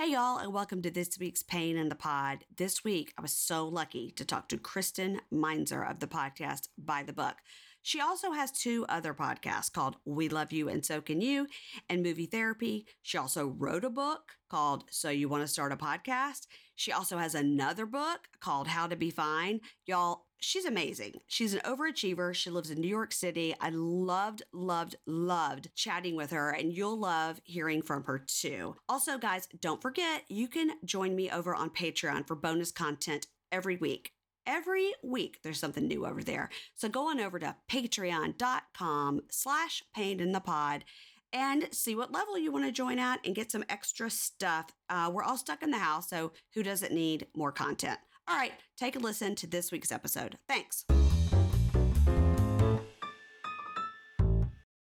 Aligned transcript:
Hey, 0.00 0.12
y'all, 0.12 0.38
and 0.38 0.50
welcome 0.50 0.80
to 0.80 0.90
this 0.90 1.18
week's 1.18 1.42
Pain 1.42 1.76
in 1.76 1.90
the 1.90 1.94
Pod. 1.94 2.46
This 2.56 2.82
week, 2.82 3.12
I 3.18 3.20
was 3.20 3.34
so 3.34 3.68
lucky 3.68 4.10
to 4.12 4.24
talk 4.24 4.48
to 4.48 4.56
Kristen 4.56 5.20
Meinzer 5.30 5.82
of 5.82 6.00
the 6.00 6.06
podcast 6.06 6.68
By 6.78 7.02
the 7.02 7.12
Book. 7.12 7.34
She 7.82 8.00
also 8.00 8.32
has 8.32 8.52
two 8.52 8.84
other 8.88 9.14
podcasts 9.14 9.72
called 9.72 9.96
We 10.04 10.28
Love 10.28 10.52
You 10.52 10.68
and 10.68 10.84
So 10.84 11.00
Can 11.00 11.20
You 11.20 11.46
and 11.88 12.02
Movie 12.02 12.26
Therapy. 12.26 12.86
She 13.02 13.16
also 13.16 13.46
wrote 13.46 13.84
a 13.84 13.90
book 13.90 14.32
called 14.50 14.84
So 14.90 15.08
You 15.08 15.28
Want 15.28 15.42
to 15.42 15.48
Start 15.48 15.72
a 15.72 15.76
Podcast. 15.76 16.46
She 16.74 16.92
also 16.92 17.18
has 17.18 17.34
another 17.34 17.86
book 17.86 18.20
called 18.40 18.68
How 18.68 18.86
to 18.86 18.96
Be 18.96 19.10
Fine. 19.10 19.60
Y'all, 19.86 20.26
she's 20.40 20.64
amazing. 20.64 21.20
She's 21.26 21.54
an 21.54 21.60
overachiever. 21.60 22.34
She 22.34 22.50
lives 22.50 22.70
in 22.70 22.80
New 22.80 22.88
York 22.88 23.12
City. 23.12 23.54
I 23.60 23.70
loved, 23.70 24.42
loved, 24.52 24.96
loved 25.06 25.70
chatting 25.74 26.16
with 26.16 26.30
her, 26.30 26.50
and 26.50 26.72
you'll 26.72 26.98
love 26.98 27.40
hearing 27.44 27.82
from 27.82 28.04
her 28.04 28.18
too. 28.18 28.76
Also, 28.88 29.18
guys, 29.18 29.48
don't 29.60 29.82
forget 29.82 30.24
you 30.28 30.48
can 30.48 30.72
join 30.84 31.14
me 31.14 31.30
over 31.30 31.54
on 31.54 31.70
Patreon 31.70 32.26
for 32.26 32.34
bonus 32.34 32.72
content 32.72 33.26
every 33.52 33.76
week. 33.76 34.12
Every 34.50 34.92
week 35.04 35.38
there's 35.44 35.60
something 35.60 35.86
new 35.86 36.04
over 36.04 36.24
there. 36.24 36.50
So 36.74 36.88
go 36.88 37.08
on 37.08 37.20
over 37.20 37.38
to 37.38 37.54
patreon.com 37.70 39.20
slash 39.30 39.84
pain 39.94 40.18
in 40.18 40.32
the 40.32 40.40
pod 40.40 40.84
and 41.32 41.68
see 41.70 41.94
what 41.94 42.10
level 42.10 42.36
you 42.36 42.50
want 42.50 42.64
to 42.64 42.72
join 42.72 42.98
at 42.98 43.24
and 43.24 43.32
get 43.32 43.52
some 43.52 43.62
extra 43.68 44.10
stuff. 44.10 44.72
Uh, 44.88 45.08
we're 45.14 45.22
all 45.22 45.36
stuck 45.36 45.62
in 45.62 45.70
the 45.70 45.78
house, 45.78 46.10
so 46.10 46.32
who 46.52 46.64
doesn't 46.64 46.92
need 46.92 47.28
more 47.36 47.52
content? 47.52 48.00
All 48.26 48.36
right, 48.36 48.50
take 48.76 48.96
a 48.96 48.98
listen 48.98 49.36
to 49.36 49.46
this 49.46 49.70
week's 49.70 49.92
episode. 49.92 50.36
Thanks. 50.48 50.84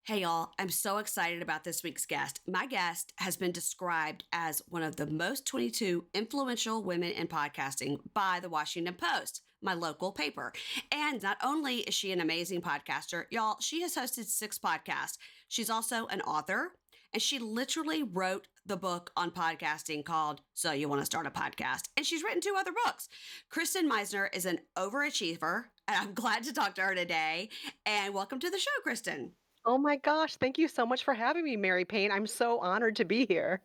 Hey, 0.07 0.21
y'all, 0.21 0.51
I'm 0.59 0.69
so 0.69 0.99
excited 0.99 1.41
about 1.41 1.65
this 1.65 1.83
week's 1.83 2.05
guest. 2.05 2.41
My 2.47 2.67
guest 2.67 3.15
has 3.17 3.39
been 3.39 3.53
described 3.53 4.25
as 4.35 4.61
one 4.69 4.83
of 4.83 4.97
the 4.97 5.07
most 5.07 5.47
22 5.47 6.05
influential 6.13 6.83
women 6.83 7.13
in 7.13 7.27
podcasting 7.27 8.01
by 8.13 8.39
the 8.43 8.51
Washington 8.51 8.97
Post, 9.01 9.41
my 9.65 9.75
local 9.75 10.13
paper. 10.13 10.53
And 10.93 11.23
not 11.23 11.39
only 11.43 11.79
is 11.79 11.95
she 11.95 12.13
an 12.13 12.21
amazing 12.21 12.61
podcaster, 12.61 13.25
y'all, 13.31 13.57
she 13.61 13.83
has 13.83 13.95
hosted 13.97 14.27
six 14.27 14.59
podcasts. 14.59 15.19
She's 15.49 15.71
also 15.71 16.07
an 16.07 16.21
author, 16.21 16.73
and 17.13 17.23
she 17.23 17.39
literally 17.39 18.03
wrote 18.03 18.47
the 18.67 18.77
book 18.77 19.11
on 19.17 19.31
podcasting 19.31 20.05
called 20.05 20.41
So 20.55 20.73
You 20.73 20.89
Want 20.89 21.01
to 21.01 21.07
Start 21.07 21.27
a 21.27 21.31
Podcast. 21.31 21.89
And 21.97 22.05
she's 22.05 22.23
written 22.23 22.41
two 22.41 22.55
other 22.59 22.73
books. 22.85 23.09
Kristen 23.49 23.91
Meisner 23.91 24.29
is 24.35 24.47
an 24.47 24.59
overachiever, 24.77 25.65
and 25.89 25.97
I'm 25.97 26.15
glad 26.15 26.45
to 26.45 26.53
talk 26.53 26.75
to 26.77 26.83
her 26.83 26.95
today. 26.95 27.49
And 27.87 28.15
welcome 28.15 28.39
to 28.41 28.51
the 28.51 28.59
show, 28.59 28.71
Kristen. 28.83 29.33
Oh 29.67 29.79
my 29.79 29.97
gosh, 29.97 30.37
thank 30.37 30.59
you 30.59 30.69
so 30.69 30.85
much 30.85 31.05
for 31.05 31.15
having 31.15 31.43
me, 31.43 31.57
Mary 31.57 31.87
Payne. 31.87 32.13
I'm 32.13 32.27
so 32.27 32.59
honored 32.59 32.97
to 32.97 33.07
be 33.07 33.25
here. 33.25 33.63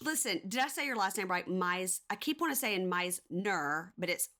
Listen, 0.00 0.40
did 0.48 0.60
I 0.60 0.68
say 0.68 0.86
your 0.86 0.96
last 0.96 1.18
name 1.18 1.28
right? 1.28 1.46
Meis. 1.46 2.00
I 2.08 2.16
keep 2.16 2.40
wanting 2.40 2.54
to 2.54 2.60
say 2.60 2.74
in 2.74 2.90
Meisner, 2.90 3.90
but 3.98 4.08
it's 4.08 4.30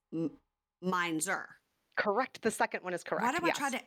M- 0.82 0.90
Meinzer. 0.90 1.46
Correct. 1.96 2.42
The 2.42 2.50
second 2.50 2.84
one 2.84 2.94
is 2.94 3.02
correct. 3.02 3.24
Why 3.24 3.32
do 3.32 3.44
I 3.44 3.48
yes. 3.48 3.58
try 3.58 3.70
to? 3.70 3.80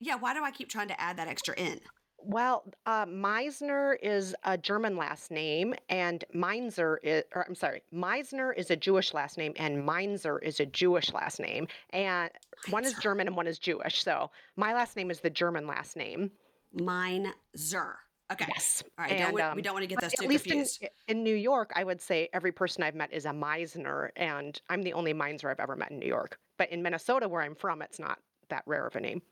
Yeah, 0.00 0.16
why 0.16 0.34
do 0.34 0.44
I 0.44 0.50
keep 0.50 0.68
trying 0.68 0.88
to 0.88 1.00
add 1.00 1.16
that 1.16 1.28
extra 1.28 1.54
in? 1.58 1.80
Well, 2.20 2.64
uh, 2.84 3.06
Meisner 3.06 3.96
is 4.02 4.34
a 4.42 4.58
German 4.58 4.96
last 4.96 5.30
name, 5.30 5.74
and 5.88 6.24
Meinzer 6.34 6.98
is, 7.02 7.22
or 7.34 7.46
I'm 7.46 7.54
sorry, 7.54 7.82
Meisner 7.94 8.52
is 8.56 8.70
a 8.70 8.76
Jewish 8.76 9.14
last 9.14 9.38
name, 9.38 9.52
and 9.56 9.84
Meinzer 9.86 10.38
is 10.40 10.58
a 10.58 10.66
Jewish 10.66 11.12
last 11.12 11.38
name. 11.38 11.68
And 11.90 12.30
one 12.70 12.84
is 12.84 12.94
German 12.94 13.28
and 13.28 13.36
one 13.36 13.46
is 13.46 13.58
Jewish. 13.58 14.02
So 14.02 14.30
my 14.56 14.74
last 14.74 14.96
name 14.96 15.10
is 15.10 15.20
the 15.20 15.30
German 15.30 15.66
last 15.66 15.96
name. 15.96 16.32
Meinzer. 16.72 17.96
Okay. 18.30 18.46
Yes. 18.48 18.82
All 18.98 19.04
right. 19.04 19.10
don't 19.10 19.20
And 19.20 19.34
we, 19.34 19.40
we 19.40 19.42
um, 19.42 19.62
don't 19.62 19.72
want 19.72 19.84
to 19.84 19.86
get 19.86 20.00
those 20.00 20.12
at 20.12 20.28
least 20.28 20.44
confused. 20.44 20.86
in 21.06 21.22
New 21.22 21.34
York, 21.34 21.72
I 21.74 21.84
would 21.84 22.00
say 22.00 22.28
every 22.32 22.52
person 22.52 22.82
I've 22.82 22.94
met 22.94 23.12
is 23.12 23.24
a 23.24 23.30
Meisner, 23.30 24.10
and 24.16 24.60
I'm 24.68 24.82
the 24.82 24.92
only 24.92 25.12
Meinzer 25.12 25.50
I've 25.50 25.60
ever 25.60 25.76
met 25.76 25.90
in 25.90 25.98
New 25.98 26.06
York. 26.06 26.38
But 26.58 26.70
in 26.70 26.82
Minnesota, 26.82 27.28
where 27.28 27.42
I'm 27.42 27.54
from, 27.54 27.80
it's 27.80 27.98
not 27.98 28.18
that 28.50 28.64
rare 28.66 28.86
of 28.86 28.96
a 28.96 29.00
name. 29.00 29.22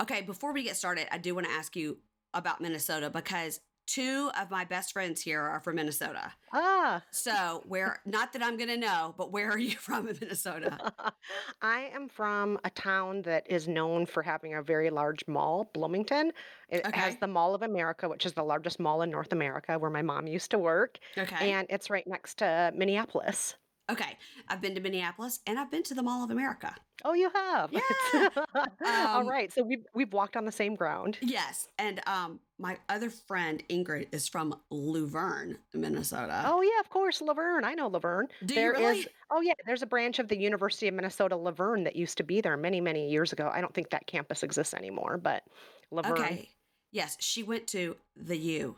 Okay, 0.00 0.22
before 0.22 0.52
we 0.52 0.62
get 0.62 0.76
started, 0.76 1.06
I 1.12 1.18
do 1.18 1.34
want 1.34 1.46
to 1.46 1.52
ask 1.52 1.76
you 1.76 1.98
about 2.32 2.60
Minnesota 2.60 3.10
because 3.10 3.60
two 3.86 4.30
of 4.38 4.50
my 4.50 4.64
best 4.64 4.92
friends 4.92 5.22
here 5.22 5.40
are 5.40 5.60
from 5.60 5.76
Minnesota. 5.76 6.32
Ah, 6.52 7.02
So, 7.10 7.62
where, 7.66 8.00
not 8.04 8.32
that 8.32 8.42
I'm 8.42 8.56
going 8.56 8.68
to 8.68 8.76
know, 8.76 9.14
but 9.16 9.32
where 9.32 9.50
are 9.50 9.58
you 9.58 9.70
from 9.76 10.08
in 10.08 10.18
Minnesota? 10.20 10.92
I 11.62 11.90
am 11.94 12.08
from 12.08 12.58
a 12.64 12.70
town 12.70 13.22
that 13.22 13.46
is 13.50 13.68
known 13.68 14.06
for 14.06 14.22
having 14.22 14.54
a 14.54 14.62
very 14.62 14.90
large 14.90 15.22
mall, 15.26 15.70
Bloomington. 15.72 16.32
It 16.68 16.84
has 16.94 17.16
the 17.18 17.26
Mall 17.28 17.54
of 17.54 17.62
America, 17.62 18.08
which 18.08 18.26
is 18.26 18.32
the 18.32 18.42
largest 18.42 18.80
mall 18.80 19.02
in 19.02 19.10
North 19.10 19.32
America, 19.32 19.78
where 19.78 19.90
my 19.90 20.02
mom 20.02 20.26
used 20.26 20.50
to 20.50 20.58
work, 20.58 20.98
Okay. 21.16 21.52
and 21.52 21.66
it's 21.70 21.90
right 21.90 22.06
next 22.06 22.38
to 22.38 22.72
Minneapolis. 22.74 23.54
Okay. 23.88 24.16
I've 24.48 24.60
been 24.60 24.74
to 24.74 24.80
Minneapolis 24.80 25.40
and 25.46 25.58
I've 25.58 25.70
been 25.70 25.84
to 25.84 25.94
the 25.94 26.02
Mall 26.02 26.24
of 26.24 26.30
America. 26.30 26.74
Oh, 27.04 27.12
you 27.12 27.30
have? 27.32 27.72
Yeah. 27.72 28.28
All 28.84 29.20
Um, 29.20 29.28
right. 29.28 29.52
So 29.52 29.62
we've 29.62 29.84
we've 29.94 30.12
walked 30.12 30.36
on 30.36 30.44
the 30.44 30.50
same 30.52 30.74
ground. 30.74 31.18
yes. 31.22 31.68
And 31.78 32.00
um, 32.08 32.40
my 32.58 32.78
other 32.88 33.10
friend, 33.10 33.62
Ingrid, 33.68 34.08
is 34.12 34.28
from 34.28 34.56
Luverne, 34.72 35.58
Minnesota. 35.74 36.42
Oh 36.46 36.62
yeah, 36.62 36.80
of 36.80 36.88
course, 36.90 37.20
Luverne. 37.20 37.64
I 37.64 37.74
know 37.74 37.88
Luverne. 37.88 38.26
do 38.44 38.54
you 38.54 38.60
There 38.60 38.72
is 38.72 38.80
really? 38.80 39.06
oh 39.30 39.40
yeah, 39.40 39.52
there's 39.66 39.82
a 39.82 39.86
branch 39.86 40.18
of 40.18 40.26
the 40.28 40.36
University 40.38 40.88
of 40.88 40.94
Minnesota 40.94 41.36
Luverne 41.36 41.84
that 41.84 41.94
used 41.96 42.16
to 42.16 42.24
be 42.24 42.40
there 42.40 42.56
many, 42.56 42.80
many 42.80 43.08
years 43.10 43.32
ago. 43.32 43.50
I 43.52 43.60
don't 43.60 43.74
think 43.74 43.90
that 43.90 44.06
campus 44.06 44.42
exists 44.42 44.74
anymore, 44.74 45.18
but 45.18 45.44
Luverne. 45.92 46.12
Okay. 46.18 46.48
Yes. 46.92 47.16
She 47.20 47.42
went 47.42 47.66
to 47.68 47.96
the 48.16 48.36
U. 48.38 48.76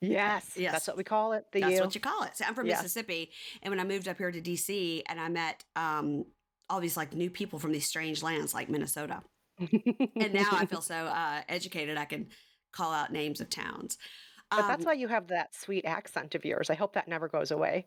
Yes, 0.00 0.52
Yes. 0.56 0.72
that's 0.72 0.88
what 0.88 0.96
we 0.96 1.04
call 1.04 1.32
it. 1.32 1.44
The 1.52 1.60
That's 1.60 1.76
U. 1.76 1.80
what 1.82 1.94
you 1.94 2.00
call 2.00 2.22
it. 2.24 2.36
So 2.36 2.44
I'm 2.46 2.54
from 2.54 2.66
Yes. 2.66 2.82
Mississippi, 2.82 3.30
and 3.62 3.70
when 3.72 3.80
I 3.80 3.84
moved 3.84 4.08
up 4.08 4.18
here 4.18 4.30
to 4.30 4.40
DC, 4.40 5.02
and 5.06 5.20
I 5.20 5.28
met 5.28 5.64
um, 5.76 6.24
all 6.68 6.80
these 6.80 6.96
like 6.96 7.12
new 7.14 7.30
people 7.30 7.58
from 7.58 7.72
these 7.72 7.86
strange 7.86 8.22
lands 8.22 8.54
like 8.54 8.68
Minnesota, 8.68 9.22
and 9.58 10.32
now 10.32 10.48
I 10.52 10.66
feel 10.70 10.80
so 10.82 10.94
uh, 10.94 11.42
educated. 11.48 11.96
I 11.98 12.04
can 12.04 12.28
call 12.72 12.92
out 12.92 13.12
names 13.12 13.40
of 13.40 13.50
towns. 13.50 13.98
But 14.50 14.66
that's 14.68 14.80
Um, 14.82 14.86
why 14.86 14.92
you 14.94 15.08
have 15.08 15.28
that 15.28 15.54
sweet 15.54 15.84
accent 15.84 16.34
of 16.34 16.44
yours. 16.44 16.70
I 16.70 16.74
hope 16.74 16.94
that 16.94 17.06
never 17.08 17.28
goes 17.28 17.50
away. 17.50 17.86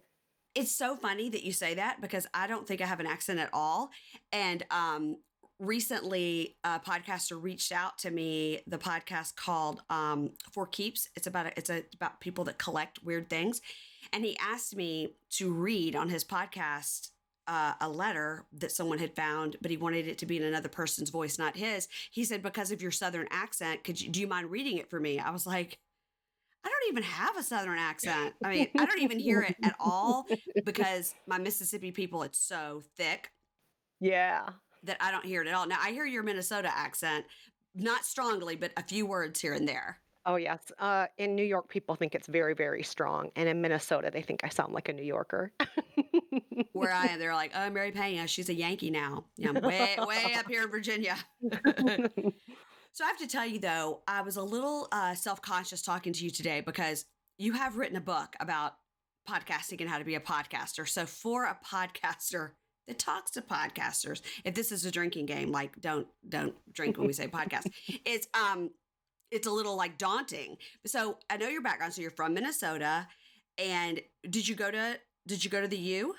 it's 0.56 0.72
so 0.72 0.96
funny 0.96 1.30
that 1.30 1.44
you 1.44 1.52
say 1.52 1.74
that 1.74 2.00
because 2.00 2.28
I 2.34 2.48
don't 2.48 2.68
think 2.68 2.80
I 2.80 2.86
have 2.86 3.00
an 3.00 3.08
accent 3.08 3.40
at 3.40 3.50
all. 3.54 3.90
And 4.32 4.64
um, 4.72 5.18
recently, 5.60 6.58
a 6.64 6.80
podcaster 6.80 7.42
reached 7.42 7.72
out 7.72 7.98
to 8.00 8.12
me. 8.12 8.62
The 8.68 8.78
podcast 8.78 9.36
called 9.36 9.82
um, 9.90 10.32
For 10.52 10.68
Keeps. 10.68 11.10
It's 11.16 11.28
about 11.28 11.48
a, 11.48 11.58
it's 11.58 11.70
a, 11.70 11.84
about 11.96 12.20
people 12.20 12.44
that 12.46 12.58
collect 12.58 13.04
weird 13.04 13.30
things, 13.30 13.62
and 14.12 14.24
he 14.26 14.38
asked 14.40 14.76
me 14.76 15.16
to 15.32 15.52
read 15.52 15.96
on 15.96 16.10
his 16.10 16.24
podcast. 16.24 17.10
Uh, 17.46 17.74
a 17.82 17.90
letter 17.90 18.46
that 18.54 18.72
someone 18.72 19.00
had 19.00 19.14
found, 19.18 19.58
but 19.62 19.70
he 19.70 19.76
wanted 19.76 20.08
it 20.08 20.18
to 20.18 20.26
be 20.26 20.38
in 20.38 20.44
another 20.44 20.70
person's 20.70 21.10
voice, 21.10 21.38
not 21.38 21.58
his. 21.58 21.90
He 22.10 22.24
said, 22.24 22.42
"Because 22.42 22.72
of 22.72 22.82
your 22.82 22.90
southern 22.92 23.28
accent, 23.32 23.84
could 23.84 24.00
you 24.00 24.10
do 24.10 24.22
you 24.22 24.28
mind 24.28 24.50
reading 24.50 24.78
it 24.78 24.90
for 24.90 24.98
me?" 24.98 25.20
I 25.20 25.30
was 25.30 25.46
like, 25.46 25.78
I 26.64 26.70
don't 26.70 26.90
even 26.92 27.04
have 27.04 27.38
a 27.38 27.44
southern 27.44 27.78
accent. 27.78 28.34
I 28.46 28.50
mean, 28.50 28.68
I 28.78 28.86
don't 28.86 29.02
even 29.02 29.20
hear 29.20 29.42
it 29.42 29.58
at 29.62 29.76
all 29.80 30.26
because 30.66 31.14
my 31.28 31.38
Mississippi 31.38 31.92
people, 31.92 32.24
it's 32.24 32.40
so 32.40 32.84
thick 32.98 33.32
Yeah. 34.00 34.50
That 34.84 34.98
I 35.00 35.12
don't 35.12 35.26
hear 35.26 35.42
it 35.42 35.48
at 35.48 35.54
all. 35.54 35.68
Now, 35.68 35.78
I 35.82 35.92
hear 35.92 36.06
your 36.06 36.24
Minnesota 36.24 36.70
accent, 36.74 37.26
not 37.76 38.06
strongly, 38.06 38.56
but 38.56 38.72
a 38.78 38.84
few 38.84 39.06
words 39.06 39.40
here 39.40 39.54
and 39.54 39.68
there. 39.68 40.00
Oh, 40.26 40.38
yes. 40.38 40.72
Uh, 40.80 41.08
in 41.18 41.36
New 41.36 41.44
York, 41.44 41.68
people 41.68 41.96
think 41.96 42.16
it's 42.16 42.28
very, 42.28 42.54
very 42.54 42.82
strong. 42.82 43.30
And 43.36 43.50
in 43.50 43.62
Minnesota, 43.62 44.10
they 44.12 44.22
think 44.22 44.42
I 44.44 44.50
sound 44.50 44.74
like 44.74 44.88
a 44.88 44.94
New 44.94 45.04
Yorker. 45.04 45.52
Where 46.72 46.94
I 46.94 47.08
am, 47.08 47.20
they're 47.20 47.34
like, 47.34 47.52
oh, 47.56 47.70
Mary 47.70 47.92
Payne, 47.92 48.26
she's 48.28 48.48
a 48.48 48.54
Yankee 48.54 48.90
now. 48.90 49.26
Yeah, 49.36 49.50
I'm 49.50 49.62
way, 49.62 49.98
way 50.00 50.34
up 50.38 50.48
here 50.48 50.64
in 50.64 50.72
Virginia. 50.72 51.18
so 51.52 53.04
I 53.04 53.08
have 53.08 53.18
to 53.18 53.28
tell 53.28 53.46
you, 53.46 53.60
though, 53.60 54.02
I 54.08 54.22
was 54.22 54.38
a 54.38 54.44
little 54.44 54.88
uh, 54.94 55.14
self 55.14 55.42
conscious 55.42 55.82
talking 55.82 56.14
to 56.14 56.24
you 56.24 56.30
today 56.30 56.62
because 56.62 57.06
you 57.38 57.54
have 57.54 57.76
written 57.76 57.98
a 57.98 58.02
book 58.02 58.34
about 58.40 58.76
podcasting 59.28 59.82
and 59.82 59.90
how 59.90 59.98
to 59.98 60.06
be 60.06 60.16
a 60.16 60.22
podcaster. 60.22 60.88
So 60.88 61.06
for 61.06 61.46
a 61.46 61.58
podcaster 61.66 62.52
that 62.88 63.00
talks 63.00 63.32
to 63.32 63.42
podcasters, 63.42 64.22
if 64.44 64.54
this 64.56 64.72
is 64.72 64.86
a 64.86 64.92
drinking 64.92 65.26
game, 65.26 65.52
like 65.52 65.80
don't 65.82 66.08
don't 66.28 66.56
drink 66.74 66.98
when 66.98 67.08
we 67.08 67.14
say 67.14 67.28
podcast, 67.28 67.70
it's 68.06 68.28
um 68.34 68.72
it's 69.32 69.48
a 69.48 69.52
little 69.52 69.76
like 69.76 69.98
daunting. 69.98 70.58
So 70.86 71.18
I 71.30 71.38
know 71.38 71.48
your 71.48 71.62
background. 71.62 71.94
So 71.94 72.02
you're 72.02 72.12
from 72.12 72.34
Minnesota, 72.34 73.08
and 73.58 74.02
did 74.30 74.48
you 74.48 74.56
go 74.56 74.70
to 74.72 75.00
did 75.28 75.44
you 75.44 75.50
go 75.50 75.62
to 75.62 75.68
the 75.68 75.78
U? 75.78 76.16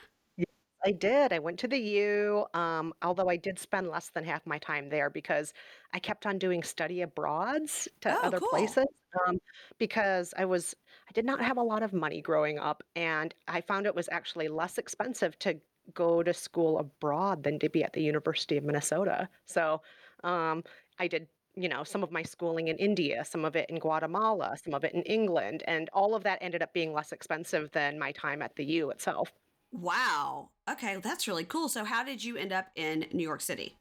I 0.87 0.93
did. 0.93 1.33
I 1.33 1.39
went 1.39 1.59
to 1.61 1.69
the 1.69 1.79
U, 1.79 2.45
um, 2.53 2.93
although 3.01 3.31
I 3.31 3.37
did 3.37 3.59
spend 3.59 3.89
less 3.89 4.11
than 4.11 4.23
half 4.23 4.47
my 4.47 4.59
time 4.59 4.91
there 4.91 5.09
because 5.09 5.55
I 5.95 5.99
kept 5.99 6.27
on 6.27 6.39
doing 6.39 6.63
study 6.63 7.01
abroads 7.01 7.89
to 8.03 8.15
Oh, 8.15 8.21
other 8.23 8.39
cool. 8.39 8.51
places. 8.51 8.85
Um, 9.27 9.39
because 9.79 10.35
I 10.37 10.45
was, 10.45 10.75
I 11.09 11.13
did 11.13 11.25
not 11.25 11.41
have 11.41 11.57
a 11.57 11.63
lot 11.63 11.83
of 11.83 11.95
money 11.95 12.21
growing 12.21 12.59
up, 12.59 12.83
and 12.97 13.33
I 13.49 13.63
found 13.63 13.87
it 13.87 13.95
was 13.95 14.09
actually 14.13 14.49
less 14.49 14.77
expensive 14.77 15.39
to 15.39 15.59
go 15.93 16.23
to 16.23 16.33
school 16.33 16.79
abroad 16.79 17.43
than 17.43 17.59
to 17.59 17.69
be 17.69 17.85
at 17.85 17.93
the 17.93 18.03
University 18.03 18.57
of 18.57 18.65
Minnesota. 18.65 19.29
So 19.47 19.83
um, 20.23 20.65
I 20.99 21.09
did 21.09 21.29
you 21.57 21.69
know, 21.69 21.85
some 21.85 22.03
of 22.03 22.11
my 22.11 22.23
schooling 22.23 22.69
in 22.69 22.77
India, 22.79 23.25
some 23.25 23.45
of 23.45 23.55
it 23.55 23.71
in 23.71 23.79
Guatemala, 23.79 24.57
some 24.63 24.75
of 24.75 24.85
it 24.85 24.93
in 24.93 25.03
England, 25.03 25.63
and 25.67 25.89
all 25.93 26.15
of 26.15 26.25
that 26.25 26.39
ended 26.41 26.63
up 26.63 26.73
being 26.73 26.93
less 26.93 27.13
expensive 27.13 27.71
than 27.73 27.99
my 27.99 28.13
time 28.13 28.43
at 28.43 28.57
the 28.57 28.65
U 28.65 28.91
itself. 28.91 29.33
Wow. 29.71 30.51
Okay, 30.71 30.97
that's 30.97 31.29
really 31.29 31.45
cool. 31.45 31.69
So, 31.69 31.85
how 31.85 32.05
did 32.05 32.23
you 32.23 32.37
end 32.37 32.53
up 32.53 32.67
in 32.75 33.07
New 33.13 33.23
York 33.23 33.41
City? 33.41 33.77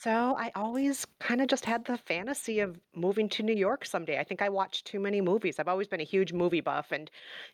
So 0.00 0.36
I 0.36 0.52
always 0.54 1.04
kind 1.18 1.40
of 1.40 1.48
just 1.48 1.64
had 1.64 1.84
the 1.84 1.98
fantasy 1.98 2.60
of 2.60 2.80
moving 2.94 3.28
to 3.30 3.42
New 3.42 3.54
York 3.54 3.84
someday. 3.84 4.18
I 4.20 4.22
think 4.24 4.40
I 4.40 4.48
watched 4.48 4.86
too 4.86 5.00
many 5.00 5.20
movies. 5.20 5.58
I've 5.58 5.66
always 5.66 5.88
been 5.88 6.00
a 6.00 6.04
huge 6.04 6.32
movie 6.32 6.60
buff, 6.60 6.92
and 6.92 7.10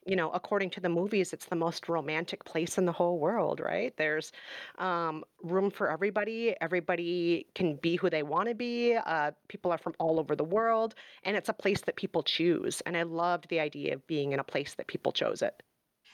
you 0.07 0.15
know, 0.15 0.31
according 0.31 0.69
to 0.71 0.81
the 0.81 0.91
movies, 0.91 1.33
it's 1.33 1.47
the 1.47 1.57
most 1.57 1.89
romantic 1.89 2.45
place 2.45 2.77
in 2.77 2.85
the 2.85 2.93
whole 2.93 3.19
world, 3.19 3.61
right? 3.61 3.97
There's 3.97 4.31
um, 4.79 5.25
room 5.43 5.71
for 5.71 5.91
everybody. 5.91 6.55
Everybody 6.61 7.49
can 7.55 7.77
be 7.77 7.97
who 7.97 8.11
they 8.11 8.23
want 8.23 8.49
to 8.51 8.55
be. 8.55 8.95
Uh, 8.95 9.33
people 9.49 9.73
are 9.73 9.79
from 9.79 9.95
all 9.99 10.21
over 10.21 10.37
the 10.37 10.45
world, 10.45 10.95
and 11.23 11.37
it's 11.39 11.49
a 11.49 11.55
place 11.55 11.81
that 11.83 11.97
people 11.97 12.23
choose. 12.23 12.83
And 12.83 12.95
I 12.97 13.05
loved 13.05 13.49
the 13.49 13.61
idea 13.61 13.95
of 13.95 14.07
being 14.07 14.33
in 14.33 14.39
a 14.39 14.45
place 14.45 14.75
that 14.75 14.87
people 14.87 15.13
chose 15.13 15.41
it. 15.41 15.63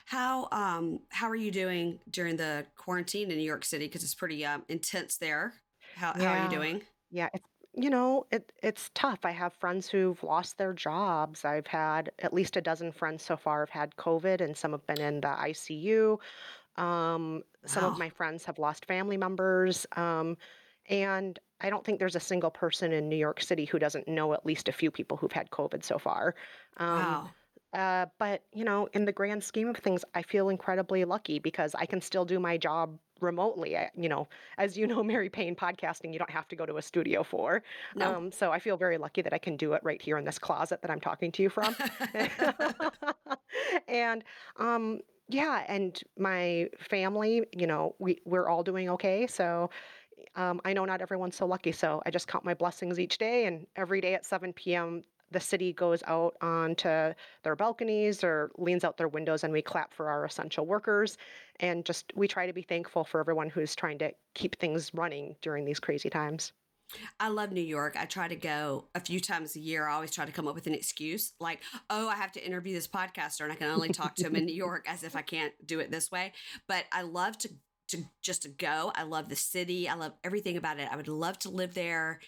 How 0.06 0.49
um 0.50 1.00
how 1.11 1.29
are 1.29 1.37
you 1.37 1.50
doing 1.50 2.00
during 2.11 2.37
the 2.37 2.67
quarantine 2.76 3.31
in 3.31 3.38
New 3.38 3.44
York 3.44 3.65
City? 3.65 3.87
Because 3.87 4.03
it's 4.03 4.15
pretty 4.15 4.44
um, 4.44 4.65
intense 4.69 5.17
there. 5.19 5.62
How 6.00 6.14
how 6.19 6.31
are 6.32 6.38
you 6.38 6.49
doing? 6.49 6.87
Yeah, 7.11 7.29
it's 7.35 7.49
you 7.75 7.88
know, 7.91 8.26
it 8.31 8.52
it's 8.62 8.91
tough. 8.94 9.20
I 9.25 9.31
have 9.31 9.55
friends 9.55 9.88
who've 9.88 10.23
lost 10.23 10.58
their 10.58 10.73
jobs. 10.73 11.44
I've 11.44 11.67
had 11.69 12.11
at 12.19 12.32
least 12.35 12.56
a 12.56 12.61
dozen 12.61 12.93
friends 12.93 13.23
so 13.25 13.37
far 13.37 13.61
have 13.61 13.70
had 13.70 13.97
COVID 13.97 14.41
and 14.41 14.56
some 14.56 14.73
have 14.73 14.87
been 14.87 15.00
in 15.00 15.20
the 15.20 15.29
ICU. 15.29 16.19
Um, 16.76 17.43
some 17.67 17.85
of 17.85 17.97
my 17.97 18.08
friends 18.11 18.44
have 18.47 18.58
lost 18.58 18.87
family 18.87 19.17
members. 19.17 19.87
Um, 19.97 20.37
and 20.88 21.38
I 21.61 21.70
don't 21.70 21.85
think 21.85 21.99
there's 22.00 22.17
a 22.17 22.20
single 22.20 22.50
person 22.50 22.93
in 22.93 23.08
New 23.08 23.17
York 23.17 23.41
City 23.43 23.67
who 23.67 23.79
doesn't 23.79 24.08
know 24.08 24.32
at 24.32 24.47
least 24.47 24.69
a 24.69 24.73
few 24.73 24.91
people 24.91 25.17
who've 25.17 25.31
had 25.32 25.50
COVID 25.50 25.85
so 25.85 25.99
far. 25.99 26.35
Um, 26.79 27.19
Wow. 27.19 27.35
uh, 27.73 28.06
but 28.19 28.47
you 28.52 28.64
know, 28.64 28.87
in 28.94 29.05
the 29.05 29.12
grand 29.12 29.44
scheme 29.44 29.69
of 29.69 29.76
things, 29.76 30.05
I 30.14 30.23
feel 30.23 30.49
incredibly 30.49 31.05
lucky 31.05 31.38
because 31.38 31.75
I 31.76 31.87
can 31.87 32.00
still 32.00 32.25
do 32.25 32.41
my 32.41 32.56
job 32.58 32.99
remotely. 33.23 33.77
I, 33.77 33.91
you 33.97 34.09
know, 34.09 34.29
as 34.59 34.77
you 34.77 34.87
know, 34.87 35.03
Mary 35.11 35.29
Payne 35.29 35.57
podcasting, 35.57 36.13
you 36.13 36.19
don't 36.19 36.31
have 36.31 36.49
to 36.49 36.57
go 36.57 36.67
to 36.67 36.77
a 36.77 36.83
studio 36.83 37.23
for. 37.23 37.63
No. 37.95 38.17
Um, 38.17 38.33
so 38.33 38.51
I 38.53 38.59
feel 38.59 38.77
very 38.77 38.99
lucky 38.99 39.23
that 39.23 39.33
I 39.33 39.39
can 39.39 39.57
do 39.57 39.73
it 39.75 39.83
right 39.85 40.01
here 40.01 40.19
in 40.19 40.25
this 40.25 40.39
closet 40.39 40.83
that 40.83 40.91
I'm 40.91 41.01
talking 41.01 41.33
to 41.33 41.43
you 41.43 41.51
from. 41.51 41.75
and 43.89 44.25
um, 44.59 45.01
yeah, 45.29 45.65
and 45.69 46.01
my 46.19 46.69
family, 46.79 47.47
you 47.53 47.67
know, 47.67 47.95
we 47.99 48.21
we're 48.25 48.49
all 48.49 48.63
doing 48.63 48.89
okay. 48.91 49.27
So 49.27 49.71
um, 50.37 50.61
I 50.65 50.73
know 50.73 50.85
not 50.85 51.01
everyone's 51.01 51.37
so 51.37 51.47
lucky, 51.47 51.73
so 51.73 52.03
I 52.05 52.11
just 52.11 52.29
count 52.29 52.45
my 52.45 52.55
blessings 52.55 52.99
each 52.99 53.19
day. 53.19 53.47
And 53.47 53.67
every 53.77 54.01
day 54.01 54.15
at 54.15 54.27
7 54.27 54.53
p.m., 54.53 55.03
the 55.31 55.41
city 55.41 55.73
goes 55.73 56.03
out 56.06 56.37
onto 56.41 57.15
their 57.43 57.56
balconies 57.56 58.25
or 58.25 58.50
leans 58.59 58.85
out 58.85 58.97
their 58.97 59.09
windows, 59.09 59.44
and 59.44 59.53
we 59.53 59.62
clap 59.62 59.93
for 59.93 60.09
our 60.09 60.25
essential 60.25 60.67
workers. 60.67 61.17
And 61.61 61.85
just 61.85 62.12
we 62.15 62.29
try 62.29 62.47
to 62.47 62.53
be 62.53 62.62
thankful 62.62 63.05
for 63.05 63.21
everyone 63.21 63.50
who's 63.50 63.75
trying 63.75 63.99
to 63.99 64.12
keep 64.35 64.56
things 64.56 64.93
running 64.94 65.37
during 65.43 65.65
these 65.65 65.81
crazy 65.81 66.11
times. 66.11 66.53
I 67.19 67.29
love 67.29 67.53
New 67.53 67.61
York. 67.61 67.97
I 67.99 68.05
try 68.05 68.29
to 68.29 68.37
go 68.37 68.87
a 68.94 69.00
few 69.00 69.21
times 69.21 69.55
a 69.55 69.61
year. 69.61 69.87
I 69.87 69.94
always 69.94 70.11
try 70.11 70.25
to 70.25 70.32
come 70.32 70.49
up 70.49 70.55
with 70.55 70.67
an 70.67 70.75
excuse 70.75 71.33
like, 71.38 71.61
oh, 71.88 72.09
I 72.09 72.17
have 72.17 72.33
to 72.33 72.44
interview 72.44 72.75
this 72.75 72.88
podcaster 72.88 73.43
and 73.43 73.53
I 73.53 73.55
can 73.55 73.71
only 73.71 73.91
talk 73.91 74.17
to 74.17 74.26
him 74.26 74.35
in 74.35 74.47
New 74.47 74.55
York 74.67 74.87
as 74.88 75.05
if 75.05 75.15
I 75.15 75.23
can't 75.23 75.53
do 75.65 75.81
it 75.81 75.91
this 75.91 76.11
way. 76.11 76.33
But 76.67 76.87
I 76.93 77.03
love 77.03 77.38
to 77.38 77.50
to 77.88 78.05
just 78.23 78.43
to 78.43 78.49
go. 78.49 78.93
I 78.94 79.03
love 79.03 79.29
the 79.29 79.37
city. 79.37 79.88
I 79.88 79.94
love 79.94 80.12
everything 80.23 80.56
about 80.56 80.79
it. 80.79 80.88
I 80.91 80.97
would 80.97 81.09
love 81.09 81.38
to 81.41 81.50
live 81.50 81.75
there. 81.75 82.21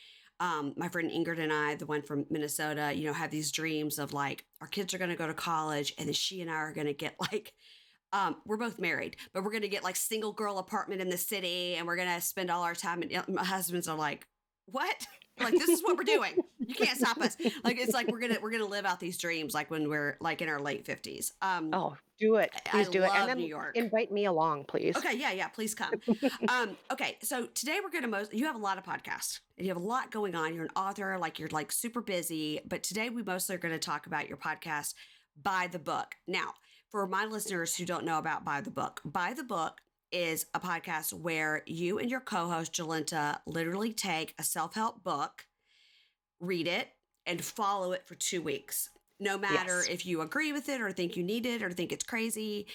Um, 0.43 0.75
my 0.77 0.89
friend 0.89 1.09
Ingrid 1.09 1.39
and 1.39 1.53
I, 1.53 1.77
the 1.77 1.87
one 1.87 2.03
from 2.03 2.27
Minnesota, 2.29 2.93
you 2.93 3.07
know, 3.07 3.13
have 3.13 3.31
these 3.31 3.53
dreams 3.53 4.01
of 4.01 4.13
like 4.13 4.45
our 4.61 4.67
kids 4.67 4.93
are 4.93 4.99
going 4.99 5.11
to 5.11 5.17
go 5.17 5.29
to 5.29 5.35
college 5.35 5.95
and 5.97 6.09
then 6.09 6.15
she 6.15 6.41
and 6.41 6.51
I 6.51 6.55
are 6.55 6.73
going 6.73 6.89
to 6.89 6.93
get 6.93 7.15
like 7.21 7.53
um, 8.13 8.37
we're 8.45 8.57
both 8.57 8.79
married, 8.79 9.17
but 9.33 9.43
we're 9.43 9.53
gonna 9.53 9.69
get 9.69 9.85
like 9.85 9.97
single 9.97 10.33
girl 10.33 10.59
apartment 10.59 11.01
in 11.01 11.09
the 11.09 11.17
city, 11.17 11.77
and 11.77 11.87
we're 11.87 11.97
gonna 11.97 12.21
spend 12.21 12.51
all 12.51 12.63
our 12.63 12.75
time. 12.75 13.03
And 13.03 13.25
my 13.29 13.45
husbands 13.45 13.89
are 13.89 13.97
like, 13.97 14.27
"What? 14.67 15.07
Like 15.41 15.53
this 15.53 15.69
is 15.69 15.83
what 15.83 15.97
we're 15.97 16.05
doing? 16.05 16.37
You 16.59 16.75
can't 16.75 16.97
stop 16.99 17.19
us!" 17.19 17.37
Like 17.65 17.79
it's 17.79 17.93
like 17.93 18.09
we're 18.09 18.21
gonna 18.21 18.39
we're 18.43 18.51
gonna 18.51 18.67
live 18.67 18.85
out 18.85 19.01
these 19.01 19.19
dreams 19.19 19.55
like 19.55 19.71
when 19.71 19.89
we're 19.89 20.17
like 20.21 20.43
in 20.43 20.49
our 20.49 20.61
late 20.61 20.85
fifties. 20.85 21.33
Um, 21.43 21.71
Oh, 21.73 21.97
do 22.21 22.37
it. 22.37 22.51
I 22.67 22.71
Please 22.71 22.89
do 22.89 23.03
it. 23.03 23.11
And 23.15 23.29
love 23.29 23.37
New 23.39 23.47
York. 23.47 23.77
invite 23.77 24.13
me 24.13 24.27
along, 24.27 24.65
please. 24.65 24.97
Okay, 24.97 25.17
yeah, 25.17 25.33
yeah, 25.33 25.49
please 25.49 25.75
come. 25.75 25.93
um, 26.49 26.77
okay, 26.93 27.17
so 27.23 27.47
today 27.47 27.79
we're 27.83 27.91
gonna 27.91 28.09
most 28.09 28.33
you 28.33 28.47
have 28.47 28.57
a 28.57 28.61
lot 28.61 28.79
of 28.79 28.85
podcasts 28.85 29.41
and 29.57 29.67
you 29.67 29.73
have 29.73 29.83
a 29.83 29.87
lot 29.87 30.11
going 30.11 30.35
on. 30.35 30.55
You're 30.55 30.65
an 30.65 30.71
author, 30.77 31.17
like 31.19 31.39
you're 31.39 31.49
like 31.49 31.73
super 31.73 32.01
busy, 32.01 32.61
but 32.67 32.83
today 32.83 33.09
we 33.11 33.23
mostly 33.23 33.55
are 33.55 33.59
gonna 33.59 33.79
talk 33.79 34.07
about 34.07 34.29
your 34.29 34.37
podcast, 34.39 34.95
By 35.43 35.69
the 35.71 35.79
Book. 35.79 36.15
Now, 36.27 36.55
for 36.91 37.07
my 37.07 37.25
listeners 37.25 37.75
who 37.77 37.85
don't 37.87 38.05
know 38.05 38.19
about 38.19 38.45
By 38.45 38.61
the 38.61 38.71
Book, 38.71 39.01
By 39.05 39.33
the 39.33 39.45
Book 39.45 39.81
is 40.13 40.47
a 40.55 40.61
podcast 40.61 41.13
where 41.13 41.63
you 41.67 41.99
and 41.99 42.11
your 42.11 42.21
co-host 42.21 42.73
Jolenta 42.73 43.39
literally 43.47 43.93
take 43.93 44.35
a 44.39 44.43
self-help 44.43 45.03
book 45.03 45.47
read 46.41 46.67
it 46.67 46.89
and 47.27 47.43
follow 47.43 47.93
it 47.93 48.07
for 48.07 48.15
two 48.17 48.43
weeks, 48.43 48.91
no 49.21 49.39
matter 49.39 49.79
Yes. 49.79 49.89
if 49.89 50.05
you 50.07 50.21
agree 50.23 50.53
with 50.53 50.69
it 50.69 50.81
or 50.81 50.91
think 50.93 51.17
you 51.17 51.23
need 51.23 51.47
it 51.47 51.63
or 51.63 51.71
think 51.71 51.93
it's 51.93 52.05
crazy. 52.05 52.67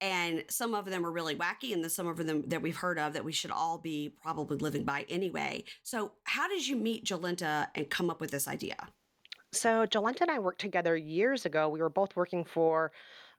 And 0.00 0.44
some 0.50 0.74
of 0.74 0.84
them 0.84 1.06
are 1.06 1.10
really 1.10 1.34
wacky, 1.36 1.72
and 1.72 1.82
then 1.82 1.88
some 1.88 2.06
of 2.06 2.18
them 2.18 2.42
that 2.48 2.60
we've 2.60 2.76
heard 2.76 2.98
of 2.98 3.14
that 3.14 3.24
we 3.24 3.32
should 3.32 3.50
all 3.52 3.78
be 3.78 4.14
probably 4.20 4.58
living 4.58 4.84
by 4.84 5.06
anyway. 5.08 5.64
So, 5.82 6.12
how 6.24 6.48
did 6.48 6.66
you 6.66 6.76
meet 6.76 7.04
Jolenta 7.06 7.68
and 7.74 7.88
come 7.88 8.10
up 8.10 8.20
with 8.20 8.30
this 8.30 8.46
idea? 8.46 8.76
So 9.52 9.86
Jolenta 9.86 10.22
and 10.22 10.32
I 10.32 10.40
worked 10.40 10.60
together 10.60 10.96
years 10.96 11.46
ago. 11.46 11.68
We 11.68 11.80
were 11.80 11.88
both 11.88 12.16
working 12.16 12.44
for 12.44 12.90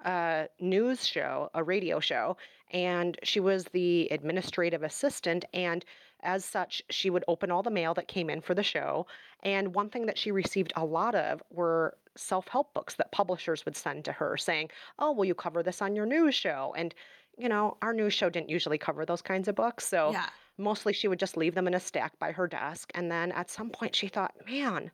a 0.02 0.50
news 0.60 1.06
show, 1.06 1.50
a 1.54 1.64
radio 1.64 2.00
show, 2.00 2.38
and 2.72 3.18
she 3.24 3.40
was 3.40 3.66
the 3.66 4.08
administrative 4.10 4.84
assistant. 4.84 5.46
And 5.54 5.86
as 6.22 6.44
such, 6.46 6.82
she 6.90 7.10
would 7.10 7.24
open 7.28 7.52
all 7.52 7.64
the 7.64 7.70
mail 7.72 7.94
that 7.94 8.08
came 8.08 8.30
in 8.30 8.42
for 8.42 8.54
the 8.56 8.64
show. 8.64 9.06
And 9.44 9.76
one 9.76 9.90
thing 9.90 10.06
that 10.08 10.18
she 10.18 10.32
received 10.32 10.74
a 10.76 10.86
lot 10.86 11.16
of 11.16 11.44
were 11.50 11.98
self 12.18 12.48
help 12.48 12.74
books 12.74 12.96
that 12.96 13.12
publishers 13.12 13.66
would 13.66 13.76
send 13.76 14.06
to 14.06 14.12
her 14.14 14.38
saying, 14.38 14.72
Oh, 15.00 15.12
will 15.12 15.26
you 15.26 15.36
cover 15.36 15.62
this 15.64 15.82
on 15.82 15.96
your 15.96 16.06
news 16.06 16.34
show? 16.36 16.74
And, 16.78 16.96
you 17.38 17.50
know, 17.50 17.78
our 17.82 17.94
news 17.94 18.14
show 18.14 18.30
didn't 18.30 18.50
usually 18.50 18.78
cover 18.78 19.06
those 19.06 19.22
kinds 19.22 19.48
of 19.48 19.56
books. 19.56 19.86
So 19.86 20.12
Yeah. 20.12 20.30
mostly 20.58 20.94
she 20.94 21.08
would 21.08 21.20
just 21.20 21.38
leave 21.38 21.56
them 21.56 21.68
in 21.68 21.74
a 21.74 21.80
stack 21.80 22.18
by 22.20 22.32
her 22.32 22.48
desk. 22.48 22.92
And 22.96 23.12
then 23.12 23.32
at 23.34 23.50
some 23.50 23.70
point 23.70 23.96
she 23.96 24.08
thought, 24.08 24.36
Man, 24.46 24.92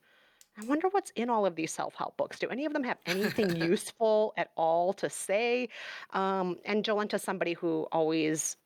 I 0.58 0.66
wonder 0.66 0.88
what's 0.90 1.12
in 1.12 1.30
all 1.30 1.46
of 1.46 1.56
these 1.56 1.72
self-help 1.72 2.18
books. 2.18 2.40
Do 2.40 2.48
any 2.50 2.66
of 2.66 2.74
them 2.74 2.84
have 2.84 2.98
anything 3.06 3.56
useful 3.70 4.34
at 4.38 4.52
all 4.56 4.94
to 4.94 5.10
say? 5.10 5.70
Um, 6.12 6.58
and 6.66 6.84
Jolenta's 6.84 7.24
somebody 7.24 7.54
who 7.54 7.88
always 7.92 8.58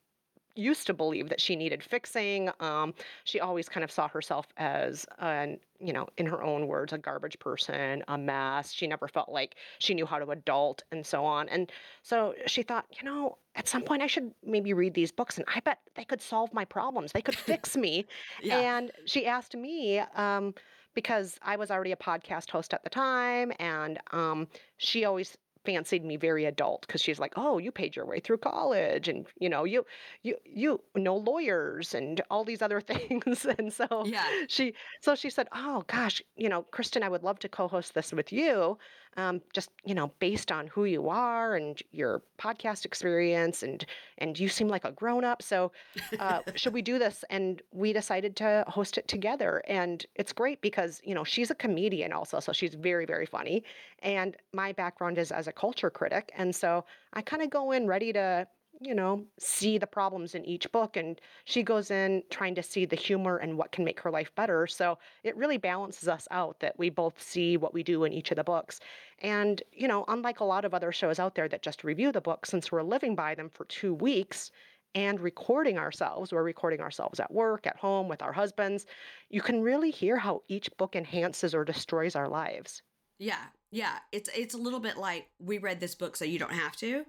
used 0.55 0.87
to 0.87 0.93
believe 0.93 1.29
that 1.29 1.41
she 1.41 1.55
needed 1.55 1.83
fixing. 1.83 2.49
Um, 2.59 2.93
she 3.25 3.39
always 3.39 3.67
kind 3.67 3.83
of 3.83 3.91
saw 3.91 4.07
herself 4.07 4.47
as 4.57 5.05
an, 5.19 5.59
you 5.79 5.91
know, 5.91 6.07
in 6.17 6.25
her 6.25 6.41
own 6.41 6.67
words, 6.67 6.93
a 6.93 6.97
garbage 6.97 7.37
person, 7.39 8.03
a 8.07 8.17
mess. 8.17 8.71
She 8.71 8.87
never 8.87 9.07
felt 9.07 9.29
like 9.29 9.55
she 9.79 9.93
knew 9.93 10.05
how 10.05 10.17
to 10.17 10.29
adult 10.31 10.83
and 10.91 11.05
so 11.05 11.25
on. 11.25 11.49
And 11.49 11.71
so 12.03 12.33
she 12.47 12.63
thought, 12.63 12.85
you 12.97 13.03
know, 13.03 13.37
at 13.55 13.67
some 13.67 13.81
point 13.81 14.01
I 14.01 14.07
should 14.07 14.33
maybe 14.43 14.73
read 14.73 14.93
these 14.93 15.11
books 15.11 15.37
and 15.37 15.45
I 15.53 15.59
bet 15.59 15.79
they 15.95 16.05
could 16.05 16.21
solve 16.21 16.53
my 16.53 16.65
problems. 16.65 17.11
They 17.11 17.21
could 17.21 17.35
fix 17.35 17.75
me. 17.75 18.05
Yeah. 18.41 18.77
And 18.77 18.91
she 19.05 19.25
asked 19.25 19.55
me, 19.55 19.99
um, 20.15 20.53
because 20.95 21.37
I 21.41 21.55
was 21.57 21.71
already 21.71 21.91
a 21.91 21.97
podcast 21.97 22.49
host 22.51 22.73
at 22.73 22.83
the 22.83 22.89
time, 22.89 23.53
and 23.59 23.99
um, 24.11 24.47
she 24.77 25.05
always 25.05 25.37
fancied 25.65 26.05
me 26.05 26.15
very 26.15 26.45
adult 26.45 26.81
because 26.81 27.01
she's 27.01 27.19
like, 27.19 27.33
"Oh, 27.37 27.57
you 27.57 27.71
paid 27.71 27.95
your 27.95 28.05
way 28.05 28.19
through 28.19 28.37
college, 28.39 29.07
and 29.07 29.27
you 29.39 29.49
know, 29.49 29.63
you 29.65 29.85
you 30.23 30.37
you 30.45 30.81
know 30.95 31.15
lawyers 31.17 31.93
and 31.93 32.21
all 32.29 32.43
these 32.45 32.61
other 32.61 32.81
things." 32.81 33.45
and 33.45 33.73
so 33.73 34.07
Yeah. 34.07 34.33
she 34.47 34.73
so 35.01 35.15
she 35.15 35.29
said, 35.29 35.47
"Oh 35.53 35.83
gosh, 35.87 36.21
you 36.35 36.49
know, 36.49 36.63
Kristen, 36.63 37.03
I 37.03 37.09
would 37.09 37.23
love 37.23 37.39
to 37.39 37.49
co-host 37.49 37.93
this 37.93 38.13
with 38.13 38.31
you, 38.31 38.77
um, 39.17 39.41
just 39.53 39.69
you 39.83 39.95
know, 39.95 40.11
based 40.19 40.51
on 40.51 40.67
who 40.67 40.85
you 40.85 41.09
are 41.09 41.55
and 41.55 41.81
your 41.91 42.21
podcast 42.39 42.85
experience, 42.85 43.63
and 43.63 43.85
and 44.17 44.39
you 44.39 44.49
seem 44.49 44.67
like 44.67 44.85
a 44.85 44.91
grown-up, 44.91 45.41
so." 45.41 45.71
uh, 46.19 46.41
should 46.55 46.73
we 46.73 46.81
do 46.81 46.99
this? 46.99 47.23
And 47.29 47.61
we 47.71 47.93
decided 47.93 48.35
to 48.37 48.63
host 48.67 48.97
it 48.97 49.07
together. 49.07 49.63
And 49.67 50.05
it's 50.15 50.33
great 50.33 50.61
because, 50.61 51.01
you 51.03 51.15
know, 51.15 51.23
she's 51.23 51.51
a 51.51 51.55
comedian 51.55 52.13
also. 52.13 52.39
So 52.39 52.51
she's 52.51 52.75
very, 52.75 53.05
very 53.05 53.25
funny. 53.25 53.63
And 53.99 54.35
my 54.53 54.71
background 54.73 55.17
is 55.17 55.31
as 55.31 55.47
a 55.47 55.51
culture 55.51 55.89
critic. 55.89 56.31
And 56.37 56.55
so 56.55 56.85
I 57.13 57.21
kind 57.21 57.41
of 57.41 57.49
go 57.49 57.71
in 57.71 57.87
ready 57.87 58.13
to, 58.13 58.47
you 58.81 58.93
know, 58.95 59.25
see 59.39 59.77
the 59.77 59.87
problems 59.87 60.35
in 60.35 60.45
each 60.45 60.71
book. 60.71 60.97
And 60.97 61.19
she 61.45 61.63
goes 61.63 61.91
in 61.91 62.23
trying 62.29 62.55
to 62.55 62.63
see 62.63 62.85
the 62.85 62.95
humor 62.95 63.37
and 63.37 63.57
what 63.57 63.71
can 63.71 63.85
make 63.85 63.99
her 64.01 64.11
life 64.11 64.33
better. 64.35 64.67
So 64.67 64.97
it 65.23 65.35
really 65.37 65.57
balances 65.57 66.07
us 66.07 66.27
out 66.31 66.59
that 66.59 66.77
we 66.77 66.89
both 66.89 67.21
see 67.21 67.57
what 67.57 67.73
we 67.73 67.83
do 67.83 68.03
in 68.03 68.13
each 68.13 68.31
of 68.31 68.37
the 68.37 68.43
books. 68.43 68.79
And, 69.19 69.61
you 69.71 69.87
know, 69.87 70.05
unlike 70.07 70.39
a 70.39 70.45
lot 70.45 70.65
of 70.65 70.73
other 70.73 70.91
shows 70.91 71.19
out 71.19 71.35
there 71.35 71.47
that 71.49 71.61
just 71.61 71.83
review 71.83 72.11
the 72.11 72.21
book, 72.21 72.45
since 72.45 72.71
we're 72.71 72.83
living 72.83 73.15
by 73.15 73.35
them 73.35 73.49
for 73.53 73.65
two 73.65 73.93
weeks, 73.93 74.51
and 74.95 75.19
recording 75.19 75.77
ourselves, 75.77 76.31
we're 76.31 76.41
recording 76.41 76.79
ourselves 76.79 77.19
at 77.19 77.31
work, 77.31 77.67
at 77.67 77.75
home, 77.75 78.07
with 78.07 78.21
our 78.21 78.31
husbands, 78.31 78.85
you 79.29 79.41
can 79.41 79.61
really 79.61 79.91
hear 79.91 80.17
how 80.17 80.41
each 80.47 80.69
book 80.77 80.95
enhances 80.95 81.53
or 81.53 81.65
destroys 81.65 82.15
our 82.15 82.29
lives. 82.29 82.81
Yeah. 83.19 83.43
Yeah. 83.71 83.97
It's 84.13 84.29
it's 84.35 84.53
a 84.53 84.57
little 84.57 84.79
bit 84.79 84.97
like 84.97 85.27
we 85.37 85.57
read 85.57 85.81
this 85.81 85.95
book 85.95 86.15
so 86.15 86.23
you 86.23 86.39
don't 86.39 86.53
have 86.53 86.77
to. 86.77 87.05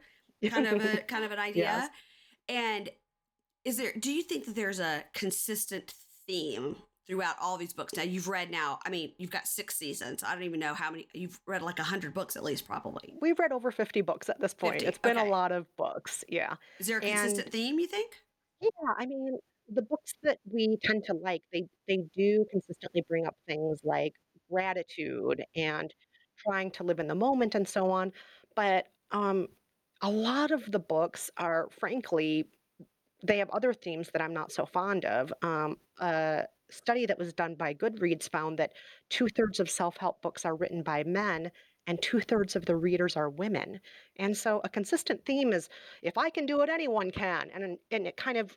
Kind 0.48 0.66
of 0.66 0.80
a 0.84 1.02
kind 1.02 1.24
of 1.24 1.32
an 1.32 1.38
idea. 1.50 1.64
Yes. 1.64 1.90
And 2.48 2.90
is 3.64 3.76
there 3.76 3.92
do 3.98 4.12
you 4.12 4.22
think 4.22 4.46
that 4.46 4.54
there's 4.54 4.80
a 4.80 5.04
consistent 5.14 5.94
theme 6.26 6.76
throughout 7.06 7.36
all 7.40 7.56
these 7.56 7.72
books? 7.72 7.96
Now 7.96 8.02
you've 8.04 8.28
read 8.28 8.50
now, 8.50 8.78
I 8.86 8.90
mean, 8.90 9.14
you've 9.18 9.30
got 9.30 9.46
six 9.48 9.76
seasons. 9.76 10.22
I 10.22 10.34
don't 10.34 10.44
even 10.44 10.60
know 10.60 10.74
how 10.74 10.90
many 10.90 11.08
you've 11.12 11.40
read 11.46 11.62
like 11.62 11.78
a 11.78 11.84
hundred 11.84 12.14
books 12.14 12.36
at 12.36 12.44
least 12.44 12.66
probably. 12.66 13.14
We've 13.20 13.38
read 13.38 13.52
over 13.52 13.70
50 13.70 14.02
books 14.02 14.28
at 14.28 14.40
this 14.40 14.54
point. 14.54 14.82
50. 14.82 14.86
It's 14.86 14.98
been 14.98 15.16
a 15.16 15.24
lot 15.24 15.52
of 15.52 15.66
books. 15.76 16.24
Yeah. 16.28 16.56
Is 16.78 16.86
there 16.86 16.98
a 16.98 17.04
And 17.04 17.18
consistent 17.20 17.50
theme, 17.52 17.78
you 17.78 17.86
think? 17.86 18.12
yeah, 18.60 18.68
I 18.98 19.06
mean, 19.06 19.38
the 19.68 19.82
books 19.82 20.14
that 20.22 20.38
we 20.50 20.78
tend 20.82 21.04
to 21.04 21.14
like, 21.14 21.42
they 21.52 21.64
they 21.88 21.98
do 22.16 22.44
consistently 22.50 23.02
bring 23.08 23.26
up 23.26 23.36
things 23.46 23.80
like 23.84 24.14
gratitude 24.50 25.44
and 25.56 25.92
trying 26.38 26.70
to 26.72 26.84
live 26.84 27.00
in 27.00 27.08
the 27.08 27.14
moment 27.14 27.54
and 27.54 27.68
so 27.68 27.90
on. 27.90 28.12
But 28.54 28.86
um 29.10 29.48
a 30.02 30.10
lot 30.10 30.50
of 30.50 30.70
the 30.70 30.78
books 30.78 31.30
are 31.36 31.68
frankly 31.78 32.46
they 33.22 33.38
have 33.38 33.50
other 33.50 33.72
themes 33.72 34.10
that 34.12 34.22
I'm 34.22 34.34
not 34.34 34.52
so 34.52 34.66
fond 34.66 35.04
of. 35.04 35.32
Um, 35.42 35.78
a 35.98 36.44
study 36.70 37.06
that 37.06 37.18
was 37.18 37.32
done 37.32 37.54
by 37.54 37.72
Goodreads 37.74 38.30
found 38.30 38.58
that 38.58 38.74
two 39.08 39.28
thirds 39.28 39.60
of 39.60 39.70
self 39.70 39.96
help 39.96 40.20
books 40.22 40.44
are 40.44 40.54
written 40.54 40.82
by 40.82 41.04
men 41.04 41.50
and 41.86 42.00
two 42.02 42.20
thirds 42.20 42.56
of 42.56 42.66
the 42.66 42.76
readers 42.76 43.16
are 43.16 43.30
women. 43.30 43.80
And 44.16 44.36
so 44.36 44.60
a 44.64 44.68
consistent 44.68 45.24
theme 45.24 45.52
is 45.52 45.68
if 46.02 46.18
I 46.18 46.30
can 46.30 46.44
do 46.44 46.60
it, 46.60 46.68
anyone 46.68 47.10
can. 47.10 47.48
And, 47.54 47.78
and 47.90 48.06
it 48.06 48.16
kind 48.16 48.38
of 48.38 48.56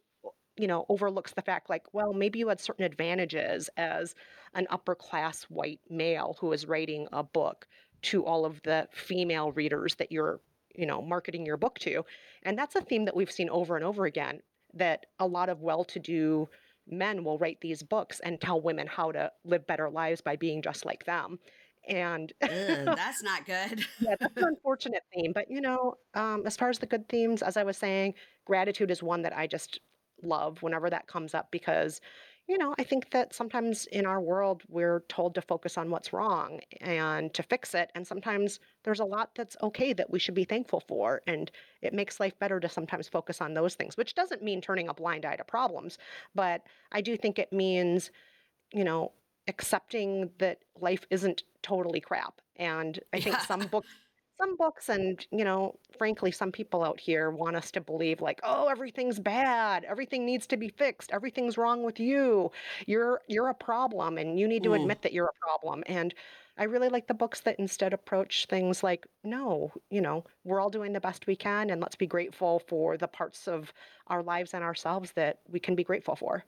you 0.57 0.67
know 0.67 0.85
overlooks 0.89 1.31
the 1.33 1.41
fact 1.41 1.69
like 1.69 1.85
well 1.93 2.11
maybe 2.11 2.37
you 2.39 2.49
had 2.49 2.59
certain 2.59 2.83
advantages 2.83 3.69
as 3.77 4.13
an 4.55 4.67
upper 4.69 4.93
class 4.93 5.43
white 5.43 5.79
male 5.89 6.35
who 6.41 6.51
is 6.51 6.67
writing 6.67 7.07
a 7.13 7.23
book 7.23 7.65
to 8.01 8.25
all 8.25 8.45
of 8.45 8.61
the 8.63 8.85
female 8.91 9.53
readers 9.53 9.95
that 9.95 10.11
you're 10.11 10.41
you 10.75 10.85
know 10.85 11.01
marketing 11.01 11.45
your 11.45 11.57
book 11.57 11.79
to 11.79 12.03
and 12.43 12.57
that's 12.57 12.75
a 12.75 12.81
theme 12.81 13.05
that 13.05 13.15
we've 13.15 13.31
seen 13.31 13.49
over 13.49 13.75
and 13.75 13.85
over 13.85 14.05
again 14.05 14.39
that 14.73 15.05
a 15.19 15.25
lot 15.25 15.49
of 15.49 15.61
well-to-do 15.61 16.47
men 16.87 17.23
will 17.23 17.37
write 17.37 17.59
these 17.61 17.83
books 17.83 18.19
and 18.21 18.39
tell 18.39 18.61
women 18.61 18.87
how 18.87 19.11
to 19.11 19.31
live 19.43 19.65
better 19.67 19.89
lives 19.89 20.21
by 20.21 20.35
being 20.35 20.61
just 20.61 20.85
like 20.85 21.05
them 21.05 21.39
and 21.87 22.33
that's 22.41 23.23
not 23.23 23.45
good. 23.45 23.85
yeah 23.99 24.15
that's 24.19 24.37
an 24.37 24.43
unfortunate 24.47 25.03
theme 25.13 25.31
but 25.33 25.49
you 25.49 25.61
know 25.61 25.95
um, 26.13 26.43
as 26.45 26.57
far 26.57 26.69
as 26.69 26.79
the 26.79 26.85
good 26.85 27.07
themes 27.09 27.41
as 27.41 27.57
i 27.57 27.63
was 27.63 27.77
saying 27.77 28.13
gratitude 28.45 28.91
is 28.91 29.01
one 29.01 29.21
that 29.21 29.35
i 29.35 29.47
just 29.47 29.79
love 30.21 30.61
whenever 30.61 30.89
that 30.89 31.07
comes 31.07 31.33
up 31.33 31.49
because 31.51 32.01
you 32.49 32.57
know 32.57 32.73
i 32.79 32.83
think 32.83 33.11
that 33.11 33.33
sometimes 33.33 33.85
in 33.87 34.05
our 34.05 34.19
world 34.19 34.63
we're 34.67 35.01
told 35.07 35.35
to 35.35 35.41
focus 35.41 35.77
on 35.77 35.89
what's 35.91 36.11
wrong 36.11 36.59
and 36.81 37.33
to 37.33 37.43
fix 37.43 37.75
it 37.75 37.91
and 37.95 38.05
sometimes 38.05 38.59
there's 38.83 38.99
a 38.99 39.05
lot 39.05 39.29
that's 39.35 39.55
okay 39.61 39.93
that 39.93 40.09
we 40.09 40.19
should 40.19 40.33
be 40.33 40.43
thankful 40.43 40.81
for 40.87 41.21
and 41.27 41.51
it 41.81 41.93
makes 41.93 42.19
life 42.19 42.37
better 42.39 42.59
to 42.59 42.67
sometimes 42.67 43.07
focus 43.07 43.39
on 43.39 43.53
those 43.53 43.75
things 43.75 43.95
which 43.95 44.15
doesn't 44.15 44.43
mean 44.43 44.59
turning 44.59 44.89
a 44.89 44.93
blind 44.93 45.25
eye 45.25 45.35
to 45.35 45.43
problems 45.43 45.97
but 46.33 46.63
i 46.91 46.99
do 46.99 47.15
think 47.15 47.37
it 47.37 47.53
means 47.53 48.09
you 48.73 48.83
know 48.83 49.11
accepting 49.47 50.29
that 50.39 50.59
life 50.81 51.05
isn't 51.11 51.43
totally 51.61 52.01
crap 52.01 52.41
and 52.55 52.99
i 53.13 53.19
think 53.19 53.35
Yeah. 53.35 53.45
some 53.45 53.67
books 53.67 53.89
some 54.39 54.55
books 54.55 54.89
and 54.89 55.25
you 55.31 55.43
know 55.43 55.77
frankly 55.97 56.31
some 56.31 56.51
people 56.51 56.83
out 56.83 56.99
here 56.99 57.29
want 57.29 57.55
us 57.57 57.71
to 57.71 57.81
believe 57.81 58.21
like 58.21 58.39
oh 58.43 58.67
everything's 58.67 59.19
bad. 59.19 59.83
Everything 59.85 60.25
needs 60.25 60.47
to 60.47 60.57
be 60.57 60.69
fixed. 60.69 61.11
Everything's 61.11 61.57
wrong 61.57 61.83
with 61.83 61.99
you. 61.99 62.51
You're 62.87 63.21
you're 63.27 63.49
a 63.49 63.53
problem 63.53 64.17
and 64.17 64.39
you 64.39 64.47
need 64.47 64.63
to 64.63 64.69
Mm. 64.71 64.75
admit 64.75 65.01
that 65.01 65.13
you're 65.13 65.27
a 65.27 65.45
problem. 65.45 65.83
And 65.87 66.13
i 66.57 66.63
really 66.63 66.89
like 66.89 67.07
the 67.07 67.13
books 67.13 67.39
that 67.41 67.57
instead 67.59 67.93
approach 67.93 68.45
things 68.47 68.83
like 68.83 69.07
no 69.23 69.71
you 69.89 70.01
know 70.01 70.25
we're 70.43 70.59
all 70.59 70.69
doing 70.69 70.91
the 70.93 70.99
best 70.99 71.25
we 71.27 71.35
can 71.35 71.69
and 71.69 71.79
let's 71.81 71.95
be 71.95 72.05
grateful 72.07 72.59
for 72.67 72.97
the 72.97 73.07
parts 73.07 73.47
of 73.47 73.71
our 74.07 74.21
lives 74.23 74.53
and 74.53 74.63
ourselves 74.63 75.11
that 75.13 75.39
we 75.49 75.59
can 75.59 75.73
be 75.75 75.83
grateful 75.85 76.15
for 76.17 76.43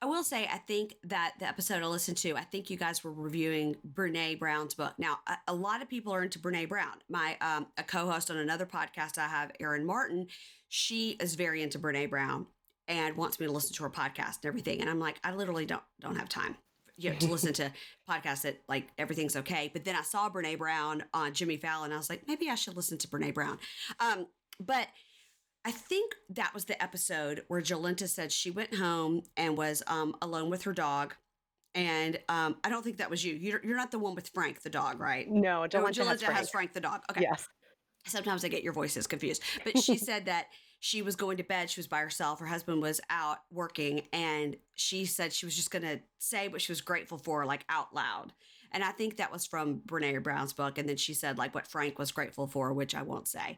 I 0.00 0.06
will 0.06 0.22
say, 0.22 0.46
I 0.46 0.58
think 0.58 0.94
that 1.04 1.34
the 1.40 1.46
episode 1.48 1.82
I 1.82 1.86
listened 1.86 2.18
to, 2.18 2.36
I 2.36 2.42
think 2.42 2.70
you 2.70 2.76
guys 2.76 3.02
were 3.02 3.12
reviewing 3.12 3.74
Brene 3.94 4.38
Brown's 4.38 4.74
book. 4.74 4.94
Now, 4.96 5.18
a, 5.26 5.36
a 5.48 5.54
lot 5.54 5.82
of 5.82 5.88
people 5.88 6.14
are 6.14 6.22
into 6.22 6.38
Brene 6.38 6.68
Brown. 6.68 6.94
My 7.08 7.36
um, 7.40 7.66
a 7.76 7.82
co-host 7.82 8.30
on 8.30 8.36
another 8.36 8.64
podcast 8.64 9.18
I 9.18 9.26
have, 9.26 9.50
Erin 9.58 9.84
Martin, 9.84 10.28
she 10.68 11.10
is 11.20 11.34
very 11.34 11.62
into 11.62 11.80
Brene 11.80 12.08
Brown 12.08 12.46
and 12.86 13.16
wants 13.16 13.40
me 13.40 13.46
to 13.46 13.52
listen 13.52 13.74
to 13.74 13.82
her 13.82 13.90
podcast 13.90 14.36
and 14.42 14.46
everything. 14.46 14.80
And 14.80 14.88
I'm 14.88 15.00
like, 15.00 15.18
I 15.24 15.34
literally 15.34 15.66
don't 15.66 15.82
don't 16.00 16.16
have 16.16 16.28
time. 16.28 16.56
You 16.96 17.10
know, 17.10 17.16
to 17.16 17.26
listen 17.26 17.52
to 17.54 17.72
podcasts 18.10 18.42
that 18.42 18.60
like 18.68 18.88
everything's 18.98 19.36
okay. 19.36 19.68
But 19.72 19.84
then 19.84 19.96
I 19.96 20.02
saw 20.02 20.30
Brene 20.30 20.58
Brown 20.58 21.04
on 21.12 21.32
Jimmy 21.32 21.56
Fallon. 21.56 21.92
I 21.92 21.96
was 21.96 22.08
like, 22.08 22.22
maybe 22.28 22.48
I 22.48 22.54
should 22.54 22.76
listen 22.76 22.98
to 22.98 23.08
Brene 23.08 23.34
Brown. 23.34 23.58
Um, 23.98 24.26
but 24.60 24.86
I 25.64 25.70
think 25.70 26.14
that 26.30 26.54
was 26.54 26.64
the 26.64 26.80
episode 26.82 27.42
where 27.48 27.60
Jolenta 27.60 28.08
said 28.08 28.32
she 28.32 28.50
went 28.50 28.74
home 28.74 29.22
and 29.36 29.56
was 29.56 29.82
um, 29.86 30.14
alone 30.22 30.50
with 30.50 30.62
her 30.62 30.72
dog. 30.72 31.14
And 31.74 32.18
um, 32.28 32.56
I 32.64 32.70
don't 32.70 32.82
think 32.82 32.96
that 32.98 33.10
was 33.10 33.24
you. 33.24 33.34
You're, 33.34 33.60
you're 33.64 33.76
not 33.76 33.90
the 33.90 33.98
one 33.98 34.14
with 34.14 34.28
Frank, 34.28 34.62
the 34.62 34.70
dog, 34.70 34.98
right? 35.00 35.30
no 35.30 35.62
No, 35.62 35.62
Jolenta 35.68 36.06
has 36.06 36.22
Frank. 36.22 36.38
has 36.38 36.50
Frank, 36.50 36.72
the 36.72 36.80
dog. 36.80 37.02
Okay. 37.10 37.22
yes 37.22 37.48
Sometimes 38.06 38.44
I 38.44 38.48
get 38.48 38.62
your 38.62 38.72
voices 38.72 39.06
confused. 39.06 39.42
But 39.64 39.78
she 39.78 39.96
said 39.98 40.26
that 40.26 40.46
she 40.80 41.02
was 41.02 41.16
going 41.16 41.36
to 41.38 41.42
bed. 41.42 41.68
She 41.68 41.80
was 41.80 41.86
by 41.86 42.00
herself. 42.00 42.40
Her 42.40 42.46
husband 42.46 42.80
was 42.80 43.00
out 43.10 43.38
working. 43.52 44.02
And 44.12 44.56
she 44.74 45.04
said 45.04 45.32
she 45.32 45.44
was 45.46 45.56
just 45.56 45.70
going 45.70 45.82
to 45.82 46.00
say 46.18 46.48
what 46.48 46.62
she 46.62 46.72
was 46.72 46.80
grateful 46.80 47.18
for, 47.18 47.44
like 47.44 47.64
out 47.68 47.94
loud. 47.94 48.32
And 48.72 48.84
I 48.84 48.90
think 48.90 49.16
that 49.16 49.32
was 49.32 49.46
from 49.46 49.80
Brene 49.86 50.22
Brown's 50.22 50.52
book. 50.52 50.78
And 50.78 50.88
then 50.88 50.96
she 50.96 51.14
said, 51.14 51.38
like, 51.38 51.54
what 51.54 51.66
Frank 51.66 51.98
was 51.98 52.12
grateful 52.12 52.46
for, 52.46 52.72
which 52.72 52.94
I 52.94 53.02
won't 53.02 53.26
say. 53.26 53.56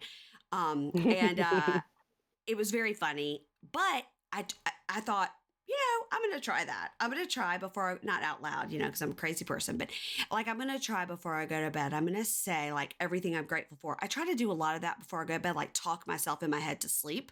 Um, 0.52 0.90
and 0.94 1.40
uh, 1.40 1.80
it 2.46 2.56
was 2.56 2.70
very 2.70 2.94
funny. 2.94 3.44
But 3.72 4.04
I, 4.32 4.44
I 4.88 5.00
thought, 5.00 5.30
you 5.68 5.76
know, 5.76 6.06
I'm 6.12 6.22
going 6.22 6.34
to 6.34 6.44
try 6.44 6.64
that. 6.64 6.90
I'm 6.98 7.10
going 7.10 7.22
to 7.24 7.30
try 7.32 7.58
before, 7.58 7.90
I, 7.92 7.96
not 8.02 8.22
out 8.22 8.42
loud, 8.42 8.72
you 8.72 8.78
know, 8.78 8.86
because 8.86 9.02
I'm 9.02 9.12
a 9.12 9.14
crazy 9.14 9.44
person, 9.44 9.76
but 9.76 9.88
like 10.30 10.48
I'm 10.48 10.56
going 10.56 10.76
to 10.76 10.84
try 10.84 11.04
before 11.04 11.34
I 11.34 11.46
go 11.46 11.60
to 11.60 11.70
bed. 11.70 11.92
I'm 11.94 12.04
going 12.06 12.18
to 12.18 12.24
say 12.24 12.72
like 12.72 12.94
everything 12.98 13.36
I'm 13.36 13.44
grateful 13.44 13.76
for. 13.80 13.96
I 14.00 14.06
try 14.08 14.24
to 14.26 14.34
do 14.34 14.50
a 14.50 14.54
lot 14.54 14.74
of 14.74 14.82
that 14.82 14.98
before 14.98 15.22
I 15.22 15.24
go 15.26 15.34
to 15.34 15.40
bed, 15.40 15.54
like 15.54 15.70
talk 15.72 16.06
myself 16.06 16.42
in 16.42 16.50
my 16.50 16.58
head 16.58 16.80
to 16.80 16.88
sleep 16.88 17.30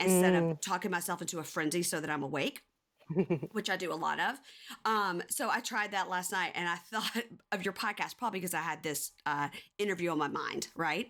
instead 0.00 0.34
of 0.34 0.42
Mm. 0.44 0.60
talking 0.60 0.90
myself 0.90 1.22
into 1.22 1.38
a 1.38 1.44
frenzy 1.44 1.82
so 1.82 1.98
that 2.00 2.10
I'm 2.10 2.22
awake 2.22 2.62
which 3.52 3.70
I 3.70 3.76
do 3.78 3.90
a 3.90 3.94
lot 3.96 4.20
of. 4.20 4.38
Um, 4.84 5.22
so 5.30 5.48
I 5.48 5.60
tried 5.60 5.92
that 5.92 6.10
last 6.10 6.30
night 6.30 6.52
and 6.54 6.68
I 6.68 6.74
thought 6.92 7.24
of 7.52 7.64
your 7.64 7.72
podcast 7.72 8.18
probably 8.18 8.38
because 8.40 8.52
I 8.52 8.60
had 8.60 8.82
this 8.82 9.12
uh, 9.24 9.48
interview 9.78 10.10
on 10.10 10.18
my 10.18 10.28
mind, 10.28 10.68
right? 10.76 11.08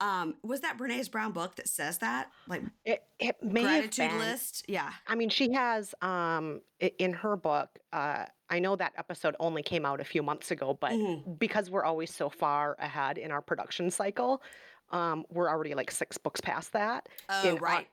Um, 0.00 0.34
was 0.42 0.60
that 0.62 0.78
Brene's 0.78 1.08
Brown 1.08 1.32
book 1.32 1.54
that 1.56 1.68
says 1.68 1.98
that? 1.98 2.30
Like 2.48 2.62
it, 2.84 3.04
it 3.20 3.36
may 3.42 3.62
gratitude 3.62 4.02
have 4.04 4.10
been. 4.12 4.18
list? 4.30 4.64
Yeah. 4.68 4.90
I 5.06 5.14
mean, 5.14 5.28
she 5.28 5.52
has 5.52 5.94
um 6.02 6.60
in 6.98 7.12
her 7.12 7.36
book. 7.36 7.68
Uh, 7.92 8.24
I 8.50 8.58
know 8.58 8.74
that 8.76 8.92
episode 8.98 9.36
only 9.38 9.62
came 9.62 9.84
out 9.86 10.00
a 10.00 10.04
few 10.04 10.22
months 10.22 10.50
ago, 10.50 10.76
but 10.80 10.92
Mhm. 10.92 11.38
because 11.38 11.70
we're 11.70 11.84
always 11.84 12.12
so 12.12 12.28
far 12.28 12.76
ahead 12.80 13.16
in 13.16 13.30
our 13.30 13.40
production 13.40 13.90
cycle, 13.90 14.42
um, 14.90 15.24
we're 15.30 15.48
already 15.48 15.74
like 15.74 15.90
six 15.90 16.18
books 16.18 16.40
past 16.40 16.72
that. 16.72 17.08
Oh, 17.28 17.56
right. 17.58 17.88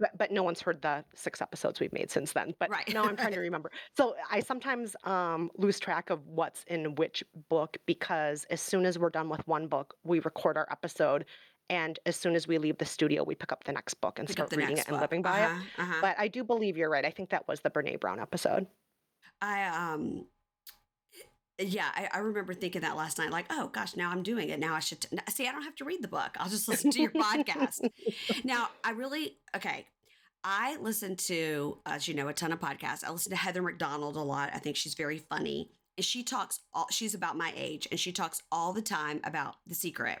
But 0.00 0.10
but 0.18 0.32
no 0.32 0.42
one's 0.42 0.60
heard 0.60 0.82
the 0.82 1.04
six 1.14 1.40
episodes 1.40 1.78
we've 1.78 1.92
made 1.92 2.10
since 2.10 2.32
then. 2.32 2.54
But 2.58 2.70
Right. 2.70 2.92
no, 2.92 3.04
I'm 3.04 3.16
trying 3.16 3.32
to 3.34 3.40
remember. 3.48 3.70
So 3.96 4.16
I 4.30 4.40
sometimes 4.40 4.96
um, 5.04 5.50
lose 5.56 5.78
track 5.78 6.10
of 6.10 6.26
what's 6.26 6.64
in 6.64 6.96
which 6.96 7.22
book 7.48 7.76
because 7.86 8.44
as 8.50 8.60
soon 8.60 8.84
as 8.86 8.98
we're 8.98 9.10
done 9.10 9.28
with 9.28 9.46
one 9.46 9.68
book, 9.68 9.94
we 10.02 10.18
record 10.20 10.56
our 10.56 10.66
episode, 10.72 11.26
and 11.68 11.98
as 12.06 12.16
soon 12.16 12.34
as 12.34 12.48
we 12.48 12.58
leave 12.58 12.78
the 12.78 12.84
studio, 12.86 13.22
we 13.22 13.34
pick 13.36 13.52
up 13.52 13.62
the 13.64 13.72
next 13.72 13.94
book 14.00 14.18
and 14.18 14.26
Pick 14.26 14.32
start 14.36 14.56
reading 14.56 14.78
it 14.78 14.86
and 14.88 14.94
book. 14.94 15.02
living 15.02 15.22
by 15.22 15.42
it. 15.42 15.44
Uh-huh, 15.50 15.82
uh-huh. 15.82 15.98
But 16.00 16.16
I 16.18 16.26
do 16.28 16.42
believe 16.42 16.76
you're 16.76 16.90
right. 16.90 17.04
I 17.04 17.10
think 17.10 17.30
that 17.30 17.46
was 17.46 17.60
the 17.60 17.70
Brene 17.70 18.00
Brown 18.00 18.18
episode. 18.18 18.66
I 19.40 19.64
um 19.66 20.26
yeah, 21.60 21.88
I, 21.94 22.08
I 22.14 22.18
remember 22.18 22.54
thinking 22.54 22.82
that 22.82 22.96
last 22.96 23.18
night, 23.18 23.30
like, 23.30 23.46
oh 23.50 23.68
gosh, 23.68 23.96
now 23.96 24.10
I'm 24.10 24.22
doing 24.22 24.48
it. 24.48 24.58
Now 24.58 24.74
I 24.74 24.80
should 24.80 25.00
t- 25.00 25.18
see. 25.28 25.46
I 25.46 25.52
don't 25.52 25.62
have 25.62 25.76
to 25.76 25.84
read 25.84 26.02
the 26.02 26.08
book. 26.08 26.30
I'll 26.38 26.48
just 26.48 26.68
listen 26.68 26.90
to 26.92 27.00
your 27.00 27.10
podcast. 27.10 27.88
Now, 28.44 28.68
I 28.82 28.90
really 28.90 29.36
okay. 29.56 29.86
I 30.42 30.76
listen 30.78 31.16
to, 31.16 31.78
as 31.84 32.08
you 32.08 32.14
know, 32.14 32.28
a 32.28 32.32
ton 32.32 32.52
of 32.52 32.60
podcasts. 32.60 33.04
I 33.04 33.10
listen 33.10 33.30
to 33.30 33.36
Heather 33.36 33.62
McDonald 33.62 34.16
a 34.16 34.22
lot. 34.22 34.50
I 34.54 34.58
think 34.58 34.76
she's 34.76 34.94
very 34.94 35.18
funny, 35.18 35.70
and 35.96 36.04
she 36.04 36.22
talks. 36.22 36.60
All, 36.72 36.86
she's 36.90 37.14
about 37.14 37.36
my 37.36 37.52
age, 37.56 37.86
and 37.90 38.00
she 38.00 38.12
talks 38.12 38.42
all 38.50 38.72
the 38.72 38.82
time 38.82 39.20
about 39.24 39.56
The 39.66 39.74
Secret. 39.74 40.18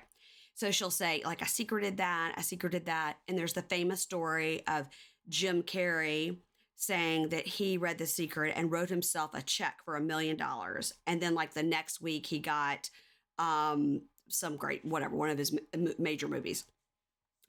So 0.54 0.70
she'll 0.70 0.90
say, 0.90 1.22
like, 1.24 1.42
I 1.42 1.46
secreted 1.46 1.96
that, 1.98 2.34
I 2.36 2.42
secreted 2.42 2.86
that, 2.86 3.16
and 3.28 3.38
there's 3.38 3.54
the 3.54 3.62
famous 3.62 4.00
story 4.02 4.62
of 4.66 4.88
Jim 5.28 5.62
Carrey 5.62 6.36
saying 6.80 7.28
that 7.28 7.46
he 7.46 7.76
read 7.76 7.98
The 7.98 8.06
Secret 8.06 8.54
and 8.56 8.72
wrote 8.72 8.88
himself 8.88 9.34
a 9.34 9.42
check 9.42 9.78
for 9.84 9.96
a 9.96 10.00
million 10.00 10.36
dollars, 10.36 10.94
and 11.06 11.20
then 11.20 11.34
like 11.34 11.54
the 11.54 11.62
next 11.62 12.00
week 12.02 12.26
he 12.26 12.40
got 12.40 12.90
um 13.38 14.02
some 14.28 14.56
great 14.56 14.84
whatever 14.84 15.16
one 15.16 15.30
of 15.30 15.38
his 15.38 15.56
m- 15.74 15.94
major 15.98 16.28
movies 16.28 16.64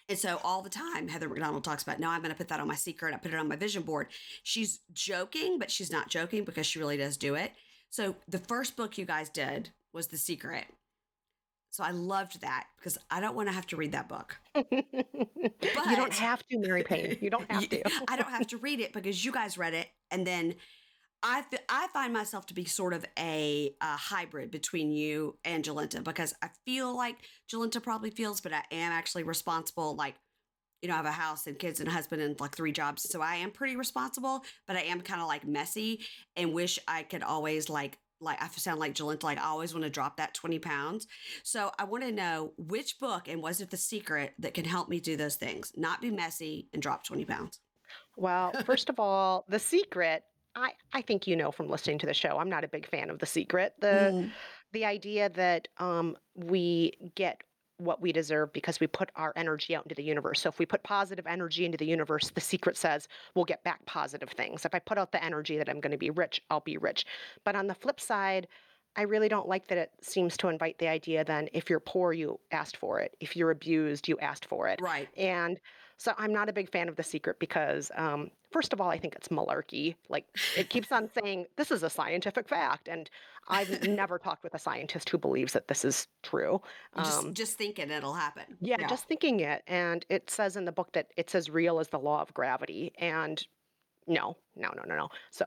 And 0.09 0.17
so 0.19 0.41
all 0.43 0.61
the 0.61 0.69
time, 0.69 1.07
Heather 1.07 1.29
McDonald 1.29 1.63
talks 1.63 1.83
about, 1.83 1.99
no, 1.99 2.09
I'm 2.09 2.21
going 2.21 2.31
to 2.31 2.37
put 2.37 2.49
that 2.49 2.59
on 2.59 2.67
my 2.67 2.75
secret. 2.75 3.13
I 3.13 3.17
put 3.17 3.33
it 3.33 3.39
on 3.39 3.47
my 3.47 3.55
vision 3.55 3.83
board. 3.83 4.07
She's 4.43 4.79
joking, 4.93 5.57
but 5.59 5.71
she's 5.71 5.91
not 5.91 6.09
joking 6.09 6.43
because 6.43 6.67
she 6.67 6.79
really 6.79 6.97
does 6.97 7.17
do 7.17 7.35
it. 7.35 7.53
So 7.89 8.15
the 8.27 8.39
first 8.39 8.75
book 8.75 8.97
you 8.97 9.05
guys 9.05 9.29
did 9.29 9.71
was 9.93 10.07
The 10.07 10.17
Secret. 10.17 10.65
So 11.71 11.83
I 11.85 11.91
loved 11.91 12.41
that 12.41 12.67
because 12.77 12.97
I 13.09 13.21
don't 13.21 13.33
want 13.35 13.47
to 13.47 13.53
have 13.53 13.65
to 13.67 13.77
read 13.77 13.93
that 13.93 14.09
book. 14.09 14.37
but 14.53 14.67
you 14.71 15.95
don't 15.95 16.13
have 16.13 16.45
to, 16.47 16.59
Mary 16.59 16.83
Payne. 16.83 17.17
You 17.21 17.29
don't 17.29 17.49
have 17.49 17.67
to. 17.69 17.81
I 18.09 18.17
don't 18.17 18.29
have 18.29 18.47
to 18.47 18.57
read 18.57 18.81
it 18.81 18.91
because 18.91 19.23
you 19.23 19.31
guys 19.31 19.57
read 19.57 19.73
it. 19.73 19.87
And 20.11 20.27
then 20.27 20.55
I, 21.23 21.43
I 21.69 21.87
find 21.93 22.11
myself 22.11 22.45
to 22.47 22.53
be 22.53 22.65
sort 22.65 22.93
of 22.93 23.05
a, 23.17 23.73
a 23.79 23.95
hybrid 23.95 24.51
between 24.51 24.91
you 24.91 25.37
and 25.45 25.63
Jolenta 25.63 26.03
because 26.03 26.33
I 26.41 26.49
feel 26.65 26.95
like 26.95 27.15
Jolenta 27.49 27.81
probably 27.81 28.09
feels, 28.09 28.41
but 28.41 28.51
I 28.51 28.63
am 28.71 28.91
actually 28.91 29.23
responsible. 29.23 29.95
Like, 29.95 30.15
you 30.81 30.89
know, 30.89 30.95
I 30.95 30.97
have 30.97 31.05
a 31.05 31.11
house 31.11 31.47
and 31.47 31.57
kids 31.57 31.79
and 31.79 31.87
a 31.87 31.91
husband 31.91 32.21
and 32.21 32.37
like 32.41 32.55
three 32.55 32.73
jobs. 32.73 33.09
So 33.09 33.21
I 33.21 33.35
am 33.35 33.51
pretty 33.51 33.77
responsible, 33.77 34.43
but 34.67 34.75
I 34.75 34.81
am 34.81 34.99
kind 34.99 35.21
of 35.21 35.27
like 35.27 35.47
messy 35.47 36.03
and 36.35 36.53
wish 36.53 36.79
I 36.87 37.03
could 37.03 37.23
always 37.23 37.69
like 37.69 37.97
like 38.21 38.41
I 38.41 38.47
sound 38.49 38.79
like 38.79 38.93
Jolenta, 38.93 39.23
like 39.23 39.39
I 39.39 39.45
always 39.45 39.73
want 39.73 39.83
to 39.83 39.89
drop 39.89 40.17
that 40.17 40.33
20 40.33 40.59
pounds. 40.59 41.07
So 41.43 41.71
I 41.77 41.83
want 41.85 42.03
to 42.03 42.11
know 42.11 42.53
which 42.57 42.99
book 42.99 43.27
and 43.27 43.41
was 43.41 43.61
it 43.61 43.71
the 43.71 43.77
secret 43.77 44.33
that 44.39 44.53
can 44.53 44.65
help 44.65 44.89
me 44.89 44.99
do 44.99 45.17
those 45.17 45.35
things, 45.35 45.73
not 45.75 46.01
be 46.01 46.11
messy 46.11 46.69
and 46.73 46.81
drop 46.81 47.05
20 47.05 47.25
pounds? 47.25 47.59
Well, 48.17 48.53
first 48.65 48.89
of 48.89 48.99
all, 48.99 49.45
The 49.49 49.59
Secret, 49.59 50.23
I, 50.55 50.71
I 50.93 51.01
think 51.01 51.27
you 51.27 51.35
know 51.35 51.51
from 51.51 51.69
listening 51.69 51.97
to 51.99 52.05
the 52.05 52.13
show, 52.13 52.37
I'm 52.37 52.49
not 52.49 52.63
a 52.63 52.69
big 52.69 52.87
fan 52.87 53.09
of 53.09 53.19
The 53.19 53.25
Secret. 53.25 53.73
The 53.79 54.13
Mm, 54.13 54.31
the 54.73 54.85
idea 54.85 55.29
that 55.29 55.67
um, 55.79 56.15
we 56.33 56.93
get 57.15 57.41
what 57.81 58.01
we 58.01 58.11
deserve 58.11 58.53
because 58.53 58.79
we 58.79 58.87
put 58.87 59.09
our 59.15 59.33
energy 59.35 59.75
out 59.75 59.83
into 59.83 59.95
the 59.95 60.03
universe. 60.03 60.41
So 60.41 60.49
if 60.49 60.59
we 60.59 60.65
put 60.65 60.83
positive 60.83 61.25
energy 61.27 61.65
into 61.65 61.77
the 61.77 61.85
universe, 61.85 62.29
the 62.29 62.41
secret 62.41 62.77
says 62.77 63.07
we'll 63.35 63.45
get 63.45 63.63
back 63.63 63.85
positive 63.85 64.29
things. 64.29 64.65
If 64.65 64.75
I 64.75 64.79
put 64.79 64.97
out 64.97 65.11
the 65.11 65.23
energy 65.23 65.57
that 65.57 65.69
I'm 65.69 65.79
going 65.79 65.91
to 65.91 65.97
be 65.97 66.09
rich, 66.09 66.41
I'll 66.49 66.61
be 66.61 66.77
rich. 66.77 67.05
But 67.43 67.55
on 67.55 67.67
the 67.67 67.75
flip 67.75 67.99
side, 67.99 68.47
I 68.95 69.03
really 69.03 69.29
don't 69.29 69.47
like 69.47 69.67
that 69.67 69.77
it 69.77 69.91
seems 70.01 70.35
to 70.37 70.49
invite 70.49 70.77
the 70.77 70.89
idea 70.89 71.23
then 71.23 71.49
if 71.53 71.69
you're 71.69 71.79
poor, 71.79 72.11
you 72.13 72.39
asked 72.51 72.77
for 72.77 72.99
it. 72.99 73.15
If 73.19 73.35
you're 73.35 73.51
abused, 73.51 74.07
you 74.07 74.19
asked 74.19 74.45
for 74.45 74.67
it. 74.67 74.81
right. 74.81 75.07
And 75.15 75.59
so 76.01 76.15
I'm 76.17 76.33
not 76.33 76.49
a 76.49 76.53
big 76.53 76.67
fan 76.67 76.89
of 76.89 76.95
The 76.95 77.03
Secret 77.03 77.37
because, 77.37 77.91
um, 77.95 78.31
first 78.49 78.73
of 78.73 78.81
all, 78.81 78.89
I 78.89 78.97
think 78.97 79.13
it's 79.13 79.27
malarkey. 79.27 79.93
Like 80.09 80.25
it 80.57 80.67
keeps 80.71 80.91
on 80.91 81.07
saying 81.13 81.45
this 81.57 81.69
is 81.69 81.83
a 81.83 81.91
scientific 81.91 82.49
fact, 82.49 82.87
and 82.87 83.07
I've 83.47 83.69
never 83.87 84.17
talked 84.17 84.43
with 84.43 84.55
a 84.55 84.57
scientist 84.59 85.09
who 85.11 85.19
believes 85.19 85.53
that 85.53 85.67
this 85.67 85.85
is 85.85 86.07
true. 86.23 86.59
just 86.97 87.19
Um, 87.19 87.33
just 87.35 87.55
thinking 87.55 87.91
it'll 87.91 88.15
happen. 88.15 88.57
yeah, 88.61 88.77
Yeah. 88.79 88.87
just 88.87 89.07
thinking 89.07 89.41
it, 89.41 89.61
and 89.67 90.03
it 90.09 90.31
says 90.31 90.57
in 90.57 90.65
the 90.65 90.71
book 90.71 90.91
that 90.93 91.11
it's 91.17 91.35
as 91.35 91.51
real 91.51 91.79
as 91.79 91.89
the 91.89 91.99
law 91.99 92.19
of 92.23 92.33
gravity, 92.33 92.93
and 92.97 93.45
no, 94.07 94.37
no, 94.55 94.69
no, 94.75 94.83
no, 94.87 94.95
no. 94.95 95.09
So, 95.29 95.45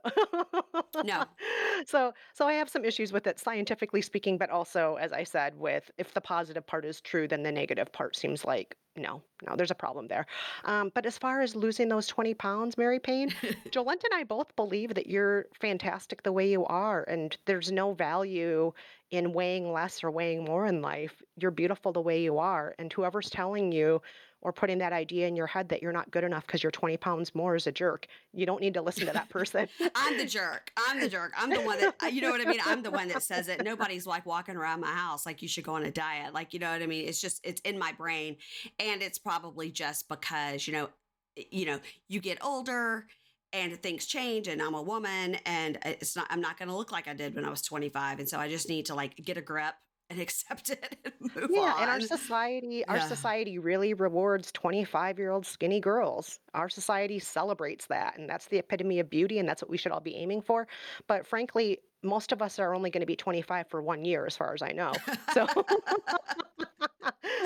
No. 1.03 1.25
so, 1.85 2.13
so 2.33 2.47
I 2.47 2.53
have 2.53 2.69
some 2.69 2.85
issues 2.85 3.11
with 3.11 3.27
it 3.27 3.39
scientifically 3.39 4.01
speaking, 4.01 4.37
but 4.37 4.49
also, 4.49 4.95
as 4.95 5.11
I 5.13 5.23
said, 5.23 5.57
with 5.57 5.91
if 5.97 6.13
the 6.13 6.21
positive 6.21 6.65
part 6.65 6.85
is 6.85 7.01
true, 7.01 7.27
then 7.27 7.43
the 7.43 7.51
negative 7.51 7.91
part 7.91 8.15
seems 8.15 8.45
like 8.45 8.77
no, 8.97 9.21
no, 9.45 9.57
there's 9.57 9.71
a 9.71 9.75
problem 9.75 10.07
there. 10.07 10.25
Um, 10.63 10.89
but 10.95 11.05
as 11.05 11.17
far 11.17 11.41
as 11.41 11.53
losing 11.53 11.89
those 11.89 12.07
20 12.07 12.33
pounds, 12.33 12.77
Mary 12.77 12.97
Payne, 12.99 13.29
Jolenta 13.71 14.05
and 14.05 14.13
I 14.13 14.23
both 14.23 14.55
believe 14.55 14.93
that 14.93 15.07
you're 15.07 15.47
fantastic 15.53 16.23
the 16.23 16.31
way 16.31 16.49
you 16.49 16.65
are, 16.65 17.03
and 17.03 17.37
there's 17.45 17.73
no 17.73 17.93
value 17.93 18.71
in 19.11 19.33
weighing 19.33 19.71
less 19.73 20.01
or 20.03 20.11
weighing 20.11 20.45
more 20.45 20.65
in 20.65 20.81
life. 20.81 21.21
You're 21.35 21.51
beautiful 21.51 21.91
the 21.91 22.01
way 22.01 22.21
you 22.21 22.37
are, 22.37 22.73
and 22.79 22.91
whoever's 22.91 23.29
telling 23.29 23.71
you 23.73 24.01
or 24.41 24.53
putting 24.53 24.77
that 24.77 24.93
idea 24.93 25.27
in 25.27 25.35
your 25.35 25.47
head 25.47 25.69
that 25.69 25.81
you're 25.81 25.91
not 25.91 26.11
good 26.11 26.23
enough 26.23 26.45
because 26.45 26.61
you're 26.61 26.71
20 26.71 26.97
pounds 26.97 27.33
more 27.33 27.55
is 27.55 27.65
a 27.65 27.71
jerk. 27.71 28.07
You 28.31 28.45
don't 28.45 28.61
need 28.61 28.75
to 28.75 28.81
listen 28.81 29.07
to 29.07 29.13
that 29.13 29.29
person. 29.29 29.67
I'm 29.95 30.17
the 30.17 30.25
jerk. 30.25 30.71
I'm 30.77 30.99
the 30.99 31.09
jerk. 31.09 31.33
I'm 31.37 31.49
the 31.49 31.61
one 31.61 31.79
that 31.79 31.95
uh, 32.03 32.07
you 32.07 32.21
know 32.21 32.31
what 32.31 32.41
I 32.41 32.45
mean. 32.45 32.59
I'm 32.63 32.83
the 32.83 32.91
one 32.91 33.07
that 33.07 33.23
says 33.23 33.47
it. 33.47 33.63
Nobody's 33.63 34.05
like 34.05 34.25
walking 34.25 34.55
around 34.55 34.81
my 34.81 34.91
house 34.91 35.25
like 35.25 35.41
you 35.41 35.47
should 35.47 35.63
go 35.63 35.73
on 35.73 35.83
a 35.83 35.91
diet. 35.91 36.33
Like 36.33 36.53
you 36.53 36.59
know 36.59 36.71
what 36.71 36.81
I 36.81 36.85
mean. 36.85 37.07
It's 37.07 37.19
just 37.19 37.41
it's 37.43 37.61
in 37.61 37.79
my 37.79 37.91
brain, 37.93 38.37
and 38.79 39.01
it's 39.01 39.17
probably 39.17 39.71
just 39.71 40.07
because 40.09 40.67
you 40.67 40.73
know, 40.73 40.89
you 41.35 41.65
know, 41.65 41.79
you 42.07 42.19
get 42.19 42.37
older 42.43 43.07
and 43.51 43.81
things 43.81 44.05
change, 44.05 44.47
and 44.47 44.61
I'm 44.61 44.75
a 44.75 44.81
woman, 44.81 45.37
and 45.45 45.79
it's 45.85 46.15
not. 46.15 46.27
I'm 46.29 46.41
not 46.41 46.59
going 46.59 46.69
to 46.69 46.75
look 46.75 46.91
like 46.91 47.07
I 47.07 47.13
did 47.13 47.35
when 47.35 47.45
I 47.45 47.49
was 47.49 47.61
25, 47.63 48.19
and 48.19 48.29
so 48.29 48.37
I 48.37 48.49
just 48.49 48.69
need 48.69 48.87
to 48.87 48.95
like 48.95 49.15
get 49.15 49.37
a 49.37 49.41
grip 49.41 49.73
and 50.09 50.19
accept 50.19 50.69
it 50.69 50.97
and 51.03 51.13
move 51.35 51.49
Yeah, 51.51 51.75
and 51.77 51.89
our 51.89 51.95
on. 51.95 52.01
society, 52.01 52.85
our 52.87 52.99
society 52.99 53.59
really 53.59 53.93
rewards 53.93 54.51
25-year-old 54.51 55.45
skinny 55.45 55.79
girls. 55.79 56.39
Our 56.53 56.69
society 56.69 57.19
celebrates 57.19 57.87
that, 57.87 58.17
and 58.17 58.29
that's 58.29 58.47
the 58.47 58.57
epitome 58.57 58.99
of 58.99 59.09
beauty, 59.09 59.39
and 59.39 59.47
that's 59.47 59.61
what 59.61 59.69
we 59.69 59.77
should 59.77 59.91
all 59.91 60.01
be 60.01 60.15
aiming 60.15 60.41
for. 60.41 60.67
But 61.07 61.25
frankly, 61.25 61.79
most 62.03 62.31
of 62.31 62.41
us 62.41 62.59
are 62.59 62.75
only 62.75 62.89
going 62.89 63.01
to 63.01 63.07
be 63.07 63.15
25 63.15 63.67
for 63.67 63.81
one 63.81 64.05
year, 64.05 64.25
as 64.25 64.37
far 64.37 64.53
as 64.53 64.61
I 64.61 64.71
know. 64.71 64.93
So, 65.33 65.47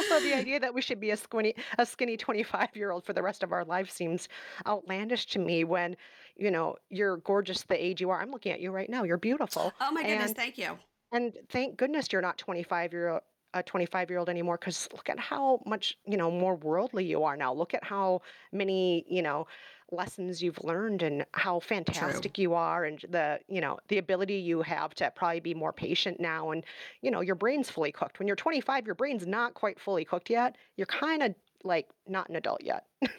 so 0.08 0.20
the 0.20 0.34
idea 0.34 0.60
that 0.60 0.74
we 0.74 0.82
should 0.82 1.00
be 1.00 1.12
a 1.12 1.18
skinny, 1.18 1.56
a 1.78 1.86
skinny 1.86 2.18
25-year-old 2.18 3.06
for 3.06 3.14
the 3.14 3.24
rest 3.24 3.44
of 3.44 3.52
our 3.52 3.66
life 3.66 3.90
seems 3.90 4.28
outlandish 4.68 5.28
to 5.28 5.40
me. 5.40 5.64
When, 5.64 5.96
you 6.36 6.52
know, 6.52 6.76
you're 6.90 7.18
gorgeous 7.18 7.64
the 7.64 7.84
age 7.84 8.02
you 8.02 8.10
are. 8.10 8.22
I'm 8.22 8.32
looking 8.32 8.52
at 8.52 8.60
you 8.60 8.72
right 8.72 8.90
now. 8.90 9.04
You're 9.04 9.18
beautiful, 9.18 9.74
oh 9.80 9.92
my 9.92 10.02
goodness, 10.04 10.28
and 10.28 10.36
thank 10.36 10.58
you. 10.58 10.78
And 11.12 11.38
thank 11.50 11.78
goodness 11.78 12.12
you're 12.12 12.22
not 12.22 12.38
25 12.38 12.94
year 12.94 13.10
old 13.10 13.22
a 13.56 13.64
25 13.64 14.10
year 14.12 14.20
old 14.20 14.30
anymore 14.30 14.58
because 14.58 14.88
look 14.94 15.10
at 15.10 15.20
how 15.20 15.60
much 15.66 15.98
you 16.06 16.18
know 16.18 16.30
more 16.30 16.56
worldly 16.56 17.04
you 17.06 17.24
are 17.24 17.36
now. 17.36 17.52
Look 17.54 17.74
at 17.74 17.84
how 17.84 18.22
many 18.52 19.06
you 19.10 19.22
know 19.24 19.48
lessons 19.92 20.44
you've 20.44 20.64
learned 20.64 21.02
and 21.02 21.26
how 21.34 21.60
True. 21.92 22.28
fantastic 22.28 22.38
you 22.38 22.54
are 22.54 22.86
and 22.86 23.00
the 23.10 23.40
you 23.48 23.60
know 23.60 23.80
the 23.88 23.98
ability 23.98 24.36
you 24.36 24.62
have 24.62 24.94
to 24.96 25.12
probably 25.16 25.40
be 25.40 25.56
more 25.56 25.74
patient 25.74 26.20
now. 26.20 26.52
And 26.52 26.64
you 27.02 27.10
know 27.10 27.22
your 27.22 27.36
brain's 27.36 27.72
fully 27.72 27.92
cooked. 27.92 28.20
When 28.20 28.28
you're 28.28 28.36
25 28.36 28.86
your 28.86 28.96
brain's 28.96 29.26
not 29.26 29.56
quite 29.56 29.80
fully 29.80 30.06
cooked 30.06 30.30
yet. 30.30 30.56
You're 30.76 30.86
kind 30.88 31.24
of 31.24 31.34
like 31.64 31.88
not 32.08 32.30
an 32.30 32.36
adult 32.36 32.64
yet 32.64 32.86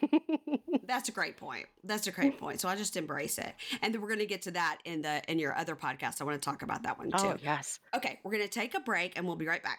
That's 0.90 1.09
a 1.09 1.12
great 1.12 1.37
point. 1.37 1.66
That's 1.85 2.09
a 2.09 2.11
great 2.11 2.37
point. 2.37 2.61
So 2.61 2.68
I 2.68 2.74
just 2.74 2.96
embrace 2.96 3.38
it. 3.38 3.55
And 3.81 3.94
then 3.94 4.00
we're 4.00 4.09
going 4.09 4.18
to 4.18 4.26
get 4.26 4.42
to 4.42 4.50
that 4.50 4.79
in 4.85 5.03
the 5.03 5.22
in 5.31 5.38
your 5.38 5.57
other 5.57 5.76
podcast. 5.76 6.20
I 6.20 6.24
want 6.24 6.42
to 6.42 6.44
talk 6.44 6.62
about 6.62 6.83
that 6.83 6.98
one 6.98 7.11
oh, 7.14 7.18
too. 7.18 7.29
Oh, 7.29 7.37
yes 7.44 7.79
Okay, 7.94 8.18
we're 8.24 8.33
going 8.33 8.42
to 8.42 8.50
take 8.50 8.74
a 8.74 8.81
break 8.81 9.16
and 9.16 9.24
we'll 9.24 9.37
be 9.37 9.46
right 9.46 9.62
back. 9.62 9.79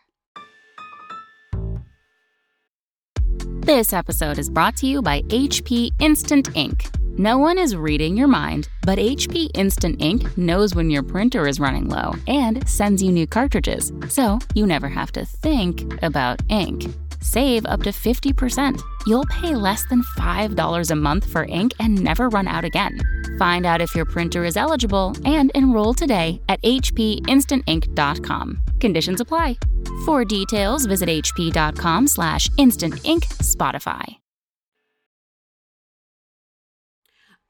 This 3.59 3.91
episode 3.91 4.39
is 4.39 4.49
brought 4.49 4.77
to 4.77 4.87
you 4.87 5.01
by 5.01 5.21
HP 5.23 5.91
Instant 5.99 6.55
Ink. 6.55 6.89
No 7.17 7.37
one 7.37 7.57
is 7.57 7.75
reading 7.75 8.15
your 8.15 8.29
mind, 8.29 8.69
but 8.83 8.97
HP 8.97 9.49
Instant 9.53 10.01
Ink 10.01 10.37
knows 10.37 10.73
when 10.75 10.89
your 10.89 11.03
printer 11.03 11.45
is 11.45 11.59
running 11.59 11.89
low 11.89 12.13
and 12.27 12.67
sends 12.67 13.03
you 13.03 13.11
new 13.11 13.27
cartridges, 13.27 13.91
so 14.07 14.39
you 14.55 14.65
never 14.65 14.87
have 14.87 15.11
to 15.11 15.25
think 15.25 16.01
about 16.01 16.41
ink. 16.49 16.85
Save 17.21 17.65
up 17.67 17.83
to 17.83 17.91
50%. 17.91 18.81
You'll 19.05 19.25
pay 19.25 19.55
less 19.55 19.85
than 19.85 20.03
$5 20.17 20.91
a 20.91 20.95
month 20.95 21.31
for 21.31 21.45
ink 21.45 21.73
and 21.79 22.03
never 22.03 22.29
run 22.29 22.47
out 22.47 22.65
again. 22.65 22.99
Find 23.37 23.65
out 23.65 23.81
if 23.81 23.95
your 23.95 24.05
printer 24.05 24.43
is 24.43 24.57
eligible 24.57 25.15
and 25.23 25.51
enroll 25.55 25.93
today 25.93 26.41
at 26.49 26.61
hpinstantink.com. 26.63 28.61
Conditions 28.79 29.21
apply. 29.21 29.57
For 30.05 30.25
details, 30.25 30.85
visit 30.85 31.09
hp.com 31.09 32.07
slash 32.07 32.47
instantink 32.49 33.21
Spotify. 33.39 34.17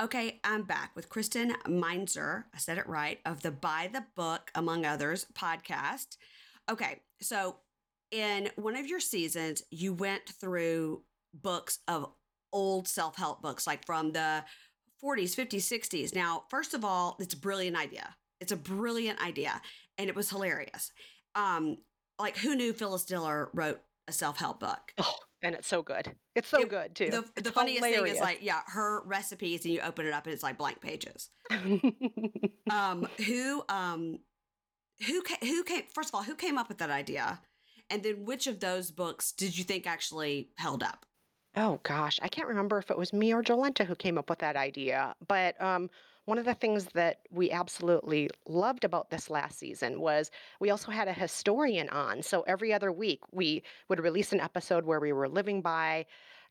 Okay, 0.02 0.40
I'm 0.44 0.64
back 0.64 0.96
with 0.96 1.10
Kristen 1.10 1.54
Meinzer. 1.68 2.46
I 2.56 2.58
said 2.58 2.80
it 2.80 2.88
right 2.88 3.20
of 3.24 3.44
the 3.44 3.52
By 3.52 3.88
the 3.94 4.04
Book, 4.16 4.50
among 4.56 4.84
others, 4.84 5.28
podcast. 5.36 6.18
Okay, 6.68 7.02
so 7.22 7.58
in 8.12 8.50
one 8.56 8.76
of 8.76 8.88
your 8.88 9.00
seasons, 9.00 9.64
you 9.72 9.94
went 9.94 10.28
through 10.40 11.04
books 11.34 11.80
of 11.88 12.12
old 12.54 12.88
self 12.88 13.16
help 13.18 13.42
books, 13.42 13.66
like 13.66 13.86
from 13.86 14.12
the 14.12 14.44
40s, 15.04 15.36
50s, 15.36 15.62
60s. 15.82 16.14
Now, 16.16 16.44
first 16.50 16.74
of 16.74 16.84
all, 16.86 17.16
it's 17.20 17.34
a 17.34 17.38
brilliant 17.38 17.78
idea. 17.78 18.16
It's 18.40 18.52
a 18.52 18.58
brilliant 18.58 19.22
idea, 19.26 19.62
and 19.98 20.10
it 20.10 20.16
was 20.16 20.30
hilarious. 20.30 20.92
Um, 21.36 21.78
like, 22.20 22.38
who 22.38 22.56
knew 22.56 22.74
Phyllis 22.74 23.06
Diller 23.06 23.50
wrote 23.54 23.80
a 24.08 24.12
self 24.12 24.38
help 24.38 24.60
book? 24.60 24.94
oh 25.00 25.16
and 25.44 25.56
it's 25.56 25.68
so 25.68 25.82
good 25.82 26.12
it's 26.36 26.48
so 26.50 26.60
It- 26.62 26.70
good 26.70 26.94
too 26.94 27.10
The, 27.10 27.42
the 27.42 27.52
funniest 27.52 27.82
thing 27.82 28.06
is 28.06 28.20
like, 28.20 28.40
yeah, 28.44 28.62
her 28.68 29.02
recipes, 29.06 29.66
and 29.66 29.74
you 29.74 29.80
open 29.82 30.06
it 30.06 30.14
up, 30.14 30.26
and 30.26 30.34
it's 30.34 30.44
like 30.44 30.58
blank 30.58 30.82
pages. 30.82 31.30
um 32.70 33.08
who 33.26 33.64
um 33.70 34.20
who 35.08 35.22
ca- 35.24 35.38
who 35.42 35.64
came 35.64 35.84
first 35.94 36.10
of 36.10 36.16
all 36.16 36.24
who 36.24 36.36
came 36.36 36.58
up 36.58 36.70
with 36.70 36.78
that 36.80 36.90
idea 36.92 37.40
and 37.92 38.04
then 38.04 38.26
which 38.26 38.48
of 38.48 38.60
those 38.60 38.90
books 38.90 39.32
did 39.32 39.58
you 39.58 39.64
think 39.64 39.86
actually 39.86 40.50
held 40.58 40.82
up 40.82 41.06
Oh 41.56 41.82
gosh, 41.84 42.18
I 42.22 42.30
can't 42.30 42.48
remember 42.48 42.78
if 42.78 42.90
it 42.90 42.98
was 42.98 43.12
me 43.12 43.34
or 43.34 43.44
Jolenta 43.44 43.86
who 43.86 43.96
came 43.96 44.18
up 44.18 44.30
with 44.30 44.40
that 44.40 44.56
idea. 44.56 45.16
But 45.28 45.62
um, 45.62 45.90
one 46.26 46.38
of 46.38 46.46
the 46.46 46.54
things 46.54 46.86
that 46.94 47.20
we 47.30 47.52
absolutely 47.52 48.30
loved 48.48 48.86
about 48.86 49.10
this 49.10 49.30
last 49.30 49.60
season 49.60 50.00
was 50.00 50.32
we 50.62 50.70
also 50.70 50.92
had 50.92 51.10
a 51.10 51.14
historian 51.14 51.90
on. 51.90 52.22
So 52.22 52.44
every 52.44 52.74
other 52.74 52.92
week 52.92 53.20
we 53.32 53.64
would 53.90 54.00
release 54.00 54.32
an 54.32 54.40
episode 54.40 54.86
where 54.86 55.02
we 55.02 55.12
were 55.12 55.28
living 55.28 55.62
by 55.62 56.06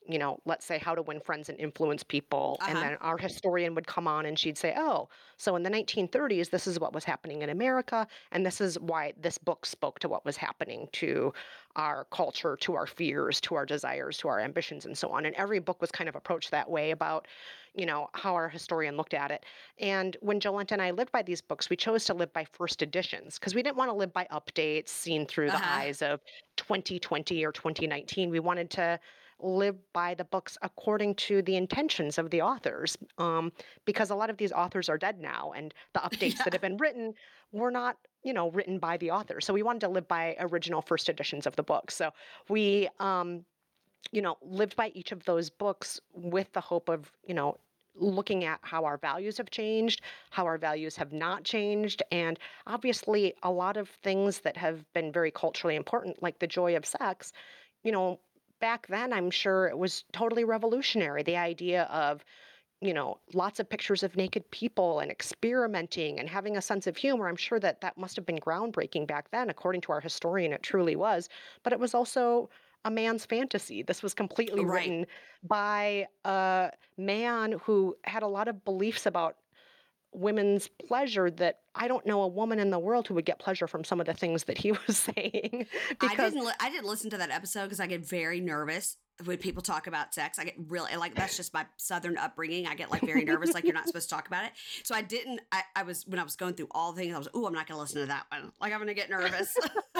you 0.08 0.18
know, 0.18 0.40
let's 0.44 0.64
say 0.66 0.78
how 0.78 0.94
to 0.94 1.02
win 1.02 1.20
friends 1.20 1.48
and 1.48 1.58
influence 1.60 2.02
people. 2.02 2.62
And 2.66 2.76
Uh-huh. 2.76 2.82
then 2.82 2.96
our 2.96 3.18
historian 3.18 3.74
would 3.74 3.86
come 3.86 4.08
on 4.08 4.26
and 4.26 4.38
she'd 4.38 4.58
say, 4.58 4.74
oh, 4.76 5.08
so 5.36 5.54
in 5.56 5.62
the 5.62 5.70
1930s, 5.70 6.50
this 6.50 6.66
is 6.66 6.80
what 6.80 6.92
was 6.92 7.04
happening 7.04 7.42
in 7.42 7.50
America. 7.50 8.06
And 8.32 8.44
this 8.44 8.60
is 8.60 8.78
why 8.80 9.12
this 9.16 9.38
book 9.38 9.66
spoke 9.66 9.98
to 10.00 10.08
what 10.08 10.24
was 10.24 10.36
happening 10.36 10.88
to 10.92 11.32
our 11.76 12.04
culture, 12.06 12.56
to 12.56 12.74
our 12.74 12.86
fears, 12.86 13.40
to 13.42 13.54
our 13.54 13.66
desires, 13.66 14.18
to 14.18 14.28
our 14.28 14.40
ambitions, 14.40 14.84
and 14.84 14.96
so 14.98 15.10
on. 15.12 15.26
And 15.26 15.34
every 15.36 15.58
book 15.60 15.80
was 15.80 15.92
kind 15.92 16.08
of 16.08 16.16
approached 16.16 16.50
that 16.50 16.70
way 16.70 16.90
about, 16.90 17.28
you 17.74 17.86
know, 17.86 18.08
how 18.14 18.34
our 18.34 18.48
historian 18.48 18.96
looked 18.96 19.14
at 19.14 19.30
it. 19.30 19.44
And 19.78 20.16
when 20.20 20.40
Jolenta 20.40 20.72
and 20.72 20.82
I 20.82 20.90
lived 20.90 21.12
by 21.12 21.22
these 21.22 21.40
books, 21.40 21.70
we 21.70 21.76
chose 21.76 22.04
to 22.06 22.14
live 22.14 22.32
by 22.32 22.44
first 22.44 22.82
editions 22.82 23.38
because 23.38 23.54
we 23.54 23.62
didn't 23.62 23.76
want 23.76 23.90
to 23.90 23.94
live 23.94 24.12
by 24.12 24.26
updates 24.32 24.88
seen 24.88 25.26
through 25.26 25.50
the 25.52 25.60
Uh-huh. 25.60 25.66
eyes 25.66 26.02
of 26.02 26.20
2020 26.56 27.44
or 27.44 27.52
2019. 27.52 28.30
We 28.30 28.40
wanted 28.40 28.70
to 28.72 28.98
live 29.42 29.76
by 29.92 30.14
the 30.14 30.24
books 30.24 30.56
according 30.62 31.14
to 31.14 31.42
the 31.42 31.56
intentions 31.56 32.18
of 32.18 32.30
the 32.30 32.42
authors 32.42 32.96
um, 33.18 33.52
because 33.84 34.10
a 34.10 34.14
lot 34.14 34.30
of 34.30 34.36
these 34.36 34.52
authors 34.52 34.88
are 34.88 34.98
dead 34.98 35.20
now 35.20 35.52
and 35.56 35.74
the 35.94 36.00
updates 36.06 36.36
Yeah. 36.38 36.44
that 36.44 36.52
have 36.52 36.62
been 36.62 36.76
written 36.76 37.14
were 37.52 37.70
not 37.70 37.96
you 38.22 38.32
know 38.32 38.50
written 38.50 38.78
by 38.78 38.96
the 38.96 39.10
author 39.10 39.40
so 39.40 39.52
we 39.52 39.62
wanted 39.62 39.80
to 39.80 39.88
live 39.88 40.06
by 40.08 40.36
original 40.40 40.82
first 40.82 41.08
editions 41.08 41.46
of 41.46 41.56
the 41.56 41.62
book 41.62 41.90
so 41.90 42.10
we 42.48 42.88
um, 43.00 43.44
you 44.12 44.22
know 44.22 44.36
lived 44.42 44.76
by 44.76 44.90
each 44.94 45.12
of 45.12 45.24
those 45.24 45.50
books 45.50 46.00
with 46.12 46.52
the 46.52 46.60
hope 46.60 46.88
of 46.88 47.10
you 47.26 47.34
know 47.34 47.58
looking 47.96 48.44
at 48.44 48.60
how 48.62 48.84
our 48.84 48.96
values 48.96 49.36
have 49.36 49.50
changed 49.50 50.00
how 50.30 50.46
our 50.46 50.58
values 50.58 50.96
have 50.96 51.12
not 51.12 51.42
changed 51.44 52.02
and 52.12 52.38
obviously 52.66 53.34
a 53.42 53.50
lot 53.50 53.76
of 53.76 53.88
things 54.02 54.40
that 54.40 54.56
have 54.56 54.90
been 54.92 55.12
very 55.12 55.30
culturally 55.30 55.76
important 55.76 56.22
like 56.22 56.38
the 56.38 56.46
joy 56.46 56.76
of 56.76 56.86
sex 56.86 57.32
you 57.82 57.90
know 57.90 58.20
back 58.60 58.86
then 58.88 59.12
i'm 59.12 59.30
sure 59.30 59.66
it 59.66 59.78
was 59.78 60.04
totally 60.12 60.44
revolutionary 60.44 61.22
the 61.22 61.36
idea 61.36 61.84
of 61.84 62.24
you 62.80 62.94
know 62.94 63.18
lots 63.34 63.60
of 63.60 63.68
pictures 63.68 64.02
of 64.02 64.16
naked 64.16 64.50
people 64.50 65.00
and 65.00 65.10
experimenting 65.10 66.18
and 66.18 66.28
having 66.28 66.56
a 66.56 66.62
sense 66.62 66.86
of 66.86 66.96
humor 66.96 67.28
i'm 67.28 67.36
sure 67.36 67.60
that 67.60 67.80
that 67.80 67.96
must 67.98 68.16
have 68.16 68.26
been 68.26 68.38
groundbreaking 68.38 69.06
back 69.06 69.30
then 69.30 69.50
according 69.50 69.80
to 69.80 69.92
our 69.92 70.00
historian 70.00 70.52
it 70.52 70.62
truly 70.62 70.96
was 70.96 71.28
but 71.62 71.72
it 71.72 71.80
was 71.80 71.94
also 71.94 72.48
a 72.84 72.90
man's 72.90 73.26
fantasy 73.26 73.82
this 73.82 74.02
was 74.02 74.14
completely 74.14 74.64
Right. 74.64 74.86
written 74.86 75.06
by 75.42 76.06
a 76.24 76.70
man 76.96 77.52
who 77.64 77.96
had 78.04 78.22
a 78.22 78.28
lot 78.28 78.48
of 78.48 78.64
beliefs 78.64 79.04
about 79.06 79.36
women's 80.12 80.68
pleasure 80.68 81.30
that 81.30 81.60
I 81.74 81.88
don't 81.88 82.04
know 82.04 82.22
a 82.22 82.28
woman 82.28 82.58
in 82.58 82.70
the 82.70 82.78
world 82.78 83.06
who 83.06 83.14
would 83.14 83.24
get 83.24 83.38
pleasure 83.38 83.66
from 83.66 83.84
some 83.84 84.00
of 84.00 84.06
the 84.06 84.14
things 84.14 84.44
that 84.44 84.58
he 84.58 84.72
was 84.86 84.96
saying. 84.96 85.66
I 86.00 86.16
didn't. 86.16 86.44
Li- 86.44 86.52
I 86.60 86.70
didn't 86.70 86.86
listen 86.86 87.10
to 87.10 87.18
that 87.18 87.30
episode 87.30 87.64
because 87.64 87.80
I 87.80 87.86
get 87.86 88.04
very 88.04 88.40
nervous 88.40 88.96
when 89.24 89.38
people 89.38 89.62
talk 89.62 89.86
about 89.86 90.14
sex. 90.14 90.38
I 90.38 90.44
get 90.44 90.54
really 90.68 90.94
like 90.96 91.14
that's 91.14 91.36
just 91.36 91.52
my 91.52 91.66
southern 91.76 92.16
upbringing. 92.16 92.66
I 92.66 92.74
get 92.74 92.90
like 92.90 93.02
very 93.02 93.24
nervous, 93.24 93.52
like 93.52 93.64
you're 93.64 93.74
not 93.74 93.86
supposed 93.86 94.08
to 94.08 94.14
talk 94.14 94.26
about 94.26 94.44
it. 94.44 94.52
So 94.82 94.94
I 94.94 95.02
didn't. 95.02 95.40
I, 95.52 95.62
I 95.76 95.82
was 95.82 96.06
when 96.06 96.18
I 96.18 96.24
was 96.24 96.36
going 96.36 96.54
through 96.54 96.68
all 96.70 96.92
the 96.92 97.02
things. 97.02 97.14
I 97.14 97.18
was, 97.18 97.28
oh, 97.34 97.46
I'm 97.46 97.52
not 97.52 97.66
going 97.66 97.76
to 97.76 97.80
listen 97.80 98.00
to 98.00 98.06
that 98.06 98.26
one. 98.30 98.52
Like 98.60 98.72
I'm 98.72 98.78
going 98.78 98.88
to 98.88 98.94
get 98.94 99.10
nervous. 99.10 99.54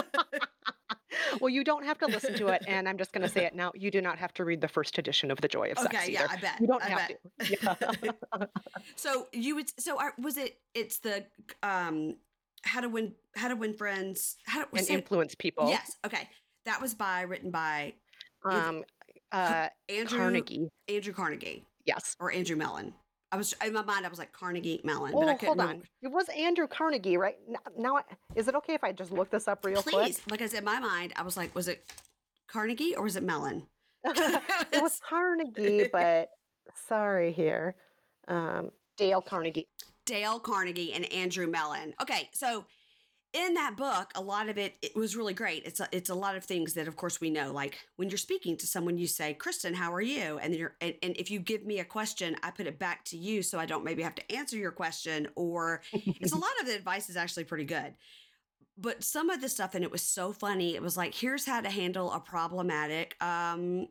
well, 1.41 1.49
you 1.49 1.65
don't 1.65 1.85
have 1.85 1.99
to 1.99 2.07
listen 2.07 2.35
to 2.35 2.49
it, 2.49 2.63
and 2.67 2.89
I'm 2.89 2.99
just 2.99 3.13
going 3.13 3.23
to 3.23 3.29
say 3.29 3.45
it 3.45 3.55
now. 3.63 3.73
You 3.75 3.91
do 3.91 4.01
not 4.01 4.19
have 4.19 4.33
to 4.35 4.45
read 4.45 4.61
the 4.61 4.69
first 4.69 4.99
edition 4.99 5.31
of 5.31 5.41
The 5.41 5.49
Joy 5.49 5.71
of 5.71 5.79
Sex 5.79 5.95
okay, 5.95 6.13
yeah, 6.13 6.25
either. 6.25 6.33
I 6.33 6.37
bet. 6.41 6.61
You 6.61 6.67
don't 6.67 6.83
I 6.83 6.89
have 6.89 7.09
bet. 7.09 7.21
to. 7.47 7.97
Yeah. 8.03 8.47
So 8.97 9.27
you 9.33 9.55
would. 9.57 9.81
So 9.81 9.99
are, 9.99 10.15
was 10.19 10.37
it? 10.37 10.59
It's 10.75 10.99
the 10.99 11.25
um, 11.63 12.17
how 12.63 12.81
to 12.81 12.89
win, 12.89 13.15
how 13.37 13.49
to 13.49 13.57
win 13.57 13.75
friends, 13.75 14.37
how 14.47 14.65
to 14.65 14.69
and 14.77 14.89
influence 14.89 15.35
people. 15.35 15.69
Yes. 15.69 15.97
Okay. 16.05 16.29
That 16.67 16.81
was 16.81 16.95
by 16.95 17.23
written 17.23 17.51
by 17.51 17.95
Um, 18.45 18.85
uh, 19.33 19.69
Andrew 19.89 20.19
Carnegie. 20.19 20.69
Andrew 20.89 21.13
Carnegie 21.13 21.65
Yes. 21.87 22.17
or 22.21 22.33
Andrew 22.33 22.57
Mellon. 22.57 22.95
I 23.33 23.37
was 23.37 23.55
in 23.65 23.73
my 23.73 23.83
mind. 23.83 24.05
I 24.05 24.09
was 24.09 24.19
like 24.19 24.33
Carnegie 24.33 24.81
Mellon, 24.83 25.13
Oh, 25.15 25.21
but 25.21 25.29
I 25.29 25.35
couldn't 25.35 25.59
hold 25.59 25.71
on. 25.71 25.83
It 26.03 26.09
was 26.11 26.29
Andrew 26.31 26.67
Carnegie, 26.67 27.17
right? 27.17 27.37
Now, 27.79 27.97
I- 27.99 28.03
is 28.35 28.49
it 28.49 28.55
okay 28.57 28.75
if 28.75 28.83
I 28.83 28.93
just 28.93 29.13
look 29.13 29.31
this 29.31 29.47
up 29.47 29.65
real 29.65 29.83
quick? 29.83 29.95
Please, 29.95 30.21
because 30.27 30.53
in 30.53 30.65
my 30.65 30.81
mind, 30.81 31.13
I 31.17 31.23
was 31.23 31.37
like, 31.37 31.55
was 31.55 31.69
it 31.69 31.85
Carnegie 32.49 32.97
or 32.97 33.05
was 33.05 33.17
it 33.17 33.23
Mellon? 33.23 33.67
it 34.05 34.83
was 34.83 34.99
Carnegie, 35.09 35.89
but 35.93 36.31
sorry 36.89 37.33
here. 37.33 37.77
Um, 38.27 38.71
Dale 38.97 39.23
Carnegie. 39.23 39.69
Dale 40.07 40.41
Carnegie 40.41 40.93
and 40.93 41.05
Andrew 41.13 41.47
Mellon. 41.47 41.95
Okay, 42.03 42.31
so 42.33 42.65
in 43.33 43.55
that 43.55 43.77
book, 43.77 44.11
a 44.15 44.21
lot 44.21 44.49
of 44.49 44.59
it 44.59 44.77
it 44.83 44.97
was 44.97 45.17
really 45.17 45.35
great. 45.35 45.65
It's 45.65 45.81
a, 45.81 45.89
it's 45.93 46.11
a 46.11 46.15
lot 46.15 46.37
of 46.37 46.45
things 46.45 46.75
that, 46.75 46.89
of 46.89 46.97
course, 46.97 47.21
we 47.21 47.31
know. 47.31 47.53
Like 47.53 47.79
when 47.97 48.09
you're 48.09 48.19
speaking 48.19 48.57
to 48.59 48.67
someone, 48.67 48.99
you 48.99 49.07
say, 49.07 49.35
"Kristen, 49.35 49.75
how 49.75 49.93
are 49.93 50.01
you?" 50.01 50.39
And 50.39 50.53
then 50.53 50.61
you're 50.61 50.77
and, 50.81 50.95
and 51.03 51.17
if 51.17 51.31
you 51.31 51.39
give 51.39 51.65
me 51.65 51.79
a 51.79 51.85
question, 51.85 52.37
I 52.43 52.51
put 52.51 52.67
it 52.67 52.79
back 52.79 53.05
to 53.07 53.17
you, 53.17 53.43
so 53.43 53.59
I 53.59 53.67
don't 53.67 53.85
maybe 53.85 54.03
have 54.03 54.17
to 54.17 54.33
answer 54.33 54.57
your 54.57 54.73
question. 54.73 55.29
Or 55.37 55.83
it's 55.93 56.33
a 56.33 56.39
lot 56.39 56.51
of 56.61 56.67
the 56.67 56.75
advice 56.75 57.09
is 57.09 57.17
actually 57.17 57.45
pretty 57.45 57.65
good. 57.65 57.95
But 58.77 59.05
some 59.05 59.31
of 59.31 59.41
the 59.41 59.49
stuff 59.49 59.75
and 59.75 59.85
it 59.85 59.93
was 59.93 60.03
so 60.03 60.33
funny. 60.33 60.75
It 60.75 60.83
was 60.83 60.97
like, 60.97 61.15
here's 61.15 61.45
how 61.45 61.61
to 61.61 61.69
handle 61.69 62.11
a 62.13 62.21
problematic 62.21 63.15
um, 63.23 63.89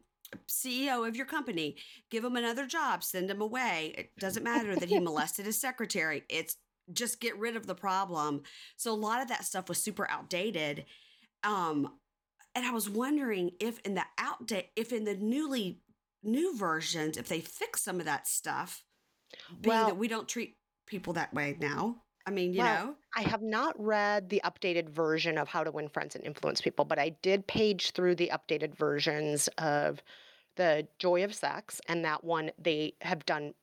CEO 0.47 1.07
of 1.07 1.15
your 1.15 1.27
company. 1.27 1.75
Give 2.09 2.23
him 2.23 2.35
another 2.35 2.65
job, 2.65 3.03
send 3.03 3.29
him 3.29 3.41
away. 3.41 3.93
It 3.97 4.11
doesn't 4.19 4.43
matter 4.43 4.75
that 4.75 4.89
he 4.89 4.99
molested 4.99 5.45
his 5.45 5.61
secretary. 5.61 6.23
It's 6.27 6.57
just 6.93 7.19
get 7.19 7.37
rid 7.37 7.55
of 7.55 7.67
the 7.67 7.75
problem. 7.75 8.43
So 8.77 8.91
a 8.91 8.95
lot 8.95 9.21
of 9.21 9.27
that 9.29 9.45
stuff 9.45 9.69
was 9.69 9.81
super 9.81 10.09
outdated. 10.09 10.85
Um, 11.43 11.97
and 12.55 12.65
I 12.65 12.71
was 12.71 12.89
wondering 12.89 13.51
if 13.59 13.79
in 13.79 13.93
the 13.95 14.05
outdate, 14.19 14.67
if 14.75 14.91
in 14.91 15.03
the 15.05 15.15
newly 15.15 15.81
new 16.23 16.57
versions, 16.57 17.17
if 17.17 17.27
they 17.27 17.39
fix 17.41 17.81
some 17.83 17.99
of 17.99 18.05
that 18.05 18.27
stuff, 18.27 18.83
being 19.61 19.75
Well- 19.75 19.87
that 19.87 19.97
we 19.97 20.07
don't 20.07 20.27
treat 20.27 20.57
people 20.85 21.13
that 21.13 21.33
way 21.33 21.55
now. 21.59 22.03
I 22.25 22.31
mean, 22.31 22.53
you 22.53 22.59
Well, 22.59 22.85
know, 22.87 22.95
I 23.15 23.21
have 23.21 23.41
not 23.41 23.79
read 23.79 24.29
the 24.29 24.41
updated 24.43 24.89
version 24.89 25.37
of 25.37 25.47
How 25.47 25.63
to 25.63 25.71
Win 25.71 25.89
Friends 25.89 26.15
and 26.15 26.23
Influence 26.25 26.61
People, 26.61 26.85
but 26.85 26.99
I 26.99 27.09
did 27.09 27.47
page 27.47 27.91
through 27.91 28.15
the 28.15 28.29
updated 28.33 28.75
versions 28.75 29.47
of 29.57 30.03
The 30.57 30.87
Joy 30.99 31.23
of 31.23 31.33
Sex, 31.33 31.79
and 31.87 32.03
that 32.05 32.23
one 32.23 32.51
they 32.57 32.95
have 33.01 33.25
done 33.25 33.53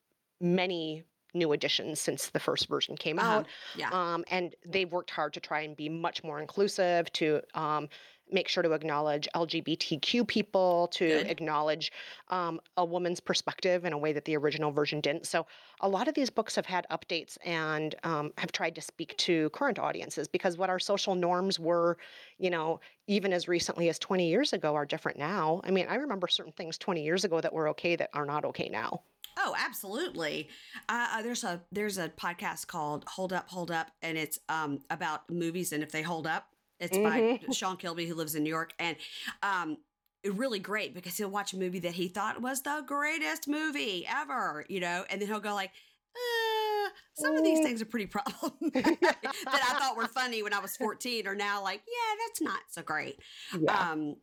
many 0.41 1.03
new 1.37 1.51
editions 1.53 1.99
since 1.99 2.29
the 2.29 2.39
first 2.39 2.67
version 2.67 2.97
came 2.97 3.19
Uh-huh. 3.19 3.39
out. 3.39 3.47
yeah. 3.75 3.89
Um, 3.91 4.23
and 4.29 4.55
they've 4.65 4.91
worked 4.91 5.11
hard 5.11 5.33
to 5.33 5.39
try 5.39 5.61
and 5.61 5.75
be 5.75 5.89
much 5.89 6.23
more 6.23 6.39
inclusive, 6.39 7.11
to 7.13 7.41
um, 7.53 7.87
make 8.29 8.49
sure 8.49 8.61
to 8.61 8.73
acknowledge 8.73 9.25
LGBTQ 9.33 10.27
people, 10.27 10.89
to 10.89 11.07
Good. 11.07 11.27
acknowledge 11.27 11.93
um, 12.27 12.59
a 12.75 12.83
woman's 12.83 13.21
perspective 13.21 13.85
in 13.85 13.93
a 13.93 13.97
way 13.97 14.11
that 14.11 14.25
the 14.25 14.35
original 14.35 14.69
version 14.69 14.99
didn't. 14.99 15.25
So 15.25 15.47
a 15.79 15.87
lot 15.87 16.09
of 16.09 16.13
these 16.13 16.29
books 16.29 16.53
have 16.55 16.65
had 16.65 16.85
updates 16.91 17.37
and 17.45 17.95
um, 18.03 18.33
have 18.37 18.51
tried 18.51 18.75
to 18.75 18.81
speak 18.81 19.15
to 19.17 19.49
current 19.51 19.79
audiences 19.79 20.27
because 20.27 20.57
what 20.57 20.69
our 20.69 20.79
social 20.79 21.15
norms 21.15 21.57
were, 21.57 21.97
you 22.37 22.49
know, 22.49 22.81
even 23.07 23.31
as 23.31 23.47
recently 23.47 23.87
as 23.87 23.97
20 23.97 24.27
years 24.27 24.51
ago 24.51 24.75
are 24.75 24.85
different 24.85 25.17
now. 25.17 25.61
I 25.63 25.71
mean, 25.71 25.87
I 25.87 25.95
remember 25.95 26.27
certain 26.27 26.51
things 26.51 26.77
20 26.77 27.03
years 27.03 27.23
ago 27.23 27.39
that 27.39 27.53
were 27.53 27.69
okay 27.69 27.95
that 27.95 28.09
are 28.13 28.25
not 28.25 28.43
okay 28.43 28.67
now. 28.67 29.03
Oh, 29.37 29.55
absolutely. 29.57 30.49
Uh, 30.89 31.07
uh, 31.13 31.21
there's 31.21 31.43
a 31.43 31.61
there's 31.71 31.97
a 31.97 32.09
podcast 32.09 32.67
called 32.67 33.05
Hold 33.07 33.33
Up, 33.33 33.47
Hold 33.49 33.71
Up, 33.71 33.91
and 34.01 34.17
it's 34.17 34.39
um 34.49 34.79
about 34.89 35.29
movies 35.29 35.71
and 35.73 35.83
if 35.83 35.91
they 35.91 36.01
hold 36.01 36.27
up. 36.27 36.47
It's 36.79 36.97
by 36.97 37.39
Sean 37.51 37.77
Kilby 37.77 38.05
who 38.05 38.13
lives 38.15 38.35
in 38.35 38.43
New 38.43 38.49
York, 38.49 38.71
and 38.77 38.97
um, 39.41 39.77
really 40.23 40.59
great 40.59 40.93
because 40.93 41.17
he'll 41.17 41.29
watch 41.29 41.53
a 41.53 41.57
movie 41.57 41.79
that 41.79 41.93
he 41.93 42.07
thought 42.07 42.39
was 42.41 42.61
the 42.61 42.83
greatest 42.85 43.47
movie 43.47 44.05
ever, 44.07 44.63
you 44.69 44.79
know, 44.79 45.03
and 45.09 45.19
then 45.21 45.27
he'll 45.27 45.39
go 45.39 45.55
like. 45.55 45.71
Uh, 46.15 46.89
some 47.15 47.35
of 47.35 47.43
these 47.43 47.59
Mm. 47.59 47.63
things 47.63 47.81
are 47.81 47.85
pretty 47.85 48.05
problematic 48.07 48.99
that 49.01 49.35
I 49.45 49.79
thought 49.79 49.97
were 49.97 50.07
funny 50.07 50.41
when 50.43 50.53
I 50.53 50.59
was 50.59 50.77
14 50.77 51.27
are 51.27 51.35
now 51.35 51.61
like, 51.63 51.81
yeah, 51.87 52.15
that's 52.27 52.41
not 52.41 52.59
so 52.69 52.81
great. 52.83 53.19
Yeah. 53.59 53.91
Um, 53.91 54.15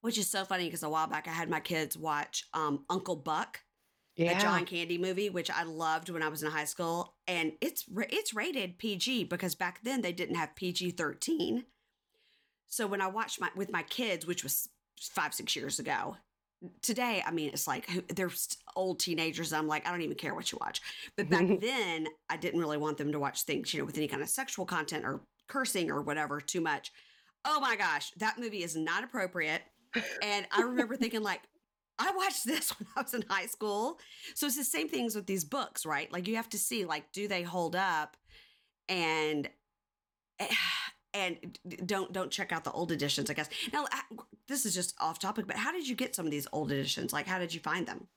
which 0.00 0.16
is 0.18 0.28
so 0.30 0.44
funny 0.44 0.64
because 0.66 0.82
a 0.82 0.88
while 0.88 1.06
back 1.08 1.26
I 1.28 1.32
had 1.32 1.48
my 1.50 1.60
kids 1.60 1.96
watch 1.98 2.44
um, 2.54 2.84
Uncle 2.88 3.16
Buck, 3.16 3.60
yeah. 4.16 4.34
the 4.34 4.40
John 4.40 4.64
Candy 4.64 4.98
movie, 4.98 5.30
which 5.30 5.50
I 5.50 5.64
loved 5.64 6.10
when 6.10 6.22
I 6.22 6.28
was 6.28 6.42
in 6.42 6.50
high 6.50 6.64
school, 6.64 7.14
and 7.26 7.52
it's 7.60 7.84
it's 8.10 8.34
rated 8.34 8.78
PG 8.78 9.24
because 9.24 9.54
back 9.54 9.80
then 9.82 10.02
they 10.02 10.12
didn't 10.12 10.36
have 10.36 10.54
PG 10.54 10.92
thirteen. 10.92 11.64
So 12.66 12.86
when 12.86 13.00
I 13.00 13.08
watched 13.08 13.40
my 13.40 13.50
with 13.56 13.72
my 13.72 13.82
kids, 13.82 14.26
which 14.26 14.42
was 14.42 14.68
five 15.00 15.34
six 15.34 15.56
years 15.56 15.78
ago, 15.78 16.16
today 16.82 17.22
I 17.26 17.30
mean 17.30 17.50
it's 17.52 17.66
like 17.66 17.88
they're 18.14 18.30
old 18.76 19.00
teenagers. 19.00 19.52
I'm 19.52 19.66
like 19.66 19.86
I 19.86 19.90
don't 19.90 20.02
even 20.02 20.16
care 20.16 20.34
what 20.34 20.50
you 20.52 20.58
watch, 20.60 20.80
but 21.16 21.28
back 21.28 21.46
then 21.60 22.06
I 22.30 22.36
didn't 22.36 22.60
really 22.60 22.78
want 22.78 22.98
them 22.98 23.12
to 23.12 23.18
watch 23.18 23.42
things 23.42 23.74
you 23.74 23.80
know 23.80 23.86
with 23.86 23.96
any 23.96 24.08
kind 24.08 24.22
of 24.22 24.28
sexual 24.28 24.64
content 24.64 25.04
or 25.04 25.20
cursing 25.48 25.90
or 25.90 26.02
whatever 26.02 26.40
too 26.40 26.60
much. 26.60 26.92
Oh 27.44 27.60
my 27.60 27.76
gosh, 27.76 28.12
that 28.18 28.38
movie 28.38 28.62
is 28.62 28.76
not 28.76 29.04
appropriate. 29.04 29.62
And 30.22 30.46
I 30.50 30.62
remember 30.62 30.96
thinking 30.96 31.22
like, 31.22 31.42
I 31.98 32.12
watched 32.16 32.44
this 32.46 32.70
when 32.78 32.86
I 32.96 33.02
was 33.02 33.14
in 33.14 33.24
high 33.28 33.46
school. 33.46 33.98
So 34.34 34.46
it's 34.46 34.56
the 34.56 34.64
same 34.64 34.88
things 34.88 35.14
with 35.14 35.26
these 35.26 35.44
books, 35.44 35.86
right? 35.86 36.12
Like 36.12 36.28
you 36.28 36.36
have 36.36 36.48
to 36.50 36.58
see 36.58 36.84
like, 36.84 37.12
do 37.12 37.28
they 37.28 37.42
hold 37.42 37.76
up? 37.76 38.16
And 38.88 39.48
and 41.14 41.58
don't 41.86 42.12
don't 42.12 42.30
check 42.30 42.52
out 42.52 42.64
the 42.64 42.72
old 42.72 42.90
editions. 42.90 43.30
I 43.30 43.34
guess 43.34 43.48
now 43.72 43.86
this 44.48 44.66
is 44.66 44.74
just 44.74 44.94
off 45.00 45.18
topic, 45.18 45.46
but 45.46 45.56
how 45.56 45.72
did 45.72 45.88
you 45.88 45.94
get 45.94 46.14
some 46.14 46.26
of 46.26 46.32
these 46.32 46.48
old 46.52 46.72
editions? 46.72 47.12
Like, 47.12 47.26
how 47.26 47.38
did 47.38 47.54
you 47.54 47.60
find 47.60 47.86
them? 47.86 48.08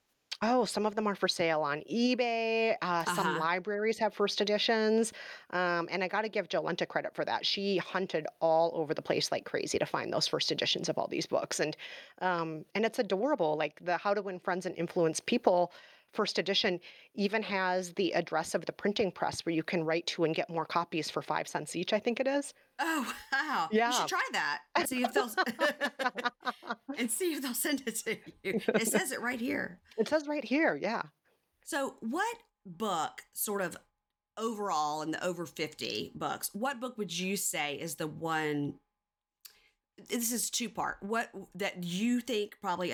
Oh, 0.44 0.66
some 0.66 0.86
of 0.86 0.94
them 0.94 1.08
are 1.08 1.16
for 1.16 1.28
sale 1.28 1.62
on 1.62 1.82
eBay. 1.92 2.78
Uh, 2.84 3.06
some 3.06 3.34
Uh-huh. 3.34 3.40
libraries 3.40 3.98
have 3.98 4.14
first 4.14 4.40
editions. 4.40 5.12
Um, 5.50 5.88
and 5.90 6.04
I 6.04 6.08
got 6.08 6.22
to 6.22 6.30
give 6.30 6.48
Jolenta 6.48 6.88
credit 6.88 7.16
for 7.16 7.26
that. 7.26 7.44
She 7.44 7.78
hunted 7.78 8.28
all 8.40 8.72
over 8.76 8.94
the 8.94 9.02
place 9.02 9.32
like 9.32 9.46
crazy 9.46 9.80
to 9.80 9.86
find 9.88 10.14
those 10.14 10.28
first 10.28 10.52
editions 10.52 10.90
of 10.90 10.98
all 11.00 11.08
these 11.08 11.26
books. 11.26 11.60
And 11.60 11.76
um, 12.20 12.66
and 12.76 12.86
it's 12.86 13.00
adorable. 13.00 13.56
Like 13.58 13.84
the 13.84 13.98
How 13.98 14.14
to 14.14 14.22
Win 14.22 14.40
Friends 14.40 14.68
and 14.68 14.78
Influence 14.78 15.20
People 15.20 15.74
first 16.14 16.40
edition 16.40 16.80
even 17.16 17.44
has 17.44 17.94
the 17.94 18.12
address 18.14 18.56
of 18.56 18.66
the 18.66 18.72
printing 18.72 19.12
press 19.12 19.46
where 19.46 19.54
you 19.54 19.64
can 19.64 19.84
write 19.84 20.08
to 20.08 20.24
and 20.24 20.36
get 20.36 20.50
more 20.50 20.66
copies 20.66 21.10
for 21.10 21.22
five 21.22 21.48
cents 21.48 21.76
each, 21.76 21.94
I 21.94 22.00
think 22.00 22.20
it 22.20 22.28
is. 22.28 22.54
Oh 22.80 23.14
wow! 23.32 23.70
You 23.72 23.78
Yeah. 23.80 23.92
should 23.92 24.08
try 24.08 24.28
that 24.34 24.60
and 24.76 24.88
see 24.88 25.04
if 25.04 25.14
they'll 25.14 25.32
and 26.98 27.10
see 27.12 27.34
if 27.34 27.42
they'll 27.42 27.54
send 27.54 27.84
it 27.86 27.96
to 28.06 28.18
you. 28.44 28.62
It 28.66 28.88
says 28.88 29.12
it 29.12 29.22
right 29.22 29.40
here. 29.40 29.80
It 29.98 30.08
says 30.08 30.28
right 30.28 30.44
here, 30.46 30.76
yeah. 30.82 31.04
So, 31.66 31.96
what 32.02 32.38
book, 32.66 33.24
sort 33.34 33.62
of 33.62 33.78
overall 34.38 35.02
in 35.02 35.12
the 35.12 35.24
over 35.26 35.46
50 35.46 36.12
books, 36.16 36.52
what 36.54 36.80
book 36.80 36.98
would 36.98 37.18
you 37.18 37.36
say 37.38 37.76
is 37.76 37.96
the 37.96 38.08
one? 38.08 38.76
This 40.10 40.32
is 40.32 40.50
two 40.52 40.70
part. 40.70 40.98
What 41.02 41.30
that 41.56 41.84
you 41.84 42.22
think 42.22 42.58
probably 42.62 42.92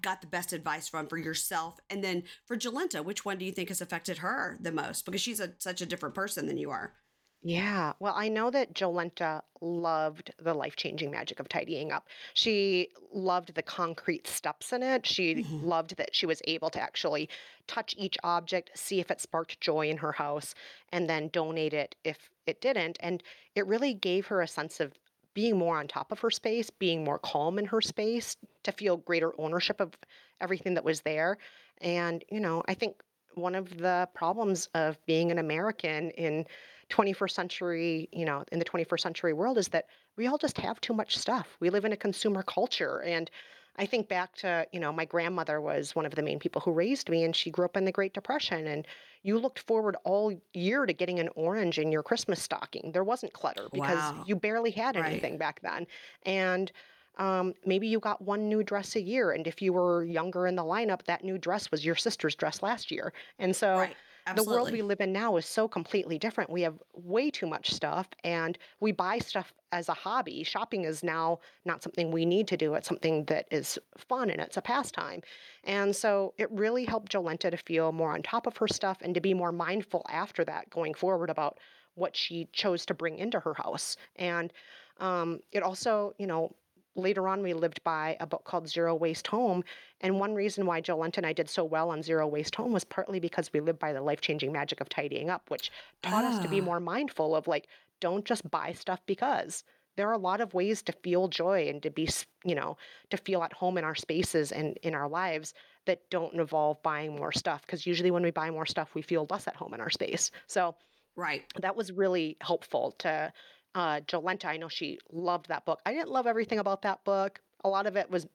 got 0.00 0.20
the 0.20 0.26
best 0.26 0.52
advice 0.52 0.88
from 0.88 1.06
for 1.08 1.18
yourself? 1.18 1.78
And 1.88 2.02
then 2.04 2.24
for 2.46 2.56
Jolenta, 2.56 3.04
which 3.04 3.24
one 3.24 3.38
do 3.38 3.44
you 3.44 3.52
think 3.52 3.68
has 3.68 3.80
affected 3.80 4.18
her 4.18 4.58
the 4.60 4.72
most? 4.72 5.04
Because 5.04 5.20
she's 5.20 5.40
a, 5.40 5.54
such 5.58 5.80
a 5.80 5.86
different 5.86 6.14
person 6.14 6.46
than 6.46 6.56
you 6.58 6.70
are. 6.70 6.94
Yeah, 7.42 7.94
well, 8.00 8.12
I 8.14 8.28
know 8.28 8.50
that 8.50 8.74
Jolenta 8.74 9.42
loved 9.62 10.32
the 10.38 10.52
life-changing 10.52 11.10
magic 11.10 11.40
of 11.40 11.48
tidying 11.48 11.90
up. 11.90 12.08
She 12.34 12.90
loved 13.12 13.54
the 13.54 13.62
concrete 13.62 14.26
steps 14.26 14.72
in 14.74 14.82
it. 14.82 15.06
She 15.06 15.36
Mhm. 15.36 15.62
loved 15.62 15.96
that 15.96 16.14
she 16.14 16.26
was 16.26 16.42
able 16.44 16.68
to 16.70 16.80
actually 16.80 17.30
touch 17.66 17.94
each 17.96 18.18
object, 18.22 18.70
see 18.78 19.00
if 19.00 19.10
it 19.10 19.22
sparked 19.22 19.58
joy 19.60 19.88
in 19.88 19.96
her 19.98 20.12
house, 20.12 20.54
and 20.92 21.08
then 21.08 21.28
donate 21.28 21.72
it 21.72 21.96
if 22.04 22.28
it 22.46 22.60
didn't. 22.60 22.98
And 23.00 23.22
it 23.54 23.66
really 23.66 23.94
gave 23.94 24.26
her 24.26 24.42
a 24.42 24.48
sense 24.48 24.78
of 24.78 24.98
being 25.34 25.58
more 25.58 25.78
on 25.78 25.88
top 25.88 26.12
of 26.12 26.20
her 26.20 26.30
space, 26.30 26.70
being 26.70 27.04
more 27.04 27.18
calm 27.18 27.58
in 27.58 27.66
her 27.66 27.80
space, 27.80 28.36
to 28.64 28.72
feel 28.72 28.96
greater 28.96 29.32
ownership 29.38 29.80
of 29.80 29.96
everything 30.40 30.74
that 30.74 30.84
was 30.84 31.00
there. 31.02 31.38
And, 31.80 32.24
you 32.30 32.40
know, 32.40 32.62
I 32.68 32.74
think 32.74 33.02
one 33.34 33.54
of 33.54 33.78
the 33.78 34.08
problems 34.14 34.68
of 34.74 34.98
being 35.06 35.30
an 35.30 35.38
American 35.38 36.10
in 36.10 36.46
21st 36.90 37.30
century, 37.30 38.08
you 38.12 38.24
know, 38.24 38.44
in 38.50 38.58
the 38.58 38.64
21st 38.64 39.00
century 39.00 39.32
world 39.32 39.58
is 39.58 39.68
that 39.68 39.86
we 40.16 40.26
all 40.26 40.38
just 40.38 40.58
have 40.58 40.80
too 40.80 40.92
much 40.92 41.16
stuff. 41.16 41.56
We 41.60 41.70
live 41.70 41.84
in 41.84 41.92
a 41.92 41.96
consumer 41.96 42.42
culture. 42.42 43.02
And 43.02 43.30
I 43.76 43.86
think 43.86 44.08
back 44.08 44.34
to, 44.36 44.66
you 44.72 44.80
know, 44.80 44.92
my 44.92 45.04
grandmother 45.04 45.60
was 45.60 45.94
one 45.94 46.04
of 46.06 46.14
the 46.14 46.22
main 46.22 46.38
people 46.38 46.60
who 46.60 46.72
raised 46.72 47.08
me, 47.08 47.24
and 47.24 47.34
she 47.34 47.50
grew 47.50 47.64
up 47.64 47.76
in 47.76 47.84
the 47.84 47.92
Great 47.92 48.12
Depression. 48.14 48.66
And 48.66 48.86
you 49.22 49.38
looked 49.38 49.58
forward 49.60 49.96
all 50.04 50.38
year 50.52 50.86
to 50.86 50.92
getting 50.92 51.18
an 51.18 51.28
orange 51.36 51.78
in 51.78 51.90
your 51.92 52.02
Christmas 52.02 52.42
stocking. 52.42 52.92
There 52.92 53.04
wasn't 53.04 53.32
clutter 53.32 53.70
because 53.72 54.12
Wow. 54.12 54.24
you 54.26 54.36
barely 54.36 54.70
had 54.70 54.96
Right. 54.96 55.06
anything 55.06 55.38
back 55.38 55.60
then. 55.60 55.86
And 56.24 56.72
um, 57.16 57.54
maybe 57.64 57.86
you 57.86 58.00
got 58.00 58.22
one 58.22 58.48
new 58.48 58.62
dress 58.62 58.96
a 58.96 59.00
year. 59.02 59.30
And 59.32 59.46
if 59.46 59.60
you 59.62 59.72
were 59.72 60.04
younger 60.04 60.46
in 60.46 60.56
the 60.56 60.62
lineup, 60.64 61.04
that 61.04 61.24
new 61.24 61.38
dress 61.38 61.70
was 61.70 61.84
your 61.84 61.96
sister's 61.96 62.34
dress 62.34 62.62
last 62.62 62.90
year. 62.90 63.12
And 63.38 63.54
so, 63.54 63.78
right. 63.78 63.96
The 64.34 64.44
world 64.44 64.72
we 64.72 64.82
live 64.82 65.00
in 65.00 65.12
now 65.12 65.36
is 65.36 65.46
so 65.46 65.68
completely 65.68 66.18
different. 66.18 66.50
We 66.50 66.62
have 66.62 66.74
way 66.94 67.30
too 67.30 67.46
much 67.46 67.70
stuff 67.72 68.08
and 68.24 68.58
we 68.80 68.92
buy 68.92 69.18
stuff 69.18 69.52
as 69.72 69.88
a 69.88 69.94
hobby. 69.94 70.42
Shopping 70.42 70.84
is 70.84 71.02
now 71.02 71.38
not 71.64 71.82
something 71.82 72.10
we 72.10 72.24
need 72.24 72.48
to 72.48 72.56
do, 72.56 72.74
it's 72.74 72.88
something 72.88 73.24
that 73.24 73.46
is 73.50 73.78
fun 73.96 74.30
and 74.30 74.40
it's 74.40 74.56
a 74.56 74.62
pastime. 74.62 75.22
And 75.64 75.94
so 75.94 76.34
it 76.38 76.50
really 76.50 76.84
helped 76.84 77.12
Jolenta 77.12 77.50
to 77.50 77.56
feel 77.56 77.92
more 77.92 78.12
on 78.12 78.22
top 78.22 78.46
of 78.46 78.56
her 78.56 78.68
stuff 78.68 78.98
and 79.00 79.14
to 79.14 79.20
be 79.20 79.34
more 79.34 79.52
mindful 79.52 80.04
after 80.08 80.44
that 80.44 80.70
going 80.70 80.94
forward 80.94 81.30
about 81.30 81.58
what 81.94 82.16
she 82.16 82.48
chose 82.52 82.86
to 82.86 82.94
bring 82.94 83.18
into 83.18 83.40
her 83.40 83.54
house. 83.54 83.96
And 84.16 84.52
um, 84.98 85.40
it 85.52 85.62
also, 85.62 86.14
you 86.18 86.26
know, 86.26 86.54
later 86.94 87.28
on 87.28 87.42
we 87.42 87.54
lived 87.54 87.82
by 87.84 88.16
a 88.20 88.26
book 88.26 88.44
called 88.44 88.68
Zero 88.68 88.94
Waste 88.94 89.26
Home. 89.28 89.64
And 90.00 90.18
one 90.18 90.34
reason 90.34 90.66
why 90.66 90.80
Jolenta 90.80 91.18
and 91.18 91.26
I 91.26 91.32
did 91.32 91.48
so 91.48 91.64
well 91.64 91.90
on 91.90 92.02
Zero 92.02 92.26
Waste 92.26 92.54
Home 92.56 92.72
was 92.72 92.84
partly 92.84 93.20
because 93.20 93.52
we 93.52 93.60
lived 93.60 93.78
by 93.78 93.92
the 93.92 94.00
life 94.02 94.20
changing 94.20 94.52
magic 94.52 94.80
of 94.80 94.88
tidying 94.88 95.30
up, 95.30 95.50
which 95.50 95.70
taught 96.02 96.24
us 96.24 96.38
to 96.40 96.48
be 96.48 96.60
Ah. 96.60 96.64
more 96.64 96.80
mindful 96.80 97.34
of 97.36 97.46
like, 97.48 97.68
don't 98.00 98.24
just 98.24 98.50
buy 98.50 98.72
stuff 98.72 99.00
because. 99.06 99.64
There 99.96 100.08
are 100.08 100.12
a 100.12 100.18
lot 100.18 100.40
of 100.40 100.54
ways 100.54 100.82
to 100.84 100.92
feel 100.92 101.28
joy 101.28 101.68
and 101.68 101.82
to 101.82 101.90
be, 101.90 102.08
you 102.44 102.54
know, 102.54 102.78
to 103.10 103.16
feel 103.18 103.42
at 103.42 103.52
home 103.52 103.76
in 103.76 103.84
our 103.84 103.96
spaces 103.96 104.50
and 104.52 104.78
in 104.82 104.94
our 104.94 105.08
lives 105.08 105.52
that 105.84 106.08
don't 106.10 106.32
involve 106.32 106.80
buying 106.82 107.16
more 107.16 107.32
stuff. 107.32 107.62
Because 107.66 107.86
usually 107.86 108.10
when 108.10 108.22
we 108.22 108.30
buy 108.30 108.50
more 108.50 108.64
stuff, 108.66 108.94
we 108.94 109.02
feel 109.02 109.26
less 109.28 109.46
at 109.48 109.56
home 109.56 109.74
in 109.74 109.80
our 109.80 109.90
space. 109.90 110.30
So 110.46 110.76
right. 111.16 111.42
that 111.60 111.76
was 111.76 111.92
really 111.92 112.38
helpful 112.40 112.92
to 113.00 113.32
uh, 113.74 114.00
Jolenta. 114.00 114.46
I 114.46 114.56
know 114.56 114.68
she 114.68 114.98
loved 115.12 115.48
that 115.48 115.64
book. 115.64 115.80
I 115.86 115.92
didn't 115.92 116.10
love 116.10 116.26
everything 116.26 116.58
about 116.58 116.82
that 116.82 117.02
book. 117.04 117.40
A 117.64 117.68
lot 117.68 117.86
of 117.86 117.96
it 117.96 118.10
was 118.10 118.26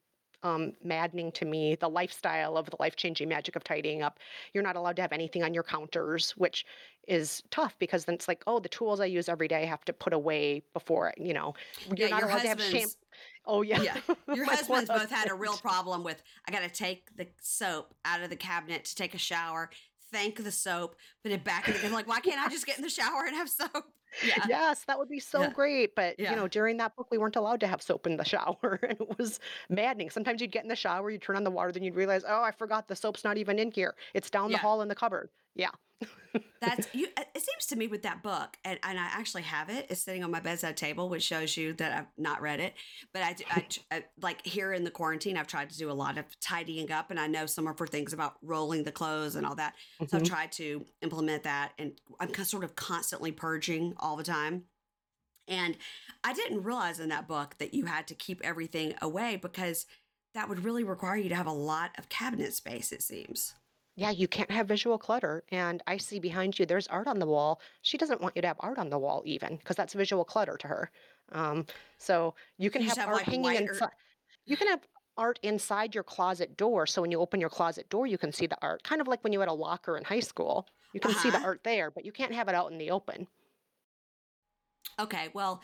um, 0.44 0.74
maddening 0.84 1.32
to 1.34 1.46
me. 1.46 1.76
The 1.76 1.90
lifestyle 1.90 2.58
of 2.58 2.70
the 2.70 2.78
life 2.80 2.96
changing 2.96 3.30
magic 3.30 3.56
of 3.56 3.64
tidying 3.64 4.04
up. 4.04 4.20
You're 4.54 4.64
not 4.64 4.76
allowed 4.76 4.96
to 4.98 5.02
have 5.02 5.12
anything 5.12 5.44
on 5.44 5.54
your 5.54 5.64
counters, 5.64 6.32
which 6.38 6.66
is 7.08 7.42
tough 7.50 7.76
because 7.80 8.06
then 8.06 8.16
it's 8.16 8.28
like, 8.28 8.44
oh, 8.48 8.60
the 8.60 8.70
tools 8.70 9.00
I 9.00 9.06
use 9.06 9.28
every 9.28 9.48
day 9.48 9.64
I 9.64 9.66
have 9.66 9.84
to 9.86 9.94
put 9.94 10.14
away 10.14 10.64
before, 10.74 11.14
you 11.18 11.34
know, 11.34 11.54
you're 11.96 12.08
yeah, 12.08 12.16
not 12.16 12.22
your 12.22 12.30
allowed 12.30 12.42
to 12.42 12.48
have 12.50 12.62
shampoo. 12.62 12.74
husband's 12.74 12.98
Oh, 13.48 13.62
yeah. 13.62 13.82
Yeah. 13.82 13.98
Your 14.34 14.46
husband's 14.46 14.90
both 14.90 15.10
had 15.10 15.30
a 15.30 15.34
real 15.34 15.56
problem 15.58 16.04
with 16.04 16.22
I 16.48 16.52
got 16.52 16.62
to 16.62 16.70
take 16.70 17.16
the 17.16 17.28
soap 17.42 17.94
out 18.04 18.22
of 18.22 18.30
the 18.30 18.36
cabinet 18.36 18.86
to 18.86 18.96
take 18.96 19.14
a 19.14 19.20
shower, 19.20 19.70
thank 20.12 20.44
the 20.44 20.52
soap, 20.52 20.96
put 21.24 21.32
it 21.32 21.44
back 21.44 21.68
in 21.68 21.76
the. 21.82 21.96
Like, 21.96 22.08
why 22.08 22.20
can't 22.20 22.40
I 22.40 22.50
just 22.50 22.66
get 22.66 22.78
in 22.78 22.84
the 22.84 22.90
shower 22.90 23.26
and 23.26 23.36
have 23.36 23.50
soap? 23.52 23.86
Yeah. 24.22 24.48
Yes, 24.48 24.86
that 24.86 24.98
would 24.98 25.10
be 25.10 25.20
so 25.20 25.48
Yeah. 25.48 25.50
great. 25.50 25.96
But 25.96 26.18
Yeah. 26.18 26.30
you 26.30 26.36
know, 26.36 26.48
during 26.48 26.78
that 26.78 26.96
book, 26.96 27.08
we 27.12 27.18
weren't 27.18 27.36
allowed 27.36 27.60
to 27.62 27.68
have 27.68 27.82
soap 27.82 28.08
in 28.08 28.18
the 28.18 28.26
shower, 28.26 28.80
and 28.84 29.00
it 29.00 29.18
was 29.20 29.40
maddening. 29.70 30.10
Sometimes 30.10 30.42
you'd 30.42 30.52
get 30.52 30.64
in 30.64 30.70
the 30.70 30.76
shower, 30.76 31.10
you'd 31.10 31.22
turn 31.22 31.36
on 31.36 31.44
the 31.44 31.52
water, 31.52 31.72
then 31.72 31.84
you'd 31.84 31.96
realize, 31.96 32.24
oh, 32.28 32.42
I 32.42 32.52
forgot 32.52 32.88
the 32.88 32.96
soap's 32.96 33.24
not 33.24 33.38
even 33.38 33.60
in 33.60 33.72
here. 33.72 33.96
It's 34.14 34.30
down 34.30 34.52
the 34.52 34.58
hall 34.58 34.82
in 34.82 34.88
the 34.88 34.96
cupboard. 34.96 35.30
Yeah. 35.56 35.72
That's 36.62 36.88
you. 36.94 37.08
It 37.18 37.28
seems 37.42 37.66
to 37.68 37.76
me 37.76 37.88
with 37.88 38.04
that 38.04 38.24
book, 38.24 38.58
and, 38.64 38.80
and 38.82 38.98
I 38.98 39.04
actually 39.04 39.42
have 39.44 39.70
it. 39.70 39.88
It's 39.90 40.02
sitting 40.02 40.24
on 40.24 40.32
my 40.32 40.40
bedside 40.40 40.78
table, 40.78 41.10
which 41.10 41.22
shows 41.22 41.56
you 41.58 41.74
that 41.74 41.92
I've 41.92 42.08
not 42.18 42.42
read 42.42 42.62
it. 42.62 42.74
But 43.14 43.24
I, 43.24 43.36
I, 43.50 43.68
I 43.98 44.06
like 44.22 44.44
here 44.46 44.72
in 44.72 44.84
the 44.86 44.90
quarantine, 44.90 45.38
I've 45.38 45.48
tried 45.48 45.70
to 45.72 45.78
do 45.78 45.92
a 45.92 45.94
lot 45.94 46.18
of 46.18 46.40
tidying 46.40 46.92
up, 46.92 47.12
and 47.12 47.20
I 47.20 47.28
know 47.28 47.46
some 47.46 47.68
are 47.68 47.76
for 47.76 47.86
things 47.86 48.14
about 48.14 48.38
rolling 48.42 48.84
the 48.86 48.92
clothes 48.94 49.36
and 49.36 49.46
all 49.46 49.56
that. 49.56 49.76
So 50.08 50.18
I've 50.18 50.24
Mhm. 50.24 50.24
tried 50.24 50.54
to 50.54 50.86
implement 51.02 51.44
that, 51.44 51.74
and 51.78 52.00
I'm 52.22 52.34
sort 52.34 52.64
of 52.64 52.76
constantly 52.76 53.34
purging 53.34 53.94
all 54.06 54.16
the 54.16 54.24
time. 54.24 54.66
And 55.48 55.78
I 56.24 56.34
didn't 56.34 56.64
realize 56.64 57.00
in 57.00 57.10
that 57.10 57.28
book 57.28 57.56
that 57.60 57.74
you 57.74 57.86
had 57.86 58.08
to 58.08 58.16
keep 58.16 58.42
everything 58.44 58.96
away 59.02 59.36
because 59.36 59.86
that 60.34 60.50
would 60.50 60.64
really 60.64 60.84
require 60.84 61.18
you 61.18 61.30
to 61.30 61.36
have 61.36 61.48
a 61.48 61.52
lot 61.52 61.92
of 61.98 62.10
cabinet 62.10 62.54
space. 62.54 62.92
It 62.92 63.02
seems. 63.02 63.56
Yeah, 63.98 64.12
you 64.12 64.28
can't 64.28 64.52
have 64.52 64.68
visual 64.68 64.98
clutter. 64.98 65.44
And 65.52 65.82
I 65.88 65.98
see 65.98 66.20
behind 66.20 66.60
you, 66.60 66.66
there's 66.66 66.88
art 66.88 67.08
on 67.08 67.20
the 67.20 67.26
wall. 67.26 67.62
She 67.82 67.98
doesn't 67.98 68.20
want 68.22 68.36
you 68.36 68.42
to 68.42 68.48
have 68.48 68.58
art 68.60 68.78
on 68.78 68.90
the 68.90 69.00
wall, 69.00 69.22
even 69.26 69.56
because 69.58 69.78
that's 69.78 69.94
visual 69.94 70.26
clutter 70.26 70.58
to 70.58 70.68
her. 70.68 70.92
Um, 71.32 71.66
so 71.98 72.36
you 72.58 72.70
can 72.70 72.82
You 72.82 72.90
have 72.90 72.98
have, 73.00 73.08
art 73.08 73.14
like, 73.14 73.26
hanging 73.26 73.56
inside. 73.56 73.92
You 74.46 74.58
can 74.58 74.68
have 74.68 74.88
art 75.18 75.40
inside 75.44 75.96
your 75.96 76.04
closet 76.04 76.58
door. 76.58 76.86
So 76.88 77.02
when 77.02 77.12
you 77.12 77.22
open 77.22 77.40
your 77.40 77.50
closet 77.50 77.90
door, 77.90 78.06
you 78.08 78.18
can 78.18 78.32
see 78.34 78.48
the 78.48 78.58
art, 78.62 78.84
kind 78.84 79.02
of 79.02 79.08
like 79.08 79.24
when 79.24 79.32
you 79.34 79.40
had 79.40 79.50
a 79.50 79.54
locker 79.54 79.98
in 79.98 80.04
high 80.04 80.20
school. 80.22 80.68
You 80.94 81.00
can 81.00 81.14
see 81.16 81.32
the 81.32 81.38
Uh-huh. 81.38 81.46
art 81.46 81.62
there, 81.64 81.92
but 81.92 82.06
you 82.06 82.12
can't 82.12 82.34
have 82.34 82.50
it 82.50 82.56
out 82.56 82.72
in 82.72 82.78
the 82.78 82.92
open. 82.92 83.28
Okay, 85.00 85.30
well, 85.34 85.62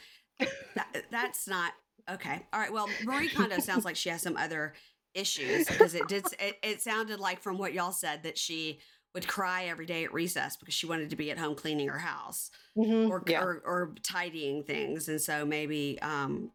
that, 0.76 1.06
that's 1.12 1.48
not 1.48 1.74
okay. 2.10 2.46
All 2.54 2.60
right, 2.60 2.72
well, 2.74 2.90
Marie 3.04 3.30
Kondo 3.30 3.60
sounds 3.60 3.86
like 3.86 3.96
she 3.96 4.10
has 4.10 4.22
some 4.22 4.38
other 4.38 4.74
issues 5.14 5.68
because 5.68 5.94
it 5.96 6.08
did. 6.08 6.26
It, 6.40 6.58
it 6.64 6.82
sounded 6.82 7.20
like 7.20 7.42
from 7.42 7.58
what 7.58 7.74
y'all 7.74 7.92
said 7.92 8.24
that 8.24 8.38
she 8.38 8.80
would 9.14 9.28
cry 9.28 9.66
every 9.66 9.86
day 9.86 10.04
at 10.06 10.14
recess 10.14 10.56
because 10.58 10.74
she 10.74 10.86
wanted 10.86 11.10
to 11.10 11.16
be 11.16 11.32
at 11.32 11.38
home 11.38 11.54
cleaning 11.56 11.90
her 11.90 12.00
house 12.00 12.50
Mhm, 12.78 13.10
or 13.10 13.22
yeah. 13.28 13.42
or, 13.42 13.62
or 13.66 13.94
tidying 14.04 14.64
things, 14.64 15.08
and 15.10 15.20
so 15.22 15.46
maybe. 15.46 16.00
um 16.02 16.52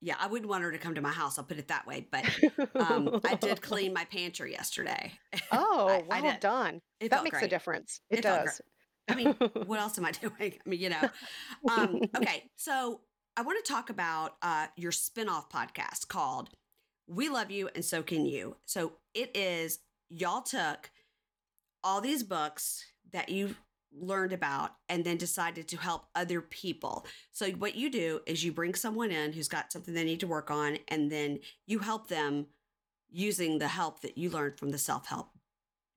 yeah, 0.00 0.16
I 0.20 0.26
wouldn't 0.26 0.50
want 0.50 0.62
her 0.64 0.70
to 0.70 0.76
come 0.76 0.94
to 0.96 1.00
my 1.00 1.08
house. 1.12 1.38
I'll 1.38 1.46
put 1.46 1.56
it 1.56 1.68
that 1.68 1.86
way. 1.86 2.06
But 2.10 2.26
um, 2.74 3.20
I 3.24 3.36
did 3.36 3.62
clean 3.62 3.94
my 3.94 4.04
pantry 4.04 4.52
yesterday. 4.52 5.12
Oh, 5.50 6.04
I- 6.10 6.18
I 6.18 6.20
well 6.20 6.32
did. 6.32 6.40
done. 6.40 6.80
It 7.00 7.10
That 7.10 7.24
makes 7.24 7.40
a 7.40 7.48
difference. 7.48 8.02
It, 8.10 8.18
It 8.18 8.22
does. 8.22 8.60
I 9.08 9.14
mean, 9.14 9.32
what 9.66 9.80
else 9.80 9.98
am 9.98 10.04
I 10.04 10.12
doing? 10.12 10.34
I 10.40 10.68
mean, 10.68 10.80
you 10.80 10.90
know. 10.90 11.08
Um, 11.70 12.00
okay, 12.16 12.44
so 12.56 13.00
I 13.36 13.42
want 13.42 13.64
to 13.64 13.72
talk 13.72 13.90
about 13.90 14.36
uh, 14.42 14.66
your 14.76 14.92
spinoff 14.92 15.50
podcast 15.50 16.08
called 16.08 16.50
"We 17.06 17.28
Love 17.28 17.50
You 17.50 17.68
and 17.74 17.84
So 17.84 18.02
Can 18.02 18.26
You." 18.26 18.56
So 18.64 18.92
it 19.14 19.36
is 19.36 19.78
y'all 20.10 20.42
took 20.42 20.90
all 21.82 22.00
these 22.00 22.22
books 22.22 22.84
that 23.12 23.28
you've 23.28 23.60
learned 23.96 24.32
about 24.32 24.72
and 24.88 25.04
then 25.04 25.16
decided 25.16 25.68
to 25.68 25.76
help 25.76 26.06
other 26.14 26.40
people. 26.40 27.06
So 27.32 27.50
what 27.50 27.74
you 27.74 27.90
do 27.90 28.20
is 28.26 28.42
you 28.42 28.52
bring 28.52 28.74
someone 28.74 29.10
in 29.10 29.32
who's 29.32 29.48
got 29.48 29.72
something 29.72 29.94
they 29.94 30.04
need 30.04 30.20
to 30.20 30.26
work 30.26 30.50
on 30.50 30.78
and 30.88 31.10
then 31.10 31.40
you 31.66 31.78
help 31.78 32.08
them 32.08 32.46
using 33.10 33.58
the 33.58 33.68
help 33.68 34.00
that 34.00 34.18
you 34.18 34.30
learned 34.30 34.58
from 34.58 34.70
the 34.70 34.78
self-help 34.78 35.28